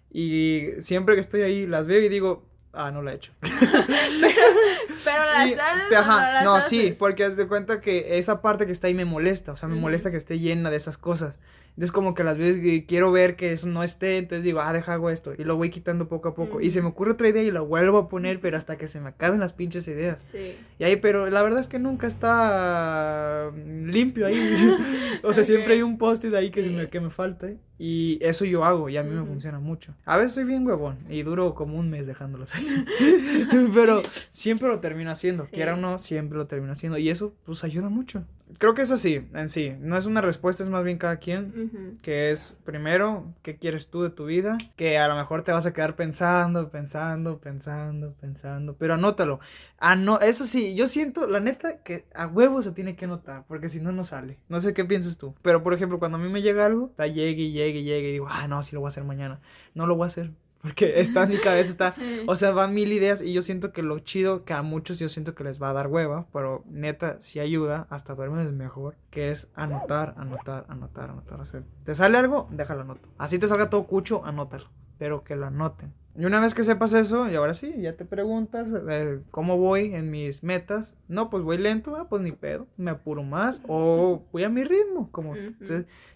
Y 0.10 0.70
siempre 0.80 1.16
que 1.16 1.22
estoy 1.22 1.42
ahí 1.42 1.68
las 1.68 1.88
veo 1.88 2.00
y 2.02 2.08
digo, 2.08 2.48
ah, 2.72 2.90
no 2.90 3.02
la 3.02 3.12
he 3.12 3.16
hecho. 3.16 3.34
pero, 3.42 5.26
las 5.26 5.52
haces. 5.60 6.44
no, 6.46 6.62
sí, 6.62 6.96
porque 6.98 7.26
haz 7.26 7.36
de 7.36 7.48
cuenta 7.48 7.82
que 7.82 8.18
esa 8.18 8.42
parte 8.42 8.66
que 8.66 8.72
está 8.72 8.88
ahí 8.88 8.94
me 8.94 9.06
molesta. 9.06 9.52
O 9.52 9.56
sea, 9.58 9.68
me 9.68 9.76
molesta 9.76 10.10
que 10.10 10.18
esté 10.18 10.40
llena 10.40 10.72
de 10.72 10.78
esas 10.78 10.98
cosas. 10.98 11.38
Entonces 11.76 11.92
como 11.92 12.14
que 12.14 12.24
las 12.24 12.38
veces 12.38 12.84
quiero 12.88 13.12
ver 13.12 13.36
que 13.36 13.52
eso 13.52 13.68
no 13.68 13.84
esté, 13.84 14.18
entonces 14.18 14.44
digo, 14.44 14.62
ah, 14.62 14.72
deja 14.72 14.94
hago 14.94 15.10
esto. 15.10 15.34
Y 15.38 15.44
lo 15.44 15.58
voy 15.58 15.70
quitando 15.70 16.08
poco 16.08 16.30
a 16.30 16.34
poco. 16.34 16.62
Y 16.62 16.70
se 16.70 16.82
me 16.82 16.88
ocurre 16.88 17.12
otra 17.12 17.28
idea 17.28 17.44
y 17.44 17.52
la 17.52 17.60
vuelvo 17.60 17.98
a 17.98 18.08
poner, 18.08 18.40
pero 18.40 18.56
hasta 18.56 18.78
que 18.78 18.88
se 18.88 19.02
me 19.02 19.10
acaben 19.10 19.42
las 19.42 19.52
pinches 19.52 19.86
ideas. 19.90 20.22
Sí. 20.22 20.56
Y 20.80 20.84
ahí, 20.86 20.96
pero 20.96 21.30
la 21.30 21.44
verdad 21.44 21.60
es 21.60 21.68
que 21.68 21.78
nunca 21.78 22.08
está 22.08 23.52
limpio 23.56 24.26
ahí. 24.26 24.36
o 25.24 25.34
sea, 25.34 25.44
siempre 25.44 25.74
hay 25.74 25.82
un 25.82 25.98
post-it 25.98 26.34
ahí 26.34 26.50
que, 26.50 26.64
se 26.64 26.70
me, 26.70 26.88
que 26.88 27.02
me 27.02 27.10
falta. 27.10 27.50
Y 27.78 28.20
eso 28.22 28.46
yo 28.46 28.64
hago 28.64 28.90
y 28.90 28.98
a 28.98 29.04
mí 29.04 29.12
me 29.12 29.26
funciona 29.26 29.60
mucho. 29.60 29.94
A 30.06 30.18
veces 30.18 30.34
soy 30.34 30.46
bien 30.46 30.66
huevón 30.66 30.98
y 31.10 31.24
duro 31.24 31.56
como 31.56 31.78
un 31.78 31.90
mes 31.90 32.08
dejándolos 32.08 32.56
ahí. 32.56 32.66
pero 33.74 34.02
siempre 34.32 34.68
lo 34.68 34.80
termino 34.80 35.12
haciendo. 35.12 35.46
Quiera 35.52 35.74
o 35.74 35.78
no, 35.78 35.98
siempre 35.98 36.38
lo 36.38 36.48
termino 36.48 36.74
haciendo. 36.74 36.98
Y 36.98 37.10
eso 37.10 37.34
pues 37.46 37.64
ayuda 37.64 37.90
mucho 37.90 38.26
creo 38.58 38.74
que 38.74 38.82
es 38.82 38.92
así, 38.92 39.28
en 39.34 39.50
sí. 39.50 39.76
No 39.80 39.98
es 39.98 40.06
una 40.06 40.22
respuesta, 40.22 40.64
es 40.64 40.70
más 40.70 40.84
bien 40.84 40.98
cada 40.98 41.18
quien. 41.18 41.98
Que 42.02 42.32
es, 42.32 42.58
primero, 42.64 43.34
¿qué 43.42 43.56
quieres 43.56 43.90
tú 43.90 44.04
de 44.04 44.10
tu 44.10 44.26
vida? 44.26 44.58
Que 44.76 44.98
a 44.98 45.08
lo 45.08 45.16
mejor 45.16 45.44
te 45.44 45.52
vas 45.52 45.66
a 45.66 45.74
quedar 45.74 45.96
pensando, 45.96 46.70
pensando, 46.70 47.40
pensando, 47.40 48.14
pensando. 48.20 48.76
Pero 48.78 48.94
anótalo. 48.94 49.40
Ah, 49.78 49.96
no, 49.96 50.20
eso 50.20 50.46
sí, 50.46 50.76
yo 50.76 50.88
siento, 50.88 51.28
la 51.28 51.40
neta, 51.40 51.78
que 51.84 52.06
a 52.14 52.28
huevo 52.28 52.62
se 52.62 52.72
tiene 52.72 52.96
que 52.96 53.06
anotar. 53.06 53.46
Porque 53.48 53.70
si 53.70 53.80
no, 53.80 53.92
no 53.92 54.04
sale. 54.04 54.38
No 54.50 54.60
sé 54.60 54.74
qué 54.74 54.86
piensas 54.86 55.18
tú. 55.18 55.36
Pero, 55.42 55.64
por 55.64 55.74
ejemplo, 55.74 56.00
cuando 56.00 56.18
a 56.18 56.22
mí 56.22 56.30
me 56.30 56.42
llega 56.42 56.66
algo, 56.66 56.88
está 56.88 57.08
llegue 57.08 57.44
y 57.44 57.52
llegue 57.52 57.65
y 57.70 57.84
llegue. 57.84 58.10
Y 58.10 58.14
digo, 58.14 58.28
ah, 58.30 58.48
no, 58.48 58.62
sí 58.64 58.74
lo 58.76 58.82
voy 58.82 58.88
a 58.88 58.90
hacer 58.90 59.04
mañana. 59.04 59.40
No 59.74 59.88
lo 59.88 59.96
voy 59.96 60.06
a 60.06 60.08
hacer 60.08 60.32
porque 60.66 61.00
está 61.00 61.24
en 61.24 61.30
mi 61.30 61.38
cabeza, 61.38 61.70
está, 61.70 61.96
o 62.28 62.36
sea, 62.36 62.50
van 62.50 62.74
mil 62.74 62.92
ideas 62.92 63.22
y 63.22 63.34
yo 63.34 63.44
siento 63.44 63.72
que 63.72 63.84
lo 63.84 64.00
chido, 64.00 64.46
que 64.46 64.54
a 64.54 64.64
muchos 64.64 64.98
yo 64.98 65.10
siento 65.10 65.36
que 65.36 65.44
les 65.44 65.62
va 65.62 65.70
a 65.70 65.74
dar 65.74 65.88
hueva, 65.88 66.26
pero 66.34 66.64
neta, 66.66 67.22
si 67.22 67.40
ayuda, 67.40 67.86
hasta 67.92 68.16
duermes 68.16 68.52
mejor, 68.52 68.96
que 69.12 69.30
es 69.30 69.52
anotar, 69.54 70.16
anotar, 70.18 70.66
anotar, 70.68 71.12
anotar, 71.12 71.40
o 71.40 71.46
sea, 71.46 71.62
¿te 71.84 71.94
sale 71.94 72.18
algo? 72.18 72.48
Déjalo 72.52 72.82
anotar. 72.82 73.10
Así 73.20 73.38
te 73.38 73.48
salga 73.48 73.70
todo 73.70 73.86
cucho, 73.86 74.26
anótalo, 74.26 74.72
pero 74.98 75.24
que 75.24 75.36
lo 75.36 75.46
anoten. 75.46 75.94
Y 76.18 76.24
una 76.26 76.40
vez 76.40 76.54
que 76.54 76.64
sepas 76.64 76.94
eso, 76.94 77.30
y 77.30 77.36
ahora 77.36 77.54
sí, 77.54 77.74
ya 77.78 77.98
te 77.98 78.06
preguntas 78.06 78.74
eh, 78.90 79.20
cómo 79.32 79.58
voy 79.58 79.94
en 79.94 80.10
mis 80.10 80.44
metas. 80.44 80.96
No, 81.10 81.30
pues 81.30 81.44
voy 81.44 81.58
lento, 81.58 81.96
ah, 81.98 82.08
pues 82.08 82.22
ni 82.22 82.32
pedo, 82.32 82.68
me 82.78 82.92
apuro 82.92 83.24
más 83.24 83.62
o 83.68 84.24
voy 84.32 84.44
a 84.46 84.50
mi 84.50 84.64
ritmo, 84.64 85.12
como 85.12 85.36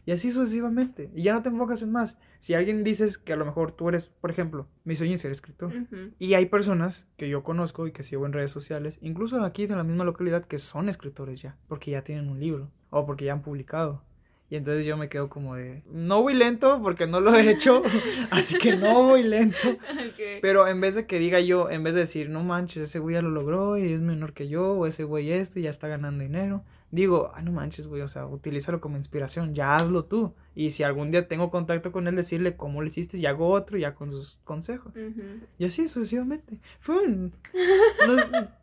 y 0.05 0.11
así 0.11 0.31
sucesivamente. 0.31 1.11
Y 1.13 1.23
ya 1.23 1.33
no 1.33 1.41
te 1.41 1.49
enfocas 1.49 1.81
en 1.81 1.91
más. 1.91 2.17
Si 2.39 2.53
alguien 2.53 2.83
dices 2.83 3.17
que 3.17 3.33
a 3.33 3.35
lo 3.35 3.45
mejor 3.45 3.73
tú 3.73 3.89
eres, 3.89 4.07
por 4.07 4.31
ejemplo, 4.31 4.67
mi 4.85 4.95
sueño 4.95 5.15
es 5.15 5.21
ser 5.21 5.31
escritor. 5.31 5.73
Y 6.17 6.33
hay 6.33 6.45
personas 6.45 7.07
que 7.17 7.27
yo 7.27 7.43
conozco 7.43 7.85
y 7.85 7.91
que 7.91 8.03
sigo 8.03 8.25
en 8.25 8.33
redes 8.33 8.51
sociales, 8.51 8.99
incluso 9.01 9.43
aquí 9.43 9.63
en 9.63 9.77
la 9.77 9.83
misma 9.83 10.05
localidad, 10.05 10.45
que 10.45 10.57
son 10.57 10.87
escritores 10.87 11.41
ya, 11.41 11.57
porque 11.67 11.91
ya 11.91 12.03
tienen 12.03 12.29
un 12.29 12.39
libro 12.39 12.71
o 12.89 13.05
porque 13.05 13.25
ya 13.25 13.33
han 13.33 13.41
publicado. 13.41 14.03
Y 14.49 14.55
entonces 14.55 14.85
yo 14.85 14.97
me 14.97 15.09
quedo 15.09 15.29
como 15.29 15.55
de, 15.55 15.83
no 15.91 16.23
voy 16.23 16.33
lento 16.33 16.79
porque 16.81 17.05
no 17.05 17.19
lo 17.21 17.35
he 17.35 17.51
hecho, 17.51 17.83
así 18.31 18.57
que 18.57 18.75
no 18.75 19.03
voy 19.03 19.23
lento. 19.23 19.77
Pero 20.41 20.67
en 20.67 20.81
vez 20.81 20.95
de 20.95 21.05
que 21.05 21.19
diga 21.19 21.39
yo, 21.39 21.69
en 21.69 21.83
vez 21.83 21.93
de 21.93 22.01
decir, 22.01 22.29
no 22.29 22.43
manches, 22.43 22.83
ese 22.83 22.99
güey 22.99 23.15
ya 23.15 23.21
lo 23.21 23.29
logró 23.29 23.77
y 23.77 23.93
es 23.93 24.01
menor 24.01 24.33
que 24.33 24.47
yo, 24.47 24.73
o 24.73 24.87
ese 24.87 25.03
güey 25.03 25.31
esto 25.31 25.59
y 25.59 25.63
ya 25.63 25.69
está 25.69 25.87
ganando 25.87 26.23
dinero, 26.23 26.63
digo, 26.91 27.31
ay, 27.35 27.43
no 27.43 27.51
manches, 27.51 27.87
güey, 27.87 28.01
o 28.01 28.07
sea, 28.07 28.25
utilízalo 28.25 28.81
como 28.81 28.97
inspiración, 28.97 29.53
ya 29.53 29.75
hazlo 29.75 30.05
tú. 30.05 30.33
Y 30.55 30.71
si 30.71 30.83
algún 30.83 31.11
día 31.11 31.27
tengo 31.27 31.51
contacto 31.51 31.91
con 31.91 32.07
él, 32.07 32.15
decirle 32.15 32.55
cómo 32.57 32.81
lo 32.81 32.87
hiciste 32.87 33.17
y 33.17 33.25
hago 33.25 33.49
otro 33.49 33.77
ya 33.77 33.93
con 33.93 34.11
sus 34.11 34.39
consejos. 34.43 34.93
Y 35.57 35.65
así 35.65 35.87
sucesivamente. 35.87 36.59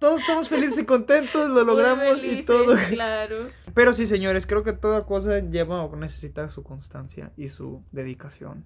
Todos 0.00 0.20
estamos 0.20 0.48
felices 0.48 0.80
y 0.80 0.84
contentos, 0.84 1.48
lo 1.50 1.64
logramos 1.64 2.22
y 2.22 2.42
todo. 2.42 2.76
Claro. 2.90 3.50
Pero 3.76 3.92
sí, 3.92 4.06
señores, 4.06 4.46
creo 4.46 4.64
que 4.64 4.72
toda 4.72 5.04
cosa 5.04 5.38
lleva 5.40 5.84
o 5.84 5.94
necesita 5.96 6.48
su 6.48 6.62
constancia 6.62 7.30
y 7.36 7.50
su 7.50 7.82
dedicación. 7.92 8.64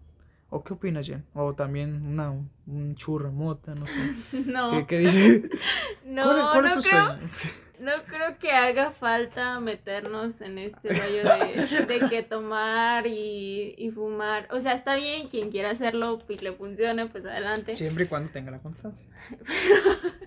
¿O 0.51 0.63
qué 0.63 0.75
opinas, 0.75 1.05
Jen? 1.05 1.27
O 1.35 1.53
también 1.53 2.07
una, 2.07 2.31
un 2.31 2.95
churro 2.95 3.33
mota, 3.33 3.75
no 3.75 3.87
sé. 3.87 3.93
No. 4.47 4.71
¿Qué, 4.71 4.87
qué 4.87 4.99
dice? 5.01 5.51
No, 6.07 6.23
¿Cuál 6.23 6.39
es, 6.39 6.47
cuál 6.47 6.65
es 6.65 6.71
no 6.71 6.83
tu 6.83 6.89
creo, 6.89 7.07
sueño? 7.07 7.31
no 7.81 7.93
creo 8.07 8.39
que 8.39 8.53
haga 8.53 8.93
falta 8.93 9.59
meternos 9.59 10.41
en 10.43 10.59
este 10.59 10.91
rollo 10.91 11.29
de, 11.29 11.87
de 11.87 12.09
que 12.09 12.23
tomar 12.23 13.09
y, 13.09 13.75
y 13.79 13.91
fumar. 13.91 14.47
O 14.53 14.61
sea, 14.61 14.75
está 14.75 14.95
bien, 14.95 15.27
quien 15.27 15.51
quiera 15.51 15.71
hacerlo 15.71 16.21
y 16.29 16.39
le 16.39 16.53
funcione, 16.53 17.07
pues 17.07 17.25
adelante. 17.25 17.75
Siempre 17.75 18.05
y 18.05 18.07
cuando 18.07 18.31
tenga 18.31 18.53
la 18.53 18.61
constancia. 18.61 19.09
Pero 19.29 20.20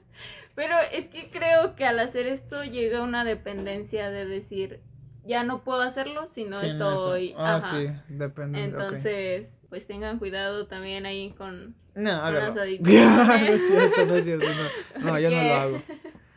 es 0.92 1.10
que 1.10 1.30
creo 1.30 1.76
que 1.76 1.86
al 1.86 2.00
hacer 2.00 2.28
esto 2.28 2.64
llega 2.64 3.02
una 3.04 3.24
dependencia 3.26 4.10
de 4.12 4.26
decir, 4.26 4.82
ya 5.26 5.44
no 5.44 5.64
puedo 5.64 5.82
hacerlo 5.82 6.28
si 6.30 6.44
no 6.44 6.62
no, 6.62 6.68
estoy. 6.68 7.34
Ah, 7.38 7.56
Ajá. 7.58 7.72
sí, 7.78 7.88
depende. 8.10 8.64
Entonces, 8.64 9.62
pues 9.70 9.88
tengan 9.88 10.20
cuidado 10.20 10.68
también 10.68 11.06
ahí 11.06 11.32
con... 11.32 11.76
No, 11.96 12.12
hágalo. 12.12 12.40
las 12.40 12.56
no 12.56 12.62
adicciones. 12.62 13.56
es 13.56 13.68
cierto, 13.68 14.06
no 14.06 14.16
es 14.16 14.24
cierto. 14.24 14.46
No, 15.00 15.06
no 15.12 15.20
yo 15.20 15.30
no 15.30 15.44
lo 15.44 15.54
hago. 15.54 15.82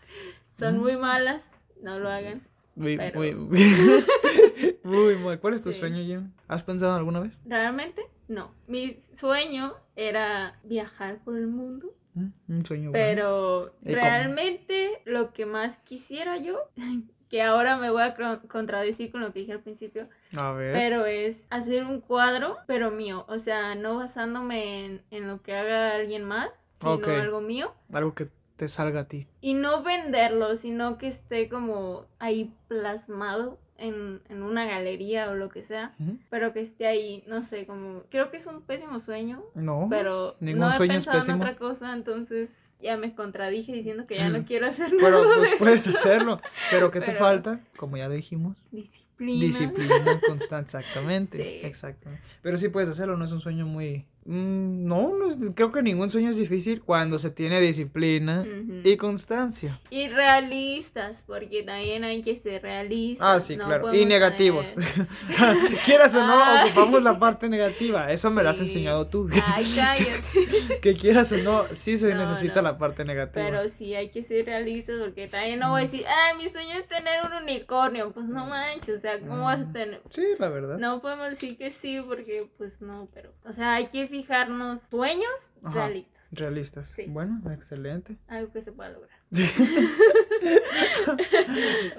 Son 0.50 0.78
muy 0.78 0.96
malas, 0.96 1.66
no 1.82 1.98
lo 1.98 2.08
hagan. 2.08 2.46
Muy, 2.74 2.96
Pero- 2.96 3.20
muy, 3.20 3.34
muy. 4.84 5.38
¿Cuál 5.38 5.54
es 5.54 5.62
tu 5.62 5.72
Sí. 5.72 5.78
sueño, 5.80 6.04
Jen? 6.04 6.32
¿Has 6.46 6.62
pensado 6.62 6.94
alguna 6.94 7.20
vez? 7.20 7.40
Realmente, 7.46 8.02
no. 8.28 8.52
Mi 8.66 8.98
sueño 9.14 9.74
era 9.96 10.58
viajar 10.64 11.18
por 11.24 11.36
el 11.36 11.46
mundo, 11.46 11.88
Mm, 11.88 11.95
Un 12.16 12.64
sueño 12.64 12.90
bueno. 12.90 12.92
pero 12.92 13.74
realmente 13.82 15.02
lo 15.04 15.32
que 15.32 15.46
más 15.46 15.76
quisiera 15.78 16.38
yo, 16.38 16.58
que 17.28 17.42
ahora 17.42 17.76
me 17.76 17.90
voy 17.90 18.02
a 18.02 18.14
contradecir 18.48 19.10
con 19.10 19.20
lo 19.20 19.32
que 19.32 19.40
dije 19.40 19.52
al 19.52 19.60
principio, 19.60 20.08
A 20.36 20.52
ver. 20.52 20.72
pero 20.72 21.06
es 21.06 21.46
hacer 21.50 21.84
un 21.84 22.00
cuadro, 22.00 22.56
pero 22.66 22.90
mío. 22.90 23.24
O 23.28 23.38
sea, 23.38 23.74
no 23.74 23.96
basándome 23.96 24.84
en, 24.84 25.02
en 25.10 25.28
lo 25.28 25.42
que 25.42 25.54
haga 25.54 25.94
alguien 25.96 26.24
más, 26.24 26.50
sino 26.72 27.06
algo 27.06 27.40
mío. 27.40 27.74
Algo 27.92 28.14
que 28.14 28.28
te 28.56 28.68
salga 28.68 29.00
a 29.00 29.08
ti. 29.08 29.26
Y 29.40 29.54
no 29.54 29.82
venderlo, 29.82 30.56
sino 30.56 30.98
que 30.98 31.08
esté 31.08 31.48
como 31.48 32.06
ahí 32.18 32.52
plasmado 32.68 33.58
en, 33.78 34.22
en 34.30 34.42
una 34.42 34.64
galería 34.64 35.30
o 35.30 35.34
lo 35.34 35.50
que 35.50 35.62
sea. 35.62 35.94
Pero 36.30 36.52
que 36.54 36.60
esté 36.60 36.86
ahí, 36.86 37.22
no 37.26 37.44
sé, 37.44 37.66
como... 37.66 38.04
Creo 38.10 38.30
que 38.30 38.38
es 38.38 38.46
un 38.46 38.62
pésimo 38.62 39.00
sueño, 39.00 39.42
No. 39.54 39.86
pero 39.90 40.36
Ningún 40.40 40.60
no 40.60 40.70
he 40.70 40.76
sueño 40.76 40.94
pensado 40.94 41.18
en 41.30 41.36
otra 41.42 41.56
cosa, 41.56 41.92
entonces 41.92 42.72
ya 42.80 42.96
me 42.96 43.14
contradije 43.14 43.74
diciendo 43.74 44.06
que 44.06 44.14
ya 44.14 44.30
no 44.30 44.44
quiero 44.46 44.66
hacer 44.66 44.92
nada 44.94 45.04
Pero 45.10 45.22
pues 45.24 45.50
de 45.50 45.56
puedes 45.58 45.86
hacerlo. 45.88 46.40
Pero 46.70 46.90
¿qué 46.90 47.00
te 47.02 47.14
falta? 47.14 47.60
Como 47.76 47.98
ya 47.98 48.08
dijimos. 48.08 48.66
disciplina. 48.72 49.44
Disciplina 49.44 50.20
constante, 50.26 50.78
exactamente. 50.78 51.36
Sí. 51.42 51.66
Exactamente. 51.66 52.24
Pero 52.40 52.56
sí 52.56 52.68
puedes 52.70 52.88
hacerlo, 52.88 53.18
no 53.18 53.26
es 53.26 53.32
un 53.32 53.40
sueño 53.40 53.66
muy. 53.66 54.06
Mm, 54.28 54.86
no, 54.86 55.16
no 55.16 55.28
es- 55.28 55.38
creo 55.54 55.70
que 55.70 55.82
ningún 55.82 56.10
sueño 56.10 56.30
es 56.30 56.36
difícil 56.36 56.82
cuando 56.82 57.18
se 57.18 57.30
tiene 57.30 57.60
disciplina 57.60 58.44
y 58.84 58.96
constancia. 58.96 59.78
Y 59.90 60.08
realistas, 60.08 61.22
porque 61.26 61.62
también 61.62 62.02
hay 62.04 62.22
que 62.22 62.34
ser 62.36 62.62
realistas. 62.62 63.26
Ah, 63.28 63.40
sí, 63.40 63.56
no 63.56 63.66
claro. 63.66 63.94
Y 63.94 64.04
negativos. 64.04 64.74
Quieras 65.84 66.14
o 66.14 66.26
no, 66.26 66.42
Ay. 66.42 66.66
ocupamos 66.70 67.02
la 67.02 67.18
parte 67.18 67.48
negativa. 67.48 68.10
Eso 68.12 68.30
me 68.30 68.42
lo 68.42 68.50
has 68.50 68.60
enseñado 68.60 69.06
tú. 69.06 69.28
Ay, 69.46 69.64
cállate. 69.74 70.22
que 70.82 70.94
quieras 70.94 71.30
o 71.32 71.36
no, 71.38 71.64
sí 71.72 71.96
se 71.96 72.08
No, 72.14 72.20
necesita 72.20 72.56
no. 72.56 72.62
la 72.70 72.78
parte 72.78 73.04
negativa. 73.04 73.44
Pero 73.46 73.68
sí 73.68 73.94
hay 73.94 74.10
que 74.10 74.22
ser 74.22 74.46
realistas 74.46 74.96
porque 75.00 75.28
también 75.28 75.58
no 75.60 75.70
voy 75.70 75.80
a 75.80 75.84
decir, 75.84 76.04
ah, 76.08 76.34
mi 76.36 76.48
sueño 76.48 76.74
es 76.74 76.86
tener 76.88 77.20
un 77.26 77.42
unicornio. 77.42 78.12
Pues 78.12 78.26
no 78.26 78.46
manches, 78.46 78.96
o 78.96 79.00
sea, 79.00 79.18
¿cómo 79.20 79.44
vas 79.44 79.60
a 79.60 79.72
tener? 79.72 80.00
Sí, 80.10 80.24
la 80.38 80.48
verdad. 80.48 80.78
No 80.78 81.00
podemos 81.00 81.30
decir 81.30 81.56
que 81.56 81.70
sí 81.70 82.00
porque 82.06 82.48
pues 82.58 82.80
no, 82.80 83.08
pero... 83.14 83.32
O 83.44 83.52
sea, 83.52 83.74
hay 83.74 83.86
que 83.88 84.08
fijarnos 84.16 84.82
sueños 84.82 85.30
Ajá. 85.62 85.74
realistas. 85.74 86.24
Realistas. 86.32 86.88
Sí. 86.96 87.04
Bueno, 87.08 87.40
excelente. 87.52 88.16
Algo 88.28 88.52
que 88.52 88.62
se 88.62 88.72
pueda 88.72 88.90
lograr. 88.90 89.16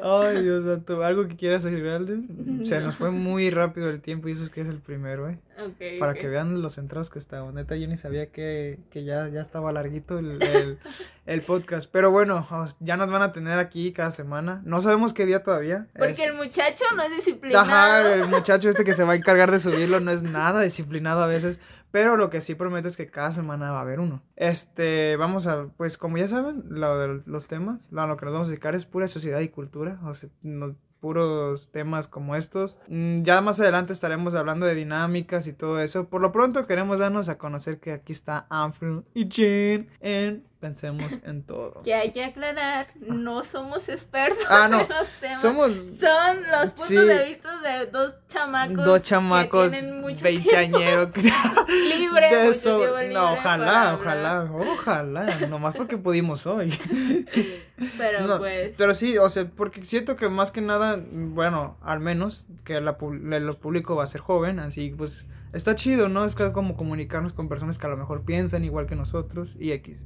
Ay, 0.03 0.43
Dios 0.43 0.63
santo. 0.63 1.03
¿Algo 1.03 1.28
que 1.28 1.36
quieras 1.36 1.65
agregar, 1.65 1.95
Alden? 1.97 2.61
Se 2.65 2.80
No. 2.80 2.88
nos 2.88 2.95
fue 2.95 3.11
muy 3.11 3.49
rápido 3.49 3.89
el 3.89 4.01
tiempo 4.01 4.30
y 4.30 4.34
eso 4.34 4.43
es 4.43 4.49
que 4.49 4.61
es 4.61 4.67
el 4.67 4.80
primero, 4.80 5.30
¿eh? 5.30 5.39
Ok. 5.59 5.99
Para 5.99 6.13
que 6.13 6.28
vean 6.28 6.61
los 6.61 6.75
centrados 6.75 7.09
que 7.09 7.19
estamos. 7.19 7.53
Neta, 7.53 7.75
yo 7.75 7.88
ni 7.88 7.97
sabía 7.97 8.28
que, 8.32 8.80
que 8.91 9.03
ya, 9.03 9.28
ya 9.30 9.41
estaba 9.41 9.71
larguito 9.71 10.19
el, 10.19 10.41
el, 10.41 10.78
el 11.25 11.41
podcast. 11.41 11.89
Pero 11.91 12.11
bueno, 12.11 12.47
ya 12.80 12.95
nos 12.97 13.09
van 13.09 13.21
a 13.23 13.34
tener 13.34 13.57
aquí 13.59 13.91
cada 13.91 14.11
semana. 14.11 14.61
No 14.65 14.82
sabemos 14.82 15.13
qué 15.13 15.25
día 15.25 15.43
todavía. 15.43 15.88
Porque 15.97 16.11
Es- 16.13 16.19
el 16.19 16.34
muchacho 16.34 16.86
no 16.95 17.03
es 17.03 17.11
disciplinado. 17.11 17.65
Ajá, 17.65 18.13
el 18.13 18.28
muchacho 18.28 18.69
este 18.69 18.84
que 18.84 18.93
se 18.93 19.03
va 19.03 19.13
a 19.13 19.15
encargar 19.15 19.51
de 19.51 19.59
subirlo 19.59 19.99
no 19.99 20.11
es 20.11 20.23
nada 20.23 20.61
disciplinado 20.61 21.21
a 21.21 21.28
veces, 21.28 21.59
pero 21.91 22.17
lo 22.17 22.30
que 22.30 22.41
sí 22.41 22.55
prometo 22.55 22.88
es 22.88 22.97
que 22.97 23.07
cada 23.07 23.32
semana 23.32 23.71
va 23.71 23.80
a 23.80 23.82
haber 23.82 23.99
uno. 23.99 24.16
Este, 24.36 25.15
vamos 25.18 25.47
a, 25.47 25.68
pues 25.78 25.97
como 25.97 26.18
ya 26.18 26.28
saben, 26.28 26.63
lo 26.70 26.97
de 26.99 27.22
los 27.26 27.47
temas, 27.47 27.91
lo, 27.91 28.18
que 28.18 28.26
nos 28.26 28.34
vamos 28.34 28.47
a 28.47 28.51
dedicar 28.51 28.76
es 28.76 28.86
pura 28.86 29.07
sociedad 29.07 29.39
y 29.39 29.49
cultura, 29.49 29.99
o 30.03 30.13
sea, 30.13 30.30
no- 30.41 30.76
puros 31.00 31.70
temas 31.72 32.08
como 32.08 32.36
estos. 32.36 32.78
Mm, 32.88 33.24
Ya 33.24 33.41
más 33.41 33.60
adelante 33.60 33.93
estaremos 33.93 34.36
hablando 34.36 34.66
de 34.66 34.76
dinámicas 34.76 35.48
y 35.48 35.54
todo 35.54 35.80
eso. 35.82 36.08
Por 36.10 36.22
lo 36.22 36.32
pronto 36.32 36.66
queremos 36.68 37.00
darnos 37.00 37.30
a 37.30 37.38
conocer 37.38 37.80
que 37.80 37.91
aquí 37.91 38.12
está 38.14 38.45
Afro 38.50 39.04
y 39.14 39.28
Jen 39.32 39.89
en 40.02 40.45
Pensemos 40.60 41.20
en 41.24 41.43
Todo. 41.43 41.84
Que 41.84 41.93
hay 41.93 42.12
que 42.12 42.24
aclarar, 42.26 42.88
no 42.95 43.43
somos 43.43 43.89
expertos 43.89 44.43
Ah, 44.50 44.68
no. 44.72 44.82
en 44.82 44.89
los 44.89 45.08
temas. 45.20 45.39
Somos 45.39 45.72
Son 46.00 46.38
los 46.52 46.72
puntos 46.72 46.88
Sí. 46.88 46.95
de 46.95 47.24
vista 47.26 47.62
de 47.62 47.86
dos 47.86 48.16
chamacos. 48.28 48.84
dos 48.84 49.04
chamacos 49.04 49.72
que 49.72 49.80
tienen 49.80 50.02
mucho 50.02 50.24
veinteañeros. 50.24 51.14
tiempo 51.14 51.30
libre. 51.95 52.36
De 52.36 52.48
eso, 52.48 52.80
libre 52.80 53.14
no, 53.14 53.34
ojalá, 53.34 53.93
ojalá, 54.00 54.50
ojalá, 54.52 55.39
nomás 55.48 55.76
porque 55.76 55.95
pudimos 55.98 56.48
hoy. 56.48 56.74
Pero 57.98 58.26
No, 58.26 58.39
pues. 58.39 58.74
Pero 58.78 58.93
sí, 58.95 59.16
o 59.20 59.30
sea, 59.30 59.45
porque 59.56 59.84
siento 59.84 60.16
que 60.16 60.28
más 60.28 60.52
que 60.52 60.62
nada, 60.62 60.97
bueno, 61.12 61.78
al 61.82 62.00
menos 62.00 62.48
que 62.64 62.80
la, 62.82 62.98
el 63.32 63.56
público 63.58 63.95
va 63.95 64.04
a 64.04 64.08
ser 64.08 64.22
joven, 64.22 64.60
así 64.60 64.93
pues 64.98 65.26
está 65.54 65.76
chido, 65.76 66.10
¿no? 66.10 66.26
Es 66.26 66.36
que 66.36 66.52
como 66.52 66.76
comunicarnos 66.76 67.34
con 67.34 67.50
personas 67.50 67.78
que 67.78 67.88
a 67.88 67.89
lo 67.89 67.98
mejor 67.98 68.26
piensan 68.26 68.64
igual 68.64 68.86
que 68.88 68.95
nosotros 68.95 69.56
y 69.60 69.72
X. 69.72 70.06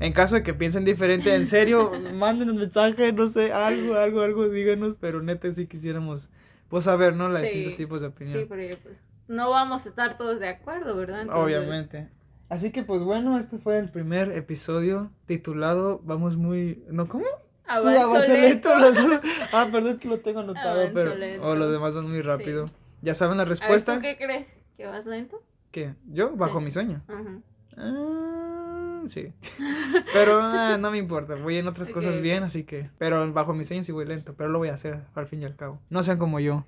En 0.00 0.12
caso 0.12 0.36
de 0.36 0.42
que 0.42 0.54
piensen 0.54 0.84
diferente, 0.84 1.34
en 1.34 1.46
serio, 1.46 1.90
mándenos 2.14 2.54
mensaje, 2.54 3.12
no 3.12 3.26
sé, 3.26 3.52
algo, 3.52 3.94
algo, 3.94 4.22
algo, 4.22 4.48
díganos, 4.48 4.96
pero 4.98 5.22
neta 5.22 5.50
sí 5.52 5.66
quisiéramos, 5.66 6.30
pues 6.68 6.84
saber, 6.84 7.14
¿no? 7.14 7.28
Los 7.28 7.40
Sí, 7.40 7.46
distintos 7.46 7.76
tipos 7.76 8.00
de 8.00 8.06
opinión. 8.08 8.40
Sí, 8.40 8.46
porque 8.46 8.78
pues 8.82 9.04
no 9.28 9.50
vamos 9.50 9.86
a 9.86 9.88
estar 9.90 10.16
todos 10.16 10.40
de 10.40 10.48
acuerdo, 10.48 10.96
¿verdad? 10.96 11.22
Entonces, 11.22 11.44
Obviamente. 11.44 12.08
Así 12.48 12.72
que 12.72 12.82
pues 12.82 13.02
bueno, 13.02 13.38
este 13.38 13.58
fue 13.58 13.78
el 13.78 13.88
primer 13.88 14.32
episodio 14.32 15.12
titulado 15.26 16.00
Vamos 16.02 16.36
muy... 16.36 16.82
¿No 16.88 17.06
cómo? 17.06 17.26
Avanzo 17.70 18.00
Avanzo 18.16 18.32
lento. 18.32 18.78
lento, 18.78 18.78
los- 18.78 19.20
Ah, 19.52 19.68
perdón, 19.70 19.92
es 19.92 19.98
que 19.98 20.08
lo 20.08 20.20
tengo 20.20 20.40
anotado, 20.40 20.80
Avanzo 20.80 20.94
pero... 20.94 21.14
lento. 21.16 21.46
O 21.46 21.54
los 21.56 21.70
demás 21.72 21.94
van 21.94 22.10
muy 22.10 22.20
rápido. 22.20 22.66
Sí. 22.68 22.72
Ya 23.02 23.14
saben 23.14 23.36
la 23.36 23.44
A 23.44 23.46
ver, 23.46 23.50
respuesta. 23.58 23.94
¿tú 23.94 24.00
qué 24.02 24.16
crees? 24.16 24.64
¿Que 24.76 24.86
vas 24.86 25.06
lento? 25.06 25.42
¿Qué? 25.70 25.94
¿Yo? 26.12 26.36
Bajo 26.36 26.58
Sí. 26.58 26.64
mi 26.64 26.70
sueño. 26.70 27.02
Ajá. 27.08 27.38
Ah, 27.76 29.02
sí. 29.06 29.32
Pero 30.12 30.40
ah, 30.42 30.76
no 30.78 30.90
me 30.90 30.98
importa, 30.98 31.34
voy 31.36 31.56
en 31.58 31.68
otras 31.68 31.90
cosas 31.90 32.20
bien, 32.20 32.42
así 32.42 32.64
que... 32.64 32.90
Pero 32.98 33.32
bajo 33.32 33.54
mi 33.54 33.64
sueño 33.64 33.82
sí 33.82 33.92
voy 33.92 34.04
lento, 34.04 34.34
pero 34.36 34.50
lo 34.50 34.58
voy 34.58 34.68
a 34.68 34.74
hacer 34.74 35.00
al 35.14 35.26
fin 35.26 35.40
y 35.42 35.44
al 35.44 35.56
cabo. 35.56 35.80
No 35.88 36.02
sean 36.02 36.18
como 36.18 36.40
yo. 36.40 36.64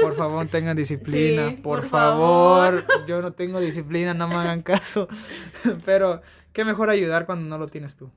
Por 0.00 0.16
favor, 0.16 0.46
tengan 0.48 0.76
disciplina. 0.76 1.50
Sí, 1.50 1.56
por, 1.56 1.80
por 1.80 1.88
favor. 1.88 2.84
Yo 3.06 3.20
no 3.22 3.32
tengo 3.32 3.60
disciplina, 3.60 4.14
no 4.14 4.26
me 4.28 4.34
hagan 4.36 4.62
caso. 4.62 5.06
Pero 5.84 6.22
qué 6.52 6.64
mejor 6.64 6.90
ayudar 6.90 7.26
cuando 7.26 7.48
no 7.48 7.58
lo 7.58 7.68
tienes 7.68 7.94
tú. 7.96 8.10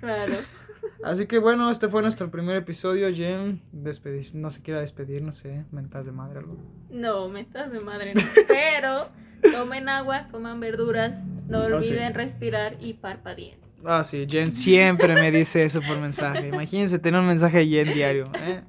Claro. 0.00 0.34
Así 1.02 1.26
que 1.26 1.38
bueno, 1.38 1.70
este 1.70 1.88
fue 1.88 2.02
nuestro 2.02 2.30
primer 2.30 2.56
episodio. 2.56 3.12
Jen, 3.12 3.62
despedir, 3.72 4.34
no 4.34 4.50
se 4.50 4.62
quiera 4.62 4.80
despedir, 4.80 5.22
no 5.22 5.32
sé, 5.32 5.64
mentas 5.70 6.04
de 6.06 6.12
madre 6.12 6.40
algo. 6.40 6.56
No, 6.90 7.28
metas 7.28 7.72
de 7.72 7.80
madre 7.80 8.14
no. 8.14 8.20
Pero 8.48 9.08
tomen 9.52 9.88
agua, 9.88 10.28
coman 10.30 10.60
verduras, 10.60 11.26
no 11.48 11.58
Ah, 11.58 11.66
sí. 11.68 11.72
olviden 11.72 12.14
respirar 12.14 12.76
y 12.80 12.94
parpadeen. 12.94 13.58
Ah, 13.84 14.04
sí, 14.04 14.26
Jen 14.28 14.52
siempre 14.52 15.14
me 15.14 15.30
dice 15.32 15.64
eso 15.64 15.80
por 15.80 15.98
mensaje. 15.98 16.48
Imagínense 16.48 16.98
tener 16.98 17.18
un 17.20 17.26
mensaje 17.26 17.58
de 17.58 17.66
Jen 17.66 17.94
diario. 17.94 18.30
¿eh? 18.38 18.62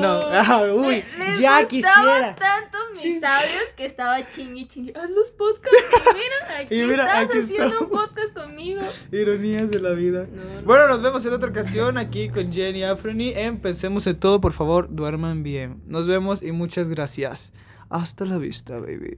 No, 0.00 0.20
ah, 0.30 0.62
uy, 0.72 1.02
ya 1.40 1.64
quisiera. 1.66 2.34
tanto 2.36 2.78
mis 2.92 3.22
audios 3.24 3.72
que 3.76 3.84
estaba 3.84 4.24
chingui 4.28 4.68
chingui. 4.68 4.92
Haz 4.94 5.10
los 5.10 5.30
podcasts. 5.30 5.76
Y 6.10 6.14
mira, 6.14 6.58
aquí 6.60 6.74
Y 6.80 6.86
mira, 6.86 7.06
estás 7.06 7.28
aquí 7.30 7.38
haciendo 7.38 7.66
estamos. 7.66 7.82
un 7.82 7.88
podcast 7.90 8.34
conmigo. 8.34 8.82
Ironías 9.10 9.70
de 9.70 9.80
la 9.80 9.90
vida. 9.90 10.26
No, 10.32 10.44
no. 10.44 10.62
Bueno, 10.62 10.86
nos 10.86 11.02
vemos 11.02 11.26
en 11.26 11.32
otra 11.32 11.50
ocasión 11.50 11.98
aquí 11.98 12.28
con 12.28 12.52
Jenny 12.52 12.84
Afroni 12.84 13.32
en 13.34 13.58
Pensemos 13.60 14.06
en 14.06 14.16
Todo. 14.20 14.40
Por 14.40 14.52
favor, 14.52 14.88
duerman 14.94 15.42
bien. 15.42 15.82
Nos 15.86 16.06
vemos 16.06 16.40
y 16.42 16.52
muchas 16.52 16.88
gracias. 16.88 17.52
Hasta 17.90 18.24
la 18.24 18.38
vista, 18.38 18.78
baby. 18.78 19.10